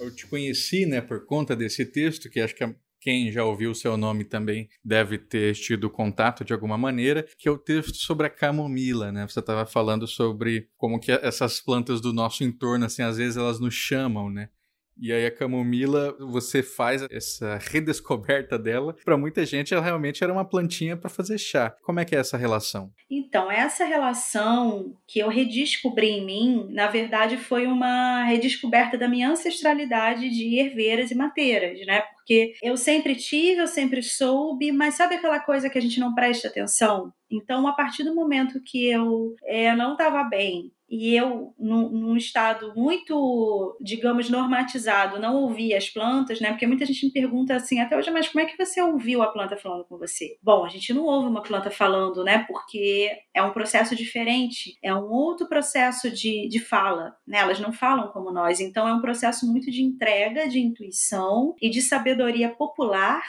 Eu 0.00 0.14
te 0.14 0.26
conheci, 0.26 0.84
né, 0.84 1.00
por 1.00 1.24
conta 1.24 1.56
desse 1.56 1.86
texto 1.86 2.28
que 2.28 2.40
acho 2.40 2.54
que 2.54 2.62
é 2.62 2.74
quem 3.04 3.30
já 3.30 3.44
ouviu 3.44 3.70
o 3.70 3.74
seu 3.74 3.98
nome 3.98 4.24
também 4.24 4.66
deve 4.82 5.18
ter 5.18 5.54
tido 5.54 5.90
contato 5.90 6.42
de 6.42 6.54
alguma 6.54 6.78
maneira, 6.78 7.26
que 7.36 7.46
é 7.46 7.52
o 7.52 7.58
texto 7.58 7.96
sobre 7.96 8.26
a 8.26 8.30
camomila, 8.30 9.12
né? 9.12 9.28
Você 9.28 9.40
estava 9.40 9.66
falando 9.66 10.06
sobre 10.06 10.70
como 10.78 10.98
que 10.98 11.12
essas 11.12 11.60
plantas 11.60 12.00
do 12.00 12.14
nosso 12.14 12.42
entorno, 12.42 12.86
assim, 12.86 13.02
às 13.02 13.18
vezes 13.18 13.36
elas 13.36 13.60
nos 13.60 13.74
chamam, 13.74 14.30
né? 14.30 14.48
E 15.00 15.12
aí 15.12 15.26
a 15.26 15.30
camomila, 15.30 16.16
você 16.18 16.62
faz 16.62 17.02
essa 17.10 17.58
redescoberta 17.58 18.58
dela. 18.58 18.94
Para 19.04 19.16
muita 19.16 19.44
gente, 19.44 19.74
ela 19.74 19.82
realmente 19.82 20.22
era 20.22 20.32
uma 20.32 20.44
plantinha 20.44 20.96
para 20.96 21.10
fazer 21.10 21.38
chá. 21.38 21.74
Como 21.82 22.00
é 22.00 22.04
que 22.04 22.14
é 22.14 22.18
essa 22.18 22.36
relação? 22.36 22.92
Então, 23.10 23.50
essa 23.50 23.84
relação 23.84 24.96
que 25.06 25.18
eu 25.18 25.28
redescobri 25.28 26.08
em 26.08 26.24
mim, 26.24 26.68
na 26.70 26.86
verdade, 26.86 27.36
foi 27.36 27.66
uma 27.66 28.24
redescoberta 28.24 28.96
da 28.96 29.08
minha 29.08 29.30
ancestralidade 29.30 30.30
de 30.30 30.58
herveiras 30.58 31.10
e 31.10 31.14
mateiras, 31.14 31.84
né? 31.86 32.02
Porque 32.14 32.54
eu 32.62 32.76
sempre 32.76 33.14
tive, 33.16 33.60
eu 33.60 33.66
sempre 33.66 34.02
soube, 34.02 34.72
mas 34.72 34.94
sabe 34.94 35.16
aquela 35.16 35.40
coisa 35.40 35.68
que 35.68 35.76
a 35.76 35.80
gente 35.80 36.00
não 36.00 36.14
presta 36.14 36.48
atenção? 36.48 37.12
Então, 37.30 37.66
a 37.66 37.72
partir 37.72 38.04
do 38.04 38.14
momento 38.14 38.62
que 38.64 38.86
eu 38.86 39.34
é, 39.44 39.74
não 39.74 39.92
estava 39.92 40.22
bem, 40.24 40.72
e 40.96 41.16
eu, 41.16 41.52
num, 41.58 41.88
num, 41.88 42.16
estado 42.16 42.72
muito, 42.76 43.76
digamos, 43.80 44.30
normatizado, 44.30 45.18
não 45.18 45.34
ouvia 45.42 45.76
as 45.76 45.90
plantas, 45.90 46.40
né? 46.40 46.50
Porque 46.50 46.68
muita 46.68 46.86
gente 46.86 47.06
me 47.06 47.12
pergunta 47.12 47.56
assim, 47.56 47.80
até 47.80 47.96
hoje, 47.96 48.12
mas 48.12 48.28
como 48.28 48.44
é 48.44 48.46
que 48.46 48.56
você 48.56 48.80
ouviu 48.80 49.20
a 49.20 49.26
planta 49.26 49.56
falando 49.56 49.84
com 49.86 49.98
você? 49.98 50.38
Bom, 50.40 50.64
a 50.64 50.68
gente 50.68 50.94
não 50.94 51.02
ouve 51.02 51.28
uma 51.28 51.42
planta 51.42 51.68
falando, 51.68 52.22
né? 52.22 52.44
Porque 52.46 53.10
é 53.34 53.42
um 53.42 53.50
processo 53.50 53.96
diferente, 53.96 54.78
é 54.80 54.94
um 54.94 55.10
outro 55.10 55.48
processo 55.48 56.08
de, 56.08 56.48
de 56.48 56.60
fala, 56.60 57.16
né? 57.26 57.38
Elas 57.38 57.58
não 57.58 57.72
falam 57.72 58.12
como 58.12 58.30
nós, 58.30 58.60
então 58.60 58.86
é 58.86 58.94
um 58.94 59.00
processo 59.00 59.50
muito 59.50 59.72
de 59.72 59.82
entrega, 59.82 60.48
de 60.48 60.60
intuição 60.60 61.56
e 61.60 61.68
de 61.68 61.82
sabedoria 61.82 62.50
popular 62.50 63.20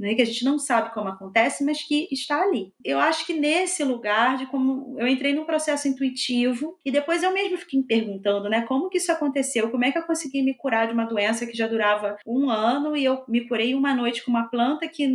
né, 0.00 0.14
que 0.14 0.22
a 0.22 0.26
gente 0.26 0.44
não 0.44 0.58
sabe 0.58 0.92
como 0.94 1.08
acontece, 1.08 1.64
mas 1.64 1.82
que 1.82 2.08
está 2.10 2.42
ali. 2.42 2.72
Eu 2.84 2.98
acho 2.98 3.26
que 3.26 3.34
nesse 3.34 3.84
lugar 3.84 4.38
de 4.38 4.46
como 4.46 4.98
eu 4.98 5.06
entrei 5.06 5.34
num 5.34 5.44
processo 5.44 5.86
intuitivo 5.86 6.78
e 6.84 6.90
depois 6.90 7.22
eu 7.22 7.32
mesmo 7.32 7.58
fiquei 7.58 7.80
me 7.80 7.86
perguntando, 7.86 8.48
né, 8.48 8.62
como 8.62 8.88
que 8.88 8.98
isso 8.98 9.12
aconteceu? 9.12 9.70
Como 9.70 9.84
é 9.84 9.92
que 9.92 9.98
eu 9.98 10.02
consegui 10.02 10.42
me 10.42 10.54
curar 10.54 10.86
de 10.86 10.94
uma 10.94 11.04
doença 11.04 11.46
que 11.46 11.56
já 11.56 11.66
durava 11.66 12.16
um 12.26 12.48
ano 12.48 12.96
e 12.96 13.04
eu 13.04 13.22
me 13.28 13.46
curei 13.46 13.74
uma 13.74 13.94
noite 13.94 14.24
com 14.24 14.30
uma 14.30 14.48
planta 14.48 14.88
que 14.88 15.06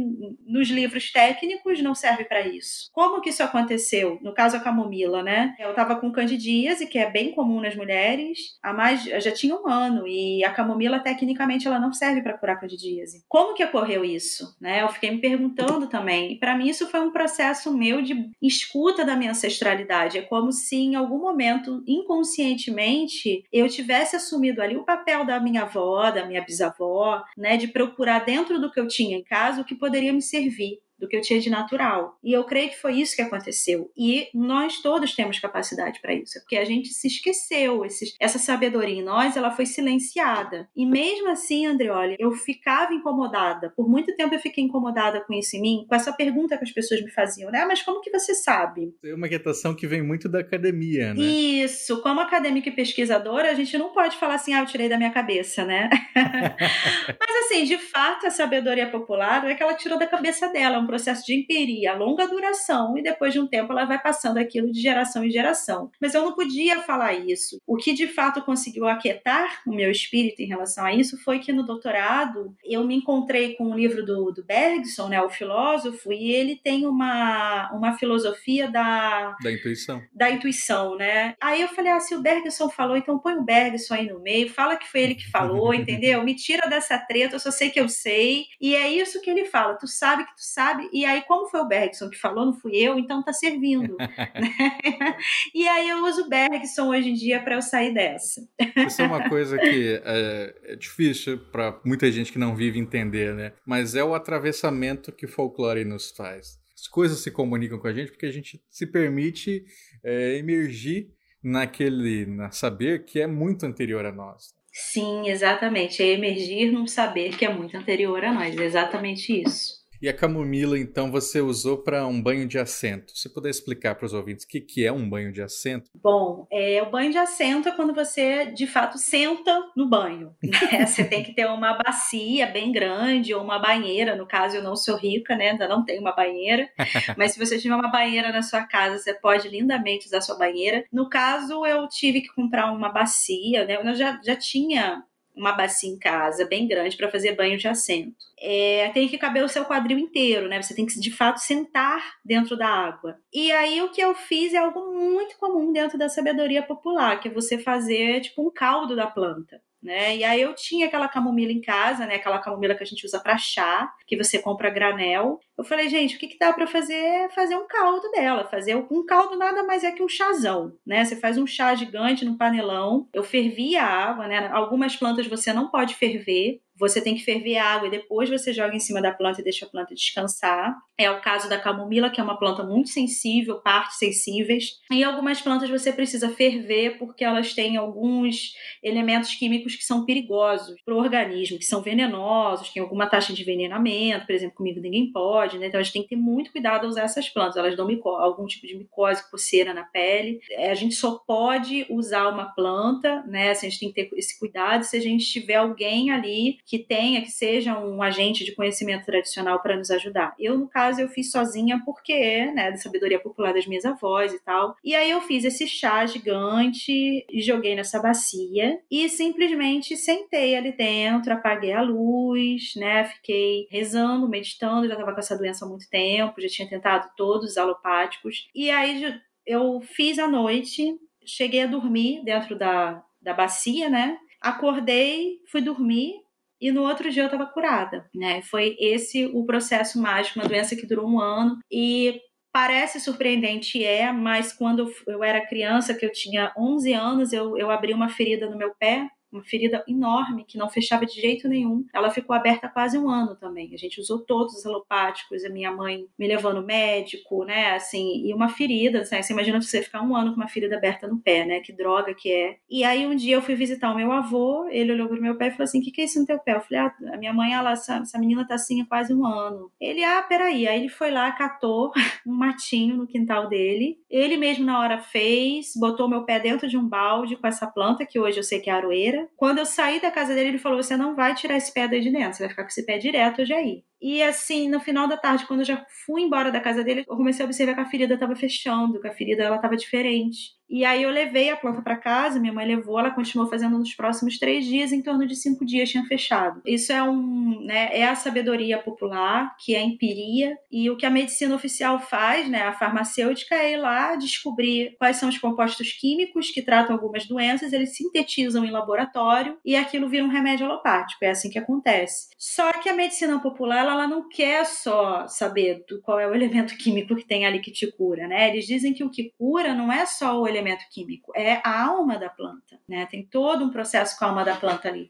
nos 0.45 0.69
livros 0.69 1.11
técnicos 1.11 1.81
não 1.81 1.95
serve 1.95 2.25
para 2.25 2.47
isso? 2.47 2.89
Como 2.93 3.21
que 3.21 3.29
isso 3.29 3.43
aconteceu? 3.43 4.19
No 4.21 4.33
caso 4.33 4.57
a 4.57 4.59
camomila, 4.59 5.23
né? 5.23 5.55
Eu 5.59 5.71
estava 5.71 5.95
com 5.95 6.11
candidíase, 6.11 6.87
que 6.87 6.99
é 6.99 7.09
bem 7.09 7.31
comum 7.33 7.59
nas 7.59 7.75
mulheres, 7.75 8.57
há 8.61 8.73
mais 8.73 9.03
já 9.03 9.31
tinha 9.31 9.55
um 9.55 9.67
ano 9.67 10.07
e 10.07 10.43
a 10.43 10.51
camomila 10.51 10.99
tecnicamente 10.99 11.67
ela 11.67 11.79
não 11.79 11.93
serve 11.93 12.21
para 12.21 12.37
curar 12.37 12.59
candidíase. 12.59 13.23
Como 13.27 13.53
que 13.55 13.63
ocorreu 13.63 14.05
isso, 14.05 14.55
né? 14.59 14.74
Né? 14.75 14.81
Eu 14.81 14.89
fiquei 14.89 15.09
me 15.11 15.21
perguntando 15.21 15.87
também. 15.87 16.33
E 16.33 16.39
para 16.39 16.57
mim 16.57 16.67
isso 16.67 16.87
foi 16.87 16.99
um 16.99 17.11
processo 17.11 17.75
meu 17.75 18.01
de 18.01 18.29
escuta 18.41 19.05
da 19.05 19.15
minha 19.15 19.31
ancestralidade. 19.31 20.17
É 20.17 20.21
como 20.21 20.51
se 20.51 20.75
em 20.75 20.95
algum 20.95 21.19
momento, 21.19 21.81
inconscientemente, 21.87 23.45
eu 23.51 23.69
tivesse 23.69 24.17
assumido 24.17 24.61
ali 24.61 24.75
o 24.75 24.83
papel 24.83 25.25
da 25.25 25.39
minha 25.39 25.61
avó, 25.61 26.11
da 26.11 26.25
minha 26.25 26.41
bisavó, 26.41 27.23
né? 27.37 27.55
De 27.55 27.67
procurar 27.69 28.25
dentro 28.25 28.59
do 28.59 28.69
que 28.69 28.79
eu 28.79 28.87
tinha 28.87 29.17
em 29.17 29.23
casa 29.23 29.61
o 29.61 29.65
que 29.65 29.75
poderia 29.75 30.11
me 30.11 30.21
servir 30.21 30.79
do 31.05 31.09
que 31.09 31.15
eu 31.15 31.21
tinha 31.21 31.39
de 31.39 31.49
natural. 31.49 32.17
E 32.23 32.33
eu 32.33 32.43
creio 32.43 32.69
que 32.69 32.81
foi 32.81 32.95
isso 32.95 33.15
que 33.15 33.21
aconteceu. 33.21 33.91
E 33.95 34.27
nós 34.33 34.81
todos 34.81 35.15
temos 35.15 35.39
capacidade 35.39 36.01
para 36.01 36.13
isso, 36.13 36.39
porque 36.39 36.57
a 36.57 36.65
gente 36.65 36.89
se 36.89 37.07
esqueceu. 37.07 37.85
Esses, 37.85 38.15
essa 38.19 38.39
sabedoria 38.39 38.95
em 38.95 39.03
nós, 39.03 39.37
ela 39.37 39.51
foi 39.51 39.65
silenciada. 39.65 40.67
E 40.75 40.85
mesmo 40.85 41.29
assim, 41.29 41.65
Andreoli, 41.65 42.15
eu 42.19 42.31
ficava 42.31 42.93
incomodada. 42.93 43.71
Por 43.75 43.87
muito 43.87 44.15
tempo 44.15 44.33
eu 44.33 44.39
fiquei 44.39 44.63
incomodada 44.63 45.21
com 45.21 45.33
isso 45.33 45.55
em 45.55 45.61
mim, 45.61 45.85
com 45.87 45.95
essa 45.95 46.11
pergunta 46.11 46.57
que 46.57 46.63
as 46.63 46.71
pessoas 46.71 47.01
me 47.01 47.11
faziam, 47.11 47.51
né? 47.51 47.59
Ah, 47.59 47.67
mas 47.67 47.81
como 47.81 48.01
que 48.01 48.09
você 48.09 48.33
sabe? 48.33 48.93
É 49.03 49.13
uma 49.13 49.27
inquietação 49.27 49.75
que 49.75 49.87
vem 49.87 50.01
muito 50.01 50.27
da 50.27 50.39
academia, 50.39 51.13
né? 51.13 51.21
Isso. 51.21 52.01
Como 52.01 52.19
acadêmica 52.19 52.69
e 52.69 52.71
pesquisadora, 52.71 53.51
a 53.51 53.53
gente 53.53 53.77
não 53.77 53.93
pode 53.93 54.17
falar 54.17 54.35
assim, 54.35 54.53
ah, 54.53 54.61
eu 54.61 54.65
tirei 54.65 54.89
da 54.89 54.97
minha 54.97 55.11
cabeça, 55.11 55.63
né? 55.63 55.89
mas 56.15 57.45
assim, 57.45 57.63
de 57.63 57.77
fato, 57.77 58.25
a 58.25 58.31
sabedoria 58.31 58.89
popular 58.89 59.45
é 59.49 59.55
que 59.55 59.61
ela 59.61 59.73
tirou 59.75 59.99
da 59.99 60.07
cabeça 60.07 60.47
dela, 60.49 60.77
é 60.77 60.79
um 60.79 60.87
processo 60.95 61.25
de 61.25 61.35
empiria, 61.35 61.93
longa 61.93 62.25
duração, 62.25 62.97
e 62.97 63.03
depois 63.03 63.33
de 63.33 63.39
um 63.39 63.47
tempo 63.47 63.73
ela 63.73 63.83
vai 63.83 64.01
passando 64.01 64.37
aquilo 64.37 64.71
de 64.71 64.79
geração 64.79 65.25
em 65.25 65.29
geração. 65.29 65.91
Mas 65.99 66.13
eu 66.13 66.23
não 66.23 66.31
podia 66.31 66.81
falar 66.83 67.13
isso. 67.13 67.61
O 67.67 67.75
que 67.75 67.93
de 67.93 68.07
fato 68.07 68.41
conseguiu 68.41 68.87
aquietar 68.87 69.61
o 69.67 69.75
meu 69.75 69.91
espírito 69.91 70.41
em 70.41 70.47
relação 70.47 70.85
a 70.85 70.93
isso 70.93 71.21
foi 71.21 71.39
que 71.39 71.51
no 71.51 71.63
doutorado 71.63 72.55
eu 72.63 72.85
me 72.85 72.95
encontrei 72.95 73.55
com 73.55 73.65
um 73.65 73.75
livro 73.75 74.05
do, 74.05 74.31
do 74.31 74.43
Bergson, 74.43 75.09
né, 75.09 75.21
o 75.21 75.29
filósofo, 75.29 76.13
e 76.13 76.31
ele 76.31 76.55
tem 76.55 76.85
uma, 76.85 77.69
uma 77.73 77.97
filosofia 77.97 78.69
da... 78.69 79.35
Da 79.43 79.51
intuição. 79.51 80.01
Da 80.13 80.29
intuição, 80.29 80.95
né? 80.95 81.35
Aí 81.41 81.61
eu 81.61 81.67
falei, 81.67 81.91
ah, 81.91 81.99
se 81.99 82.15
o 82.15 82.21
Bergson 82.21 82.69
falou, 82.69 82.95
então 82.95 83.19
põe 83.19 83.35
o 83.35 83.43
Bergson 83.43 83.95
aí 83.95 84.07
no 84.07 84.19
meio, 84.21 84.49
fala 84.49 84.77
que 84.77 84.89
foi 84.89 85.01
ele 85.01 85.15
que 85.15 85.29
falou, 85.29 85.73
entendeu? 85.75 86.23
Me 86.23 86.35
tira 86.35 86.69
dessa 86.69 86.97
treta, 86.97 87.35
eu 87.35 87.39
só 87.39 87.51
sei 87.51 87.69
que 87.69 87.79
eu 87.79 87.89
sei. 87.89 88.45
E 88.61 88.75
é 88.75 88.89
isso 88.89 89.21
que 89.21 89.29
ele 89.29 89.43
fala, 89.43 89.73
tu 89.75 89.87
sabe 89.87 90.23
que 90.23 90.35
tu 90.35 90.43
sabe, 90.43 90.74
e 90.91 91.05
aí 91.05 91.21
como 91.23 91.47
foi 91.47 91.61
o 91.61 91.67
Bergson 91.67 92.09
que 92.09 92.17
falou, 92.17 92.45
não 92.45 92.53
fui 92.53 92.75
eu, 92.75 92.97
então 92.97 93.23
tá 93.23 93.33
servindo. 93.33 93.95
né? 93.99 95.17
E 95.53 95.67
aí 95.67 95.89
eu 95.89 96.03
uso 96.05 96.23
o 96.23 96.29
Bergson 96.29 96.89
hoje 96.89 97.09
em 97.09 97.13
dia 97.13 97.41
para 97.41 97.55
eu 97.55 97.61
sair 97.61 97.93
dessa. 97.93 98.41
Isso 98.75 99.01
é 99.01 99.05
uma 99.05 99.29
coisa 99.29 99.57
que 99.57 100.01
é, 100.03 100.55
é 100.63 100.75
difícil 100.75 101.37
para 101.51 101.79
muita 101.85 102.11
gente 102.11 102.31
que 102.31 102.39
não 102.39 102.55
vive 102.55 102.79
entender, 102.79 103.33
né? 103.33 103.53
Mas 103.65 103.95
é 103.95 104.03
o 104.03 104.13
atravessamento 104.13 105.11
que 105.11 105.25
o 105.25 105.29
folclore 105.29 105.83
nos 105.83 106.11
faz. 106.11 106.59
As 106.73 106.87
coisas 106.87 107.19
se 107.19 107.31
comunicam 107.31 107.79
com 107.79 107.87
a 107.87 107.93
gente 107.93 108.11
porque 108.11 108.25
a 108.25 108.31
gente 108.31 108.61
se 108.69 108.85
permite 108.85 109.65
é, 110.03 110.37
emergir 110.37 111.09
naquele 111.41 112.25
na 112.25 112.51
saber 112.51 113.05
que 113.05 113.21
é 113.21 113.27
muito 113.27 113.65
anterior 113.65 114.05
a 114.05 114.11
nós. 114.11 114.53
Sim, 114.77 115.29
exatamente. 115.29 116.03
É 116.03 116.07
emergir 116.07 116.69
num 116.69 116.85
saber 116.85 117.37
que 117.37 117.45
é 117.45 117.53
muito 117.53 117.77
anterior 117.77 118.25
a 118.25 118.33
nós. 118.33 118.57
É 118.57 118.63
exatamente 118.65 119.41
isso. 119.41 119.84
E 120.01 120.09
a 120.09 120.13
camomila, 120.13 120.77
então, 120.77 121.11
você 121.11 121.41
usou 121.41 121.77
para 121.77 122.05
um 122.05 122.21
banho 122.21 122.47
de 122.47 122.59
assento. 122.59 123.17
Se 123.17 123.33
puder 123.33 123.49
explicar 123.49 123.95
para 123.95 124.05
os 124.05 124.13
ouvintes 124.13 124.45
o 124.45 124.47
que, 124.47 124.59
que 124.59 124.85
é 124.85 124.91
um 124.91 125.09
banho 125.09 125.31
de 125.31 125.41
assento? 125.41 125.89
Bom, 126.01 126.47
é, 126.51 126.81
o 126.81 126.89
banho 126.89 127.11
de 127.11 127.17
assento 127.17 127.69
é 127.69 127.71
quando 127.71 127.93
você, 127.93 128.45
de 128.47 128.67
fato, 128.67 128.97
senta 128.97 129.57
no 129.75 129.87
banho. 129.87 130.35
Né? 130.43 130.85
você 130.85 131.03
tem 131.03 131.23
que 131.23 131.33
ter 131.33 131.45
uma 131.47 131.73
bacia 131.73 132.47
bem 132.47 132.71
grande 132.71 133.33
ou 133.33 133.43
uma 133.43 133.59
banheira. 133.59 134.15
No 134.15 134.27
caso, 134.27 134.57
eu 134.57 134.63
não 134.63 134.75
sou 134.75 134.97
rica, 134.97 135.35
né? 135.35 135.51
Ainda 135.51 135.67
não 135.67 135.83
tenho 135.83 136.01
uma 136.01 136.15
banheira. 136.15 136.69
Mas 137.17 137.31
se 137.31 137.39
você 137.39 137.57
tiver 137.57 137.75
uma 137.75 137.91
banheira 137.91 138.31
na 138.31 138.41
sua 138.41 138.63
casa, 138.63 138.97
você 138.97 139.13
pode 139.13 139.47
lindamente 139.47 140.07
usar 140.07 140.21
sua 140.21 140.37
banheira. 140.37 140.83
No 140.91 141.09
caso, 141.09 141.65
eu 141.65 141.87
tive 141.87 142.21
que 142.21 142.33
comprar 142.33 142.71
uma 142.71 142.89
bacia, 142.89 143.65
né? 143.65 143.77
Eu 143.77 143.95
já, 143.95 144.19
já 144.23 144.35
tinha 144.35 145.03
uma 145.35 145.51
bacia 145.51 145.89
em 145.89 145.97
casa 145.97 146.45
bem 146.45 146.67
grande 146.67 146.95
para 146.95 147.11
fazer 147.11 147.35
banho 147.35 147.57
de 147.57 147.67
assento. 147.67 148.15
É, 148.39 148.89
tem 148.93 149.07
que 149.07 149.17
caber 149.17 149.43
o 149.43 149.49
seu 149.49 149.65
quadril 149.65 149.97
inteiro, 149.97 150.47
né? 150.47 150.61
Você 150.61 150.75
tem 150.75 150.85
que 150.85 150.99
de 150.99 151.11
fato 151.11 151.39
sentar 151.39 152.15
dentro 152.23 152.57
da 152.57 152.67
água. 152.67 153.17
E 153.33 153.51
aí 153.51 153.81
o 153.81 153.91
que 153.91 154.01
eu 154.01 154.15
fiz 154.15 154.53
é 154.53 154.57
algo 154.57 154.93
muito 154.93 155.37
comum 155.37 155.71
dentro 155.71 155.97
da 155.97 156.09
sabedoria 156.09 156.63
popular, 156.63 157.19
que 157.19 157.27
é 157.27 157.31
você 157.31 157.57
fazer 157.57 158.21
tipo 158.21 158.47
um 158.47 158.51
caldo 158.51 158.95
da 158.95 159.07
planta 159.07 159.61
né? 159.85 160.17
E 160.17 160.23
aí 160.23 160.41
eu 160.41 160.55
tinha 160.55 160.87
aquela 160.87 161.07
camomila 161.07 161.51
em 161.51 161.61
casa, 161.61 162.07
né? 162.07 162.15
Aquela 162.15 162.39
camomila 162.39 162.73
que 162.73 162.81
a 162.81 162.85
gente 162.85 163.05
usa 163.05 163.19
para 163.19 163.37
chá, 163.37 163.93
que 164.07 164.17
você 164.17 164.39
compra 164.39 164.71
granel. 164.71 165.39
Eu 165.57 165.63
falei, 165.63 165.87
gente, 165.87 166.15
o 166.15 166.19
que, 166.19 166.27
que 166.27 166.37
dá 166.37 166.51
para 166.51 166.67
fazer? 166.67 167.29
Fazer 167.33 167.55
um 167.55 167.67
caldo 167.67 168.09
dela. 168.11 168.45
Fazer 168.45 168.75
um 168.75 169.05
caldo 169.05 169.37
nada 169.37 169.63
mais 169.63 169.83
é 169.83 169.91
que 169.91 170.03
um 170.03 170.09
chazão, 170.09 170.73
né? 170.85 171.05
Você 171.05 171.15
faz 171.15 171.37
um 171.37 171.47
chá 171.47 171.73
gigante 171.75 172.25
no 172.25 172.37
panelão. 172.37 173.07
Eu 173.13 173.23
fervia 173.23 173.81
a 173.83 174.09
água, 174.09 174.27
né? 174.27 174.49
Algumas 174.51 174.95
plantas 174.95 175.27
você 175.27 175.53
não 175.53 175.69
pode 175.69 175.95
ferver, 175.95 176.61
você 176.77 177.01
tem 177.01 177.15
que 177.15 177.23
ferver 177.23 177.57
a 177.57 177.65
água 177.65 177.87
e 177.87 177.91
depois 177.91 178.29
você 178.29 178.51
joga 178.51 178.75
em 178.75 178.79
cima 178.79 179.01
da 179.01 179.13
planta 179.13 179.39
e 179.39 179.43
deixa 179.43 179.65
a 179.65 179.69
planta 179.69 179.95
descansar. 179.95 180.75
É 180.97 181.09
o 181.09 181.21
caso 181.21 181.49
da 181.49 181.59
camomila, 181.59 182.09
que 182.09 182.19
é 182.19 182.23
uma 182.23 182.37
planta 182.37 182.63
muito 182.63 182.89
sensível, 182.89 183.61
partes 183.61 183.97
sensíveis. 183.97 184.79
E 184.91 185.03
algumas 185.03 185.41
plantas 185.41 185.69
você 185.69 185.91
precisa 185.91 186.29
ferver 186.29 186.97
porque 186.97 187.23
elas 187.23 187.53
têm 187.53 187.77
alguns 187.77 188.53
elementos 188.83 189.33
químicos 189.35 189.75
que 189.75 189.83
são 189.83 190.05
perigosos 190.05 190.75
para 190.83 190.93
o 190.93 190.97
organismo, 190.97 191.57
que 191.57 191.65
são 191.65 191.81
venenosos, 191.81 192.69
tem 192.69 192.81
alguma 192.81 193.07
taxa 193.07 193.33
de 193.33 193.41
envenenamento, 193.41 194.25
por 194.25 194.35
exemplo, 194.35 194.55
comigo 194.55 194.79
ninguém 194.81 195.11
pode, 195.11 195.44
né? 195.53 195.67
Então 195.67 195.79
a 195.79 195.83
gente 195.83 195.93
tem 195.93 196.03
que 196.03 196.09
ter 196.09 196.15
muito 196.15 196.51
cuidado 196.51 196.83
ao 196.83 196.89
usar 196.89 197.03
essas 197.03 197.29
plantas. 197.29 197.57
Elas 197.57 197.75
dão 197.75 197.87
algum 198.05 198.45
tipo 198.45 198.65
de 198.67 198.75
micose, 198.75 199.29
coceira 199.29 199.73
na 199.73 199.83
pele. 199.83 200.39
É, 200.51 200.71
a 200.71 200.75
gente 200.75 200.95
só 200.95 201.19
pode 201.25 201.85
usar 201.89 202.29
uma 202.29 202.45
planta, 202.45 203.23
né? 203.27 203.51
Assim, 203.51 203.67
a 203.67 203.69
gente 203.69 203.79
tem 203.79 203.91
que 203.91 204.09
ter 204.09 204.17
esse 204.17 204.39
cuidado 204.39 204.83
se 204.83 204.97
a 204.97 205.01
gente 205.01 205.25
tiver 205.25 205.55
alguém 205.55 206.11
ali 206.11 206.57
que 206.65 206.79
tenha, 206.79 207.21
que 207.21 207.31
seja 207.31 207.77
um 207.77 208.01
agente 208.01 208.43
de 208.43 208.53
conhecimento 208.53 209.05
tradicional 209.05 209.61
para 209.61 209.77
nos 209.77 209.91
ajudar. 209.91 210.33
Eu, 210.39 210.57
no 210.57 210.67
caso, 210.67 211.01
eu 211.01 211.07
fiz 211.09 211.31
sozinha 211.31 211.81
porque, 211.85 212.45
né, 212.51 212.71
da 212.71 212.77
sabedoria 212.77 213.19
popular 213.19 213.53
das 213.53 213.67
minhas 213.67 213.85
avós 213.85 214.33
e 214.33 214.39
tal. 214.43 214.75
E 214.83 214.95
aí 214.95 215.09
eu 215.11 215.21
fiz 215.21 215.43
esse 215.43 215.67
chá 215.67 216.05
gigante 216.05 216.91
e 217.29 217.41
joguei 217.41 217.75
nessa 217.75 218.01
bacia 218.01 218.79
e 218.89 219.07
simplesmente 219.09 219.95
sentei 219.95 220.55
ali 220.55 220.71
dentro, 220.71 221.33
apaguei 221.33 221.73
a 221.73 221.81
luz, 221.81 222.73
né, 222.75 223.03
fiquei 223.05 223.67
rezando, 223.69 224.27
meditando, 224.27 224.87
já 224.87 224.93
estava 224.93 225.13
com 225.13 225.19
essa 225.19 225.34
doença 225.37 225.65
há 225.65 225.67
muito 225.67 225.89
tempo, 225.89 226.41
já 226.41 226.47
tinha 226.47 226.69
tentado 226.69 227.09
todos 227.15 227.51
os 227.51 227.57
alopáticos. 227.57 228.47
E 228.53 228.69
aí 228.69 229.19
eu 229.45 229.81
fiz 229.81 230.19
à 230.19 230.27
noite, 230.27 230.97
cheguei 231.25 231.63
a 231.63 231.67
dormir 231.67 232.23
dentro 232.23 232.57
da, 232.57 233.03
da 233.21 233.33
bacia, 233.33 233.89
né? 233.89 234.17
Acordei, 234.41 235.39
fui 235.51 235.61
dormir, 235.61 236.13
e 236.59 236.71
no 236.71 236.83
outro 236.83 237.09
dia 237.11 237.23
eu 237.23 237.27
estava 237.27 237.45
curada, 237.45 238.09
né? 238.13 238.41
Foi 238.43 238.75
esse 238.79 239.25
o 239.25 239.45
processo 239.45 240.01
mágico, 240.01 240.39
uma 240.39 240.47
doença 240.47 240.75
que 240.75 240.85
durou 240.85 241.07
um 241.07 241.19
ano 241.19 241.59
e 241.71 242.19
parece 242.51 243.01
surpreendente 243.01 243.83
é, 243.83 244.13
mas 244.13 244.53
quando 244.53 244.89
eu 245.07 245.21
era 245.21 245.45
criança, 245.45 245.93
que 245.93 246.05
eu 246.05 246.11
tinha 246.11 246.53
11 246.57 246.93
anos, 246.93 247.33
eu, 247.33 247.57
eu 247.57 247.69
abri 247.69 247.93
uma 247.93 248.07
ferida 248.07 248.49
no 248.49 248.57
meu 248.57 248.73
pé 248.79 249.09
uma 249.35 249.43
ferida 249.43 249.83
enorme 249.87 250.45
que 250.45 250.57
não 250.57 250.69
fechava 250.69 251.05
de 251.05 251.19
jeito 251.19 251.47
nenhum. 251.47 251.85
Ela 251.93 252.09
ficou 252.09 252.35
aberta 252.35 252.67
quase 252.67 252.97
um 252.97 253.09
ano 253.09 253.35
também. 253.35 253.73
A 253.73 253.77
gente 253.77 253.99
usou 253.99 254.19
todos 254.19 254.55
os 254.55 254.65
alopáticos, 254.65 255.43
a 255.43 255.49
minha 255.49 255.71
mãe 255.71 256.07
me 256.17 256.27
levou 256.27 256.53
no 256.53 256.63
médico, 256.63 257.43
né? 257.43 257.71
Assim, 257.75 258.25
e 258.25 258.33
uma 258.33 258.49
ferida, 258.49 258.99
né? 259.11 259.21
você 259.21 259.33
imagina 259.33 259.61
você 259.61 259.81
ficar 259.81 260.01
um 260.01 260.15
ano 260.15 260.31
com 260.31 260.37
uma 260.37 260.47
ferida 260.47 260.77
aberta 260.77 261.07
no 261.07 261.19
pé, 261.19 261.45
né? 261.45 261.59
Que 261.59 261.73
droga 261.73 262.13
que 262.13 262.31
é. 262.31 262.57
E 262.69 262.83
aí 262.83 263.05
um 263.05 263.15
dia 263.15 263.35
eu 263.35 263.41
fui 263.41 263.55
visitar 263.55 263.91
o 263.91 263.95
meu 263.95 264.11
avô, 264.11 264.67
ele 264.69 264.91
olhou 264.91 265.07
pro 265.07 265.21
meu 265.21 265.37
pé 265.37 265.47
e 265.47 265.51
falou 265.51 265.63
assim: 265.63 265.79
o 265.79 265.83
que, 265.83 265.91
que 265.91 266.01
é 266.01 266.05
isso 266.05 266.19
no 266.19 266.25
teu 266.25 266.39
pé? 266.39 266.55
Eu 266.55 266.61
falei: 266.61 266.79
ah, 266.79 266.95
a 267.13 267.17
minha 267.17 267.33
mãe, 267.33 267.53
ela, 267.53 267.71
essa, 267.71 267.97
essa 267.97 268.19
menina 268.19 268.47
tá 268.47 268.55
assim 268.55 268.81
há 268.81 268.85
quase 268.85 269.13
um 269.13 269.25
ano. 269.25 269.71
Ele, 269.79 270.03
ah, 270.03 270.21
peraí. 270.23 270.67
Aí 270.67 270.79
ele 270.79 270.89
foi 270.89 271.11
lá, 271.11 271.31
catou 271.31 271.91
um 272.25 272.33
matinho 272.33 272.95
no 272.95 273.07
quintal 273.07 273.47
dele. 273.47 273.97
Ele 274.09 274.37
mesmo 274.37 274.65
na 274.65 274.79
hora 274.79 274.97
fez, 274.97 275.73
botou 275.75 276.09
meu 276.09 276.23
pé 276.23 276.39
dentro 276.39 276.67
de 276.67 276.77
um 276.77 276.87
balde 276.87 277.35
com 277.35 277.47
essa 277.47 277.67
planta, 277.67 278.05
que 278.05 278.19
hoje 278.19 278.37
eu 278.37 278.43
sei 278.43 278.59
que 278.59 278.69
é 278.69 278.73
aroeira. 278.73 279.24
Quando 279.35 279.59
eu 279.59 279.65
saí 279.65 280.01
da 280.01 280.11
casa 280.11 280.33
dele, 280.33 280.49
ele 280.49 280.57
falou: 280.57 280.81
Você 280.81 280.95
não 280.97 281.15
vai 281.15 281.35
tirar 281.35 281.57
esse 281.57 281.73
pé 281.73 281.87
daí 281.87 282.01
de 282.01 282.11
dentro, 282.11 282.33
você 282.33 282.43
vai 282.43 282.49
ficar 282.49 282.63
com 282.63 282.69
esse 282.69 282.85
pé 282.85 282.97
direto 282.97 283.41
hoje 283.41 283.53
aí. 283.53 283.83
E 284.01 284.21
assim, 284.21 284.69
no 284.69 284.79
final 284.79 285.07
da 285.07 285.17
tarde, 285.17 285.45
quando 285.45 285.61
eu 285.61 285.65
já 285.65 285.85
fui 286.05 286.21
embora 286.21 286.51
da 286.51 286.59
casa 286.59 286.83
dele, 286.83 287.03
eu 287.07 287.17
comecei 287.17 287.43
a 287.43 287.47
observar 287.47 287.75
que 287.75 287.81
a 287.81 287.89
ferida 287.89 288.13
estava 288.13 288.35
fechando, 288.35 288.99
que 288.99 289.07
a 289.07 289.13
ferida 289.13 289.43
ela 289.43 289.55
estava 289.55 289.75
diferente. 289.75 290.55
E 290.69 290.83
aí 290.83 291.03
eu 291.03 291.11
levei 291.11 291.49
a 291.49 291.55
planta 291.55 291.81
para 291.81 291.95
casa, 291.95 292.39
minha 292.39 292.53
mãe 292.53 292.65
levou, 292.65 292.99
ela 292.99 293.11
continuou 293.11 293.49
fazendo 293.49 293.77
nos 293.77 293.93
próximos 293.93 294.39
três 294.39 294.65
dias, 294.65 294.91
em 294.91 295.01
torno 295.01 295.27
de 295.27 295.35
cinco 295.35 295.65
dias 295.65 295.89
tinha 295.89 296.03
fechado. 296.05 296.61
Isso 296.65 296.91
é 296.91 297.03
um, 297.03 297.61
né, 297.63 297.89
é 297.91 298.07
a 298.07 298.15
sabedoria 298.15 298.79
popular, 298.79 299.55
que 299.63 299.75
é 299.75 299.81
empiria, 299.81 300.57
e 300.71 300.89
o 300.89 300.97
que 300.97 301.05
a 301.05 301.09
medicina 301.09 301.55
oficial 301.55 301.99
faz, 301.99 302.49
né, 302.49 302.63
a 302.63 302.73
farmacêutica 302.73 303.55
é 303.55 303.73
ir 303.73 303.77
lá 303.77 304.15
descobrir 304.15 304.95
quais 304.97 305.17
são 305.17 305.29
os 305.29 305.37
compostos 305.37 305.91
químicos 305.91 306.49
que 306.49 306.63
tratam 306.63 306.95
algumas 306.95 307.27
doenças, 307.27 307.71
eles 307.71 307.95
sintetizam 307.95 308.65
em 308.65 308.71
laboratório 308.71 309.57
e 309.63 309.75
aquilo 309.75 310.09
vira 310.09 310.25
um 310.25 310.29
remédio 310.29 310.65
alopático, 310.65 311.23
é 311.23 311.29
assim 311.29 311.49
que 311.49 311.59
acontece. 311.59 312.29
Só 312.37 312.73
que 312.73 312.89
a 312.89 312.95
medicina 312.95 313.39
popular 313.39 313.84
ela, 313.85 313.93
ela 313.93 314.07
não 314.07 314.27
quer 314.27 314.65
só 314.65 315.27
saber 315.27 315.85
do, 315.87 316.01
qual 316.01 316.19
é 316.19 316.27
o 316.27 316.33
elemento 316.33 316.75
químico 316.77 317.15
que 317.15 317.25
tem 317.25 317.45
ali 317.45 317.59
que 317.59 317.71
te 317.71 317.91
cura, 317.91 318.27
né? 318.27 318.49
Eles 318.49 318.65
dizem 318.65 318.93
que 318.93 319.03
o 319.03 319.09
que 319.09 319.31
cura 319.37 319.73
não 319.73 319.91
é 319.91 320.05
só 320.05 320.39
o 320.39 320.47
elemento 320.47 320.83
químico, 320.91 321.31
é 321.35 321.61
a 321.63 321.85
alma 321.85 322.17
da 322.17 322.29
planta, 322.29 322.79
né? 322.87 323.05
Tem 323.09 323.23
todo 323.23 323.63
um 323.63 323.69
processo 323.69 324.17
com 324.17 324.25
a 324.25 324.29
alma 324.29 324.43
da 324.43 324.55
planta 324.55 324.87
ali. 324.87 325.09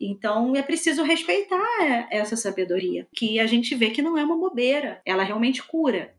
Então 0.00 0.56
é 0.56 0.62
preciso 0.62 1.04
respeitar 1.04 2.08
essa 2.10 2.36
sabedoria, 2.36 3.06
que 3.14 3.38
a 3.38 3.46
gente 3.46 3.74
vê 3.74 3.90
que 3.90 4.02
não 4.02 4.18
é 4.18 4.24
uma 4.24 4.36
bobeira, 4.36 5.00
ela 5.06 5.22
realmente 5.22 5.62
cura. 5.62 6.14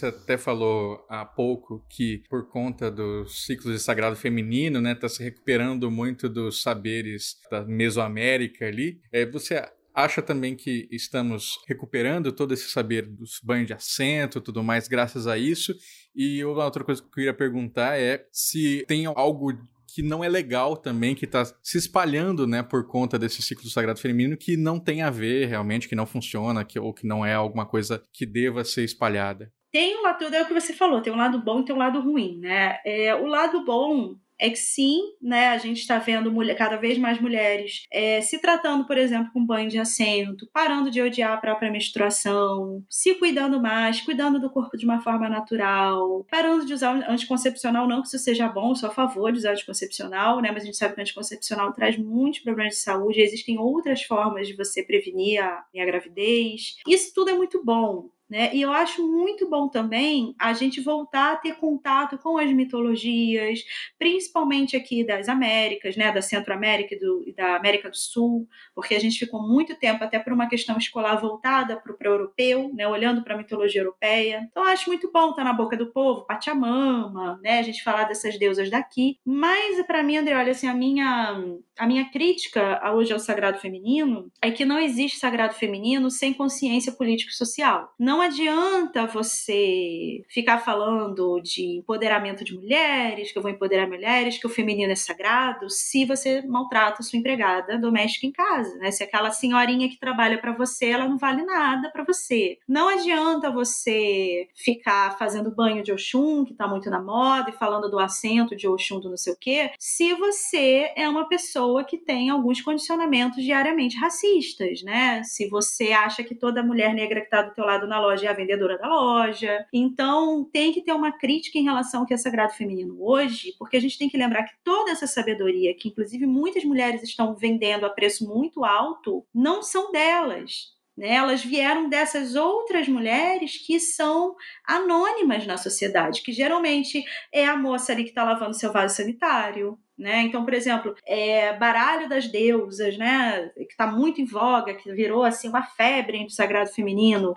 Você 0.00 0.06
até 0.06 0.38
falou 0.38 1.04
há 1.10 1.26
pouco 1.26 1.84
que 1.90 2.22
por 2.30 2.48
conta 2.48 2.90
dos 2.90 3.44
ciclos 3.44 3.74
de 3.74 3.78
sagrado 3.78 4.16
feminino, 4.16 4.80
né, 4.80 4.94
tá 4.94 5.10
se 5.10 5.22
recuperando 5.22 5.90
muito 5.90 6.26
dos 6.26 6.62
saberes 6.62 7.36
da 7.50 7.66
Mesoamérica 7.66 8.64
ali. 8.64 8.98
É, 9.12 9.26
você 9.26 9.62
acha 9.94 10.22
também 10.22 10.56
que 10.56 10.88
estamos 10.90 11.58
recuperando 11.68 12.32
todo 12.32 12.54
esse 12.54 12.70
saber 12.70 13.02
dos 13.02 13.40
banhos 13.44 13.66
de 13.66 13.74
assento, 13.74 14.40
tudo 14.40 14.64
mais, 14.64 14.88
graças 14.88 15.26
a 15.26 15.36
isso? 15.36 15.74
E 16.14 16.42
outra 16.42 16.82
coisa 16.82 17.02
que 17.02 17.08
eu 17.08 17.12
queria 17.12 17.34
perguntar 17.34 18.00
é 18.00 18.26
se 18.32 18.82
tem 18.88 19.04
algo 19.04 19.52
que 19.86 20.02
não 20.02 20.24
é 20.24 20.30
legal 20.30 20.78
também, 20.78 21.14
que 21.14 21.26
está 21.26 21.44
se 21.62 21.76
espalhando, 21.76 22.46
né, 22.46 22.62
por 22.62 22.86
conta 22.86 23.18
desse 23.18 23.42
ciclo 23.42 23.64
do 23.64 23.70
sagrado 23.70 24.00
feminino, 24.00 24.34
que 24.34 24.56
não 24.56 24.80
tem 24.80 25.02
a 25.02 25.10
ver 25.10 25.46
realmente, 25.46 25.86
que 25.86 25.94
não 25.94 26.06
funciona, 26.06 26.64
que, 26.64 26.80
ou 26.80 26.94
que 26.94 27.06
não 27.06 27.22
é 27.22 27.34
alguma 27.34 27.66
coisa 27.66 28.02
que 28.14 28.24
deva 28.24 28.64
ser 28.64 28.84
espalhada. 28.84 29.52
Tem 29.72 29.96
um 29.98 30.02
lado, 30.02 30.24
é 30.24 30.42
o 30.42 30.46
que 30.46 30.54
você 30.54 30.72
falou, 30.72 31.00
tem 31.00 31.12
um 31.12 31.16
lado 31.16 31.40
bom 31.40 31.60
e 31.60 31.64
tem 31.64 31.74
um 31.74 31.78
lado 31.78 32.00
ruim, 32.00 32.38
né? 32.38 32.78
É, 32.84 33.14
o 33.14 33.26
lado 33.26 33.64
bom 33.64 34.16
é 34.40 34.48
que 34.48 34.56
sim, 34.56 35.00
né, 35.20 35.48
a 35.48 35.58
gente 35.58 35.80
está 35.80 35.98
vendo 35.98 36.32
mulher, 36.32 36.56
cada 36.56 36.76
vez 36.76 36.96
mais 36.96 37.20
mulheres 37.20 37.82
é, 37.92 38.22
se 38.22 38.40
tratando, 38.40 38.86
por 38.86 38.96
exemplo, 38.96 39.30
com 39.32 39.44
banho 39.44 39.68
de 39.68 39.78
assento, 39.78 40.48
parando 40.50 40.90
de 40.90 41.00
odiar 41.02 41.32
a 41.32 41.36
própria 41.36 41.70
menstruação, 41.70 42.82
se 42.88 43.14
cuidando 43.16 43.60
mais, 43.60 44.00
cuidando 44.00 44.40
do 44.40 44.50
corpo 44.50 44.78
de 44.78 44.86
uma 44.86 45.00
forma 45.00 45.28
natural, 45.28 46.24
parando 46.30 46.64
de 46.64 46.72
usar 46.72 46.96
anticoncepcional, 47.08 47.86
não 47.86 48.00
que 48.00 48.08
isso 48.08 48.18
seja 48.18 48.48
bom, 48.48 48.74
sou 48.74 48.88
a 48.88 48.92
favor 48.92 49.30
de 49.30 49.38
usar 49.38 49.52
anticoncepcional, 49.52 50.40
né, 50.40 50.50
mas 50.50 50.62
a 50.62 50.66
gente 50.66 50.78
sabe 50.78 50.94
que 50.94 51.00
o 51.00 51.02
anticoncepcional 51.02 51.74
traz 51.74 51.98
muitos 51.98 52.40
problemas 52.40 52.74
de 52.74 52.80
saúde, 52.80 53.20
existem 53.20 53.58
outras 53.58 54.02
formas 54.04 54.48
de 54.48 54.56
você 54.56 54.82
prevenir 54.82 55.42
a, 55.42 55.64
a 55.76 55.84
gravidez. 55.84 56.76
Isso 56.88 57.12
tudo 57.14 57.28
é 57.28 57.34
muito 57.34 57.62
bom, 57.62 58.08
né? 58.30 58.54
E 58.54 58.62
eu 58.62 58.72
acho 58.72 59.06
muito 59.06 59.50
bom 59.50 59.68
também 59.68 60.34
a 60.38 60.52
gente 60.52 60.80
voltar 60.80 61.32
a 61.32 61.36
ter 61.36 61.56
contato 61.56 62.16
com 62.18 62.38
as 62.38 62.50
mitologias, 62.52 63.64
principalmente 63.98 64.76
aqui 64.76 65.04
das 65.04 65.28
Américas, 65.28 65.96
né? 65.96 66.12
da 66.12 66.22
Centro-América 66.22 66.94
e 67.26 67.32
da 67.32 67.56
América 67.56 67.90
do 67.90 67.96
Sul, 67.96 68.48
porque 68.74 68.94
a 68.94 69.00
gente 69.00 69.18
ficou 69.18 69.42
muito 69.42 69.74
tempo, 69.74 70.04
até 70.04 70.18
por 70.18 70.32
uma 70.32 70.48
questão 70.48 70.78
escolar 70.78 71.16
voltada 71.16 71.76
para 71.76 71.92
o 71.92 71.96
europeu, 72.12 72.70
né? 72.72 72.86
olhando 72.86 73.22
para 73.22 73.34
a 73.34 73.38
mitologia 73.38 73.80
europeia. 73.80 74.46
Então, 74.50 74.64
eu 74.64 74.70
acho 74.70 74.88
muito 74.88 75.10
bom 75.12 75.30
estar 75.30 75.44
na 75.44 75.52
boca 75.52 75.76
do 75.76 75.92
povo, 75.92 76.24
Pachamama, 76.24 77.40
né? 77.42 77.58
a 77.58 77.62
gente 77.62 77.82
falar 77.82 78.04
dessas 78.04 78.38
deusas 78.38 78.70
daqui. 78.70 79.18
Mas, 79.24 79.84
para 79.86 80.02
mim, 80.02 80.16
André, 80.16 80.36
olha, 80.36 80.52
assim, 80.52 80.68
a 80.68 80.74
minha, 80.74 81.42
a 81.76 81.86
minha 81.86 82.08
crítica 82.10 82.80
hoje 82.94 83.12
ao 83.12 83.18
sagrado 83.18 83.58
feminino 83.58 84.30
é 84.40 84.50
que 84.50 84.64
não 84.64 84.78
existe 84.78 85.18
sagrado 85.18 85.54
feminino 85.54 86.10
sem 86.10 86.32
consciência 86.32 86.92
política 86.92 87.32
e 87.32 87.34
social. 87.34 87.92
Não 87.98 88.19
não 88.20 88.26
adianta 88.26 89.06
você 89.06 90.22
ficar 90.28 90.58
falando 90.58 91.40
de 91.40 91.78
empoderamento 91.78 92.44
de 92.44 92.54
mulheres, 92.54 93.32
que 93.32 93.38
eu 93.38 93.42
vou 93.42 93.50
empoderar 93.50 93.88
mulheres, 93.88 94.36
que 94.36 94.46
o 94.46 94.50
feminino 94.50 94.92
é 94.92 94.94
sagrado, 94.94 95.70
se 95.70 96.04
você 96.04 96.42
maltrata 96.42 97.02
sua 97.02 97.18
empregada 97.18 97.78
doméstica 97.78 98.26
em 98.26 98.30
casa, 98.30 98.76
né? 98.76 98.90
Se 98.90 99.02
aquela 99.02 99.30
senhorinha 99.30 99.88
que 99.88 99.98
trabalha 99.98 100.36
para 100.36 100.52
você, 100.52 100.90
ela 100.90 101.08
não 101.08 101.16
vale 101.16 101.42
nada 101.44 101.88
para 101.90 102.04
você. 102.04 102.58
Não 102.68 102.88
adianta 102.88 103.50
você 103.50 104.48
ficar 104.54 105.16
fazendo 105.16 105.54
banho 105.54 105.82
de 105.82 105.90
Oxum, 105.90 106.44
que 106.44 106.52
tá 106.52 106.68
muito 106.68 106.90
na 106.90 107.00
moda, 107.00 107.48
e 107.48 107.54
falando 107.54 107.90
do 107.90 107.98
assento 107.98 108.54
de 108.54 108.68
Oxum 108.68 109.00
do 109.00 109.08
não 109.08 109.16
sei 109.16 109.32
o 109.32 109.38
quê, 109.40 109.70
se 109.78 110.12
você 110.12 110.92
é 110.94 111.08
uma 111.08 111.26
pessoa 111.26 111.84
que 111.84 111.96
tem 111.96 112.28
alguns 112.28 112.60
condicionamentos 112.60 113.42
diariamente 113.42 113.96
racistas, 113.96 114.82
né? 114.82 115.22
Se 115.24 115.48
você 115.48 115.92
acha 115.92 116.22
que 116.22 116.34
toda 116.34 116.62
mulher 116.62 116.92
negra 116.92 117.22
que 117.22 117.30
tá 117.30 117.40
do 117.40 117.54
teu 117.54 117.64
lado 117.64 117.86
na 117.86 117.98
loja 117.98 118.09
loja 118.10 118.26
é 118.26 118.28
a 118.28 118.34
vendedora 118.34 118.78
da 118.78 118.88
loja. 118.88 119.66
Então, 119.72 120.44
tem 120.52 120.72
que 120.72 120.82
ter 120.82 120.92
uma 120.92 121.12
crítica 121.12 121.58
em 121.58 121.64
relação 121.64 122.00
ao 122.00 122.06
que 122.06 122.14
é 122.14 122.16
sagrado 122.16 122.54
feminino 122.54 122.96
hoje, 123.00 123.54
porque 123.58 123.76
a 123.76 123.80
gente 123.80 123.98
tem 123.98 124.08
que 124.08 124.18
lembrar 124.18 124.44
que 124.44 124.54
toda 124.64 124.90
essa 124.90 125.06
sabedoria, 125.06 125.74
que 125.74 125.88
inclusive 125.88 126.26
muitas 126.26 126.64
mulheres 126.64 127.02
estão 127.02 127.34
vendendo 127.34 127.86
a 127.86 127.90
preço 127.90 128.26
muito 128.26 128.64
alto, 128.64 129.24
não 129.34 129.62
são 129.62 129.92
delas. 129.92 130.78
Né? 130.96 131.14
Elas 131.14 131.42
vieram 131.42 131.88
dessas 131.88 132.34
outras 132.34 132.88
mulheres 132.88 133.56
que 133.56 133.78
são 133.80 134.34
anônimas 134.66 135.46
na 135.46 135.56
sociedade, 135.56 136.22
que 136.22 136.32
geralmente 136.32 137.02
é 137.32 137.46
a 137.46 137.56
moça 137.56 137.92
ali 137.92 138.02
que 138.02 138.10
está 138.10 138.24
lavando 138.24 138.54
seu 138.54 138.72
vaso 138.72 138.96
sanitário, 138.96 139.78
né? 140.00 140.22
Então, 140.22 140.44
por 140.44 140.54
exemplo, 140.54 140.94
é, 141.06 141.54
baralho 141.58 142.08
das 142.08 142.26
deusas, 142.26 142.96
né? 142.96 143.50
que 143.54 143.64
está 143.70 143.86
muito 143.86 144.20
em 144.20 144.24
voga, 144.24 144.74
que 144.74 144.90
virou 144.92 145.22
assim 145.22 145.48
uma 145.48 145.62
febre 145.62 146.16
entre 146.16 146.32
o 146.32 146.36
sagrado 146.36 146.70
feminino 146.70 147.34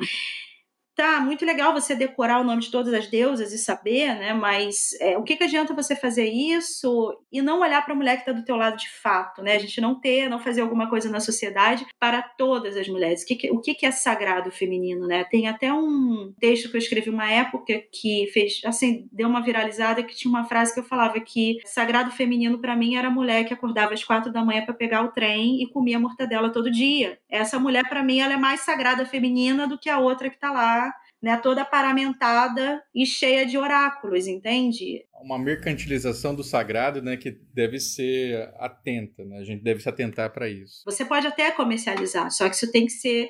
tá, 0.95 1.19
muito 1.19 1.45
legal 1.45 1.73
você 1.73 1.95
decorar 1.95 2.39
o 2.39 2.43
nome 2.43 2.61
de 2.61 2.71
todas 2.71 2.93
as 2.93 3.07
deusas 3.07 3.51
e 3.51 3.57
saber, 3.57 4.15
né? 4.15 4.33
Mas 4.33 4.93
é, 4.99 5.17
o 5.17 5.23
que, 5.23 5.35
que 5.35 5.43
adianta 5.43 5.73
você 5.73 5.95
fazer 5.95 6.25
isso 6.25 7.17
e 7.31 7.41
não 7.41 7.61
olhar 7.61 7.83
para 7.83 7.93
a 7.93 7.97
mulher 7.97 8.15
que 8.15 8.21
está 8.21 8.31
do 8.31 8.45
teu 8.45 8.55
lado 8.55 8.77
de 8.77 8.89
fato, 8.89 9.41
né? 9.41 9.55
A 9.55 9.59
gente 9.59 9.81
não 9.81 9.99
ter, 9.99 10.29
não 10.29 10.39
fazer 10.39 10.61
alguma 10.61 10.89
coisa 10.89 11.09
na 11.09 11.19
sociedade 11.19 11.85
para 11.99 12.21
todas 12.21 12.77
as 12.77 12.87
mulheres. 12.87 13.23
O 13.23 13.25
que, 13.25 13.35
que 13.35 13.51
o 13.51 13.59
que, 13.59 13.73
que 13.73 13.85
é 13.85 13.91
sagrado 13.91 14.51
feminino, 14.51 15.07
né? 15.07 15.23
Tem 15.25 15.47
até 15.47 15.73
um 15.73 16.33
texto 16.39 16.69
que 16.69 16.75
eu 16.75 16.79
escrevi 16.79 17.09
uma 17.09 17.29
época 17.29 17.81
que 17.91 18.27
fez, 18.33 18.61
assim, 18.65 19.07
deu 19.11 19.27
uma 19.27 19.41
viralizada 19.41 20.03
que 20.03 20.15
tinha 20.15 20.29
uma 20.29 20.45
frase 20.45 20.73
que 20.73 20.79
eu 20.79 20.83
falava 20.83 21.19
que 21.19 21.57
sagrado 21.65 22.11
feminino 22.11 22.59
para 22.59 22.75
mim 22.75 22.95
era 22.95 23.07
a 23.07 23.11
mulher 23.11 23.45
que 23.45 23.53
acordava 23.53 23.93
às 23.93 24.03
quatro 24.03 24.31
da 24.31 24.43
manhã 24.43 24.63
para 24.63 24.73
pegar 24.73 25.03
o 25.03 25.11
trem 25.11 25.61
e 25.61 25.67
comia 25.67 25.99
mortadela 25.99 26.51
todo 26.51 26.71
dia. 26.71 27.17
Essa 27.29 27.59
mulher 27.59 27.87
para 27.89 28.03
mim 28.03 28.19
ela 28.19 28.33
é 28.33 28.37
mais 28.37 28.61
sagrada 28.61 29.05
feminina 29.05 29.67
do 29.67 29.77
que 29.77 29.89
a 29.89 29.99
outra 29.99 30.29
que 30.29 30.35
está 30.35 30.51
lá 30.51 30.92
né, 31.23 31.37
toda 31.37 31.63
paramentada 31.63 32.83
e 32.93 33.05
cheia 33.05 33.45
de 33.45 33.57
oráculos, 33.57 34.27
entende? 34.27 35.05
Uma 35.21 35.39
mercantilização 35.39 36.35
do 36.35 36.43
sagrado, 36.43 37.01
né, 37.01 37.15
que 37.15 37.31
deve 37.53 37.79
ser 37.79 38.53
atenta, 38.57 39.23
né? 39.23 39.37
A 39.37 39.43
gente 39.45 39.63
deve 39.63 39.81
se 39.81 39.87
atentar 39.87 40.33
para 40.33 40.49
isso. 40.49 40.83
Você 40.83 41.05
pode 41.05 41.25
até 41.25 41.49
comercializar, 41.51 42.29
só 42.29 42.49
que 42.49 42.55
isso 42.55 42.69
tem 42.69 42.85
que 42.85 42.91
ser 42.91 43.29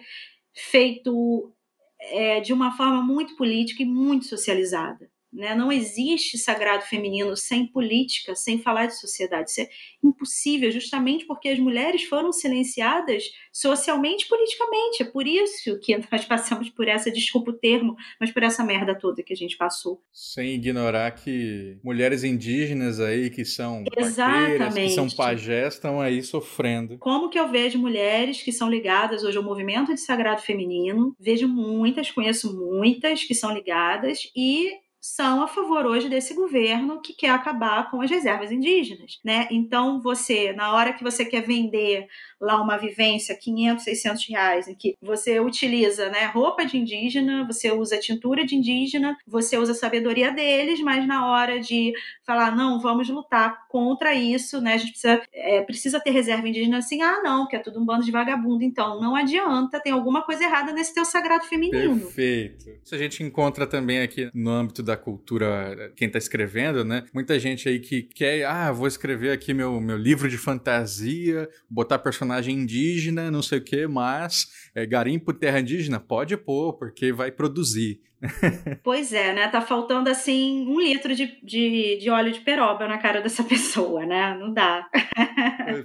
feito 0.72 1.54
é, 2.00 2.40
de 2.40 2.52
uma 2.52 2.76
forma 2.76 3.04
muito 3.04 3.36
política 3.36 3.84
e 3.84 3.86
muito 3.86 4.26
socializada. 4.26 5.08
Né? 5.34 5.56
Não 5.56 5.72
existe 5.72 6.38
sagrado 6.38 6.84
feminino 6.84 7.36
sem 7.36 7.66
política, 7.66 8.36
sem 8.36 8.60
falar 8.60 8.86
de 8.86 9.00
sociedade. 9.00 9.50
Isso 9.50 9.62
é 9.62 9.70
impossível, 10.04 10.70
justamente 10.70 11.26
porque 11.26 11.50
as 11.50 11.58
mulheres 11.58 12.04
foram 12.04 12.32
silenciadas 12.32 13.24
socialmente 13.52 14.26
e 14.26 14.28
politicamente. 14.30 15.02
É 15.02 15.06
por 15.06 15.26
isso 15.26 15.80
que 15.80 15.98
nós 16.12 16.26
passamos 16.26 16.70
por 16.70 16.88
essa, 16.88 17.12
desculpa 17.12 17.52
o 17.52 17.58
termo, 17.58 17.96
mas 18.20 18.32
por 18.32 18.44
essa 18.44 18.64
merda 18.64 18.94
toda 18.94 19.24
que 19.24 19.34
a 19.34 19.36
gente 19.36 19.58
passou. 19.58 20.02
Sem 20.12 20.54
ignorar 20.54 21.12
que 21.12 21.78
mulheres 21.84 22.24
indígenas 22.24 23.00
aí 23.00 23.30
que 23.30 23.44
são 23.44 23.84
Exatamente. 23.98 24.90
que 24.90 24.96
são 24.96 25.10
pajés, 25.10 25.74
estão 25.74 26.00
aí 26.00 26.22
sofrendo. 26.22 26.98
Como 27.00 27.30
que 27.30 27.40
eu 27.40 27.50
vejo 27.50 27.80
mulheres 27.80 28.42
que 28.42 28.52
são 28.52 28.70
ligadas 28.70 29.24
hoje 29.24 29.38
ao 29.38 29.44
movimento 29.44 29.94
de 29.94 30.00
sagrado 30.00 30.42
feminino? 30.42 31.16
Vejo 31.20 31.48
muitas, 31.48 32.12
conheço 32.12 32.56
muitas 32.56 33.24
que 33.24 33.34
são 33.34 33.54
ligadas 33.54 34.32
e 34.36 34.72
são 35.04 35.44
a 35.44 35.50
favor 35.50 35.86
hoje 35.86 36.08
desse 36.08 36.34
governo 36.34 37.02
que 37.02 37.12
quer 37.12 37.32
acabar 37.32 37.92
com 37.92 38.00
as 38.00 38.10
reservas 38.10 38.54
indígenas, 38.54 39.20
né? 39.22 39.50
Então 39.52 40.00
você, 40.02 40.54
na 40.54 40.74
hora 40.74 40.94
que 40.94 41.04
você 41.04 41.26
quer 41.26 41.42
vender 41.42 42.08
lá 42.40 42.62
uma 42.62 42.78
vivência 42.78 43.36
500, 43.36 43.84
600 43.84 44.30
reais, 44.30 44.68
em 44.70 44.74
que 44.74 44.96
você 45.02 45.42
utiliza, 45.42 46.10
né, 46.10 46.26
roupa 46.28 46.66
de 46.66 46.78
indígena, 46.78 47.46
você 47.46 47.70
usa 47.70 48.00
tintura 48.00 48.46
de 48.46 48.56
indígena, 48.56 49.18
você 49.28 49.58
usa 49.58 49.74
a 49.74 49.76
sabedoria 49.76 50.32
deles, 50.32 50.80
mas 50.80 51.06
na 51.06 51.30
hora 51.30 51.60
de 51.60 51.92
falar 52.26 52.56
não, 52.56 52.80
vamos 52.80 53.10
lutar 53.10 53.68
contra 53.68 54.16
isso, 54.16 54.62
né? 54.62 54.76
A 54.76 54.78
gente 54.78 54.92
precisa, 54.92 55.22
é, 55.34 55.62
precisa 55.64 56.00
ter 56.00 56.12
reserva 56.12 56.48
indígena 56.48 56.78
assim, 56.78 57.02
ah 57.02 57.22
não, 57.22 57.46
que 57.46 57.58
é 57.58 57.60
tudo 57.60 57.78
um 57.78 57.86
bando 57.86 58.06
de 58.06 58.12
vagabundo, 58.12 58.64
então 58.64 59.02
não 59.02 59.18
adianta, 59.18 59.82
tem 59.82 59.92
alguma 59.92 60.22
coisa 60.22 60.46
errada 60.46 60.72
nesse 60.72 60.94
teu 60.94 61.04
sagrado 61.04 61.44
feminino. 61.44 62.00
Perfeito. 62.00 62.70
Isso 62.82 62.96
a 62.96 62.98
gente 62.98 63.22
encontra 63.22 63.68
também 63.68 64.00
aqui 64.02 64.30
no 64.34 64.50
âmbito 64.50 64.82
da 64.82 64.93
da 64.94 64.98
cultura, 64.98 65.92
quem 65.96 66.08
está 66.08 66.18
escrevendo, 66.18 66.86
né? 66.86 67.04
Muita 67.14 67.40
gente 67.40 67.68
aí 67.68 67.80
que 67.80 68.04
quer, 68.04 68.46
ah, 68.46 68.72
vou 68.72 68.88
escrever 68.88 69.32
aqui 69.32 69.54
meu, 69.54 69.82
meu 69.82 69.98
livro 69.98 70.30
de 70.30 70.38
fantasia, 70.38 71.50
botar 71.70 72.00
personagem 72.00 72.56
indígena, 72.56 73.32
não 73.32 73.42
sei 73.42 73.58
o 73.58 73.64
quê, 73.64 73.88
mas 73.88 74.48
é, 74.76 74.86
garimpo 74.86 75.34
terra 75.34 75.60
indígena, 75.60 76.00
pode 76.00 76.38
pôr, 76.38 76.74
porque 76.74 77.12
vai 77.12 77.32
produzir. 77.32 78.02
pois 78.84 79.12
é, 79.12 79.34
né? 79.34 79.48
Tá 79.50 79.62
faltando 79.62 80.10
assim 80.10 80.66
um 80.66 80.80
litro 80.80 81.14
de, 81.14 81.40
de, 81.44 81.98
de 81.98 82.10
óleo 82.10 82.32
de 82.32 82.40
peroba 82.40 82.88
na 82.88 82.98
cara 82.98 83.22
dessa 83.22 83.44
pessoa, 83.44 84.06
né? 84.06 84.38
Não 84.40 84.54
dá. 84.54 84.88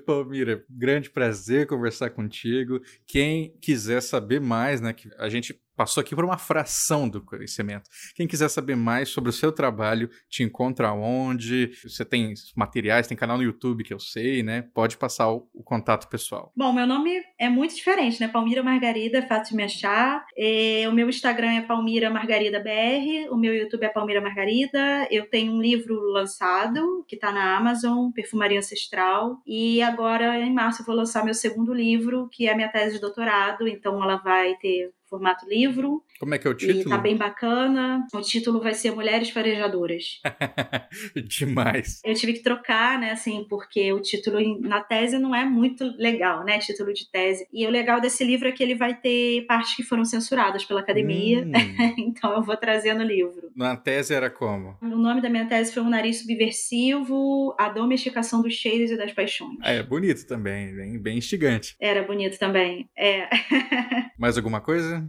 Pô, 0.07 0.25
Mira, 0.25 0.65
grande 0.71 1.11
prazer 1.11 1.67
conversar 1.67 2.11
contigo. 2.11 2.81
Quem 3.07 3.55
quiser 3.61 4.01
saber 4.01 4.41
mais, 4.41 4.81
né? 4.81 4.93
Que 4.93 5.11
a 5.19 5.29
gente 5.29 5.59
passou 5.79 6.01
aqui 6.01 6.13
por 6.13 6.25
uma 6.25 6.37
fração 6.37 7.09
do 7.09 7.25
conhecimento. 7.25 7.89
Quem 8.17 8.27
quiser 8.27 8.49
saber 8.49 8.75
mais 8.75 9.11
sobre 9.11 9.31
o 9.31 9.33
seu 9.33 9.53
trabalho, 9.53 10.11
te 10.29 10.43
encontra 10.43 10.93
onde? 10.93 11.71
Você 11.85 12.05
tem 12.05 12.35
materiais, 12.57 13.07
tem 13.07 13.17
canal 13.17 13.37
no 13.37 13.45
YouTube 13.45 13.85
que 13.85 13.95
eu 13.95 14.01
sei, 14.01 14.43
né? 14.43 14.65
Pode 14.75 14.97
passar 14.97 15.31
o, 15.31 15.49
o 15.55 15.63
contato 15.63 16.09
pessoal. 16.09 16.53
Bom, 16.57 16.73
meu 16.73 16.85
nome 16.85 17.23
é 17.39 17.49
muito 17.49 17.77
diferente, 17.77 18.21
né? 18.21 18.27
Palmira 18.27 18.61
Margarida, 18.61 19.19
é 19.19 19.23
fácil 19.23 19.53
de 19.53 19.57
me 19.57 19.63
achar. 19.63 20.27
É, 20.37 20.89
o 20.89 20.93
meu 20.93 21.09
Instagram 21.09 21.53
é 21.53 21.61
Palmira 21.61 22.11
Margarida 22.11 22.59
BR, 22.59 23.31
o 23.31 23.37
meu 23.37 23.55
YouTube 23.55 23.85
é 23.85 23.89
Palmira 23.89 24.21
Margarida. 24.21 25.07
Eu 25.13 25.31
tenho 25.31 25.53
um 25.53 25.63
livro 25.63 25.95
lançado 26.11 27.05
que 27.07 27.15
está 27.15 27.31
na 27.31 27.57
Amazon, 27.57 28.11
Perfumaria 28.11 28.59
Ancestral. 28.59 29.41
E 29.47 29.81
agora, 29.81 30.41
em 30.41 30.53
março, 30.53 30.83
eu 30.83 30.87
vou 30.87 30.97
lançar 30.97 31.25
meu 31.25 31.35
segundo 31.35 31.73
livro, 31.73 32.29
que 32.33 32.49
é 32.49 32.53
a 32.53 32.57
minha 32.57 32.69
tese 32.69 32.97
de 32.97 33.01
doutorado. 33.01 33.69
Então, 33.69 34.03
ela 34.03 34.17
vai 34.17 34.57
ter 34.57 34.91
formato 35.09 35.47
livro. 35.49 36.03
Como 36.19 36.35
é 36.35 36.39
que 36.39 36.47
é 36.47 36.51
o 36.51 36.55
título? 36.55 36.81
E 36.81 36.85
tá 36.85 36.99
bem 36.99 37.17
bacana. 37.17 38.07
O 38.13 38.21
título 38.21 38.61
vai 38.61 38.75
ser 38.75 38.93
Mulheres 38.93 39.31
Farejadoras. 39.31 40.21
Demais. 41.27 42.01
Eu 42.05 42.15
tive 42.15 42.35
que 42.35 42.43
trocar, 42.43 42.99
né, 42.99 43.13
assim, 43.13 43.47
porque 43.49 43.93
o 43.93 44.01
título 44.01 44.61
na 44.61 44.81
tese 44.81 45.19
não 45.19 45.35
é 45.35 45.45
muito 45.45 45.85
legal, 45.97 46.45
né, 46.45 46.59
título 46.59 46.93
de 46.93 47.11
tese. 47.11 47.47
E 47.53 47.67
o 47.67 47.71
legal 47.71 48.01
desse 48.01 48.25
livro 48.25 48.49
é 48.49 48.53
que 48.53 48.63
ele 48.63 48.75
vai 48.75 48.95
ter 48.95 49.47
partes 49.47 49.77
que 49.77 49.83
foram 49.83 50.05
censuradas 50.05 50.65
pela 50.65 50.81
academia, 50.81 51.45
hum. 51.45 51.53
então 51.99 52.33
eu 52.35 52.43
vou 52.43 52.57
trazer 52.57 52.95
no 52.95 53.05
livro. 53.05 53.51
Na 53.55 53.77
tese 53.77 54.15
era 54.15 54.31
como? 54.31 54.77
O 54.83 54.87
nome 54.87 55.21
da 55.21 55.29
minha 55.29 55.47
tese 55.47 55.73
foi 55.73 55.83
Um 55.83 55.91
Nariz 55.91 56.21
Subversivo, 56.21 57.55
A 57.59 57.69
Domesticação 57.69 58.43
dos 58.43 58.55
Cheiros 58.55 58.91
e 58.91 58.97
das 58.97 59.13
Paixões. 59.13 59.59
É, 59.63 59.83
bonito 59.83 60.27
também, 60.27 60.75
bem, 60.75 60.99
bem 60.99 61.19
instigante. 61.19 61.77
Era 61.81 62.03
bonito 62.03 62.39
também, 62.39 62.89
é. 62.97 63.29
Mais 64.19 64.37
alguma 64.37 64.61
coisa? 64.61 65.08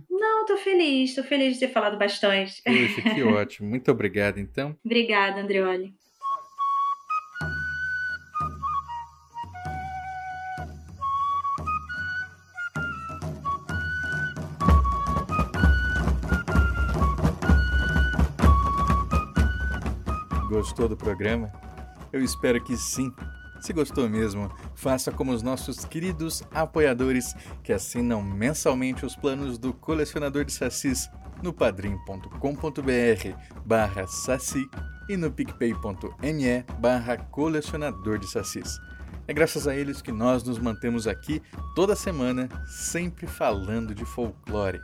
Tô 0.49 0.57
feliz, 0.57 1.13
tô 1.13 1.21
feliz 1.21 1.53
de 1.53 1.59
ter 1.59 1.67
falado 1.71 1.95
bastante. 1.95 2.59
Puxa, 2.63 3.01
que 3.03 3.21
ótimo. 3.21 3.69
Muito 3.69 3.91
obrigado, 3.91 4.39
então. 4.39 4.75
Obrigada, 4.83 5.39
Andreoli. 5.41 5.93
Gostou 20.49 20.89
do 20.89 20.97
programa? 20.97 21.53
Eu 22.11 22.23
espero 22.23 22.59
que 22.63 22.75
sim. 22.75 23.13
Se 23.61 23.73
gostou 23.73 24.09
mesmo, 24.09 24.49
faça 24.73 25.11
como 25.11 25.31
os 25.31 25.43
nossos 25.43 25.83
queridos 25.85 26.43
apoiadores 26.51 27.35
que 27.63 27.73
assinam 27.73 28.21
mensalmente 28.21 29.05
os 29.05 29.15
planos 29.15 29.57
do 29.57 29.73
colecionador 29.73 30.45
de 30.45 30.53
sacis 30.53 31.09
no 31.41 31.53
padrim.com.br 31.53 32.39
barra 33.65 34.07
saci 34.07 34.67
e 35.09 35.17
no 35.17 35.31
picpay.me 35.31 36.63
barra 36.79 37.17
colecionador 37.17 38.19
de 38.19 38.27
sacis. 38.27 38.79
É 39.29 39.33
graças 39.33 39.67
a 39.67 39.75
eles 39.75 40.01
que 40.01 40.11
nós 40.11 40.43
nos 40.43 40.57
mantemos 40.57 41.05
aqui 41.05 41.39
toda 41.75 41.95
semana, 41.95 42.49
sempre 42.65 43.27
falando 43.27 43.93
de 43.93 44.03
folclore. 44.03 44.81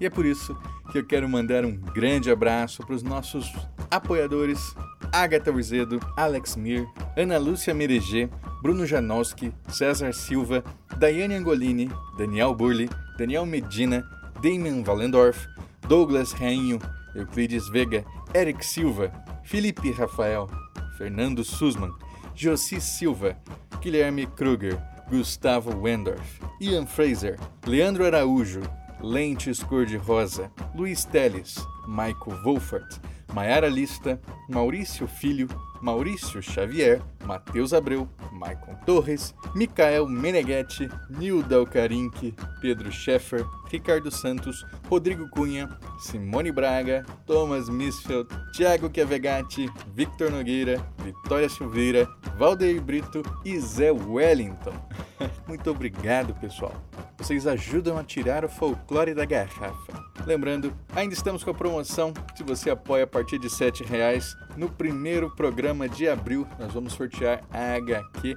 E 0.00 0.06
é 0.06 0.08
por 0.08 0.24
isso 0.24 0.56
que 0.92 0.98
eu 0.98 1.04
quero 1.04 1.28
mandar 1.28 1.64
um 1.64 1.72
grande 1.76 2.30
abraço 2.30 2.86
para 2.86 2.94
os 2.94 3.02
nossos 3.02 3.52
apoiadores 3.90 4.72
Agatha 5.12 5.50
Rizedo, 5.50 5.98
Alex 6.16 6.54
Mir, 6.54 6.86
Ana 7.16 7.38
Lúcia 7.38 7.74
Mereger, 7.74 8.30
Bruno 8.62 8.86
Janowski, 8.86 9.52
César 9.68 10.12
Silva, 10.14 10.62
Daiane 10.96 11.34
Angolini, 11.34 11.90
Daniel 12.16 12.54
Burli, 12.54 12.88
Daniel 13.18 13.46
Medina, 13.46 14.08
Damien 14.40 14.84
Valendorf, 14.84 15.44
Douglas 15.88 16.30
Rainho, 16.30 16.78
Euclides 17.16 17.68
Vega, 17.68 18.04
Eric 18.32 18.64
Silva, 18.64 19.10
Felipe 19.42 19.90
Rafael, 19.90 20.48
Fernando 20.96 21.42
Sussman, 21.42 21.92
Josi 22.38 22.80
Silva, 22.80 23.36
Guilherme 23.82 24.24
Kruger, 24.24 24.80
Gustavo 25.10 25.72
Wendorf, 25.72 26.38
Ian 26.60 26.86
Fraser, 26.86 27.36
Leandro 27.66 28.04
Araújo, 28.04 28.62
Lentes 29.02 29.60
Cor-de-Rosa, 29.64 30.48
Luiz 30.72 31.04
Teles, 31.04 31.56
Michael 31.88 32.40
Wolfert, 32.44 33.00
Maiara 33.34 33.68
Lista, 33.68 34.20
Maurício 34.48 35.08
Filho, 35.08 35.48
Maurício 35.80 36.42
Xavier, 36.42 37.00
Matheus 37.24 37.72
Abreu, 37.72 38.08
Maicon 38.32 38.74
Torres, 38.86 39.34
Micael 39.54 40.06
Meneghetti, 40.08 40.88
Nilda 41.10 41.56
Alcarinque, 41.56 42.34
Pedro 42.60 42.90
Scheffer, 42.90 43.44
Ricardo 43.70 44.10
Santos, 44.10 44.64
Rodrigo 44.88 45.28
Cunha, 45.28 45.68
Simone 46.00 46.50
Braga, 46.50 47.04
Thomas 47.26 47.68
Misfeld, 47.68 48.28
Thiago 48.52 48.90
Chiavegatti, 48.92 49.68
Victor 49.94 50.30
Nogueira, 50.30 50.80
Vitória 51.04 51.48
Silveira, 51.48 52.08
Valdeir 52.38 52.80
Brito 52.80 53.22
e 53.44 53.58
Zé 53.60 53.92
Wellington. 53.92 54.74
Muito 55.46 55.70
obrigado, 55.70 56.34
pessoal. 56.34 56.74
Vocês 57.18 57.46
ajudam 57.46 57.98
a 57.98 58.04
tirar 58.04 58.44
o 58.44 58.48
folclore 58.48 59.12
da 59.12 59.24
garrafa. 59.24 60.08
Lembrando, 60.24 60.72
ainda 60.94 61.14
estamos 61.14 61.42
com 61.42 61.50
a 61.50 61.54
promoção. 61.54 62.12
Se 62.36 62.42
você 62.42 62.70
apoia 62.70 63.04
a 63.04 63.06
partir 63.06 63.38
de 63.38 63.48
R$ 63.48 63.84
reais 63.86 64.36
no 64.56 64.68
primeiro 64.68 65.34
programa 65.34 65.67
de 65.88 66.08
abril, 66.08 66.46
nós 66.58 66.72
vamos 66.72 66.94
sortear 66.94 67.42
a 67.50 67.74
HQ 67.74 68.36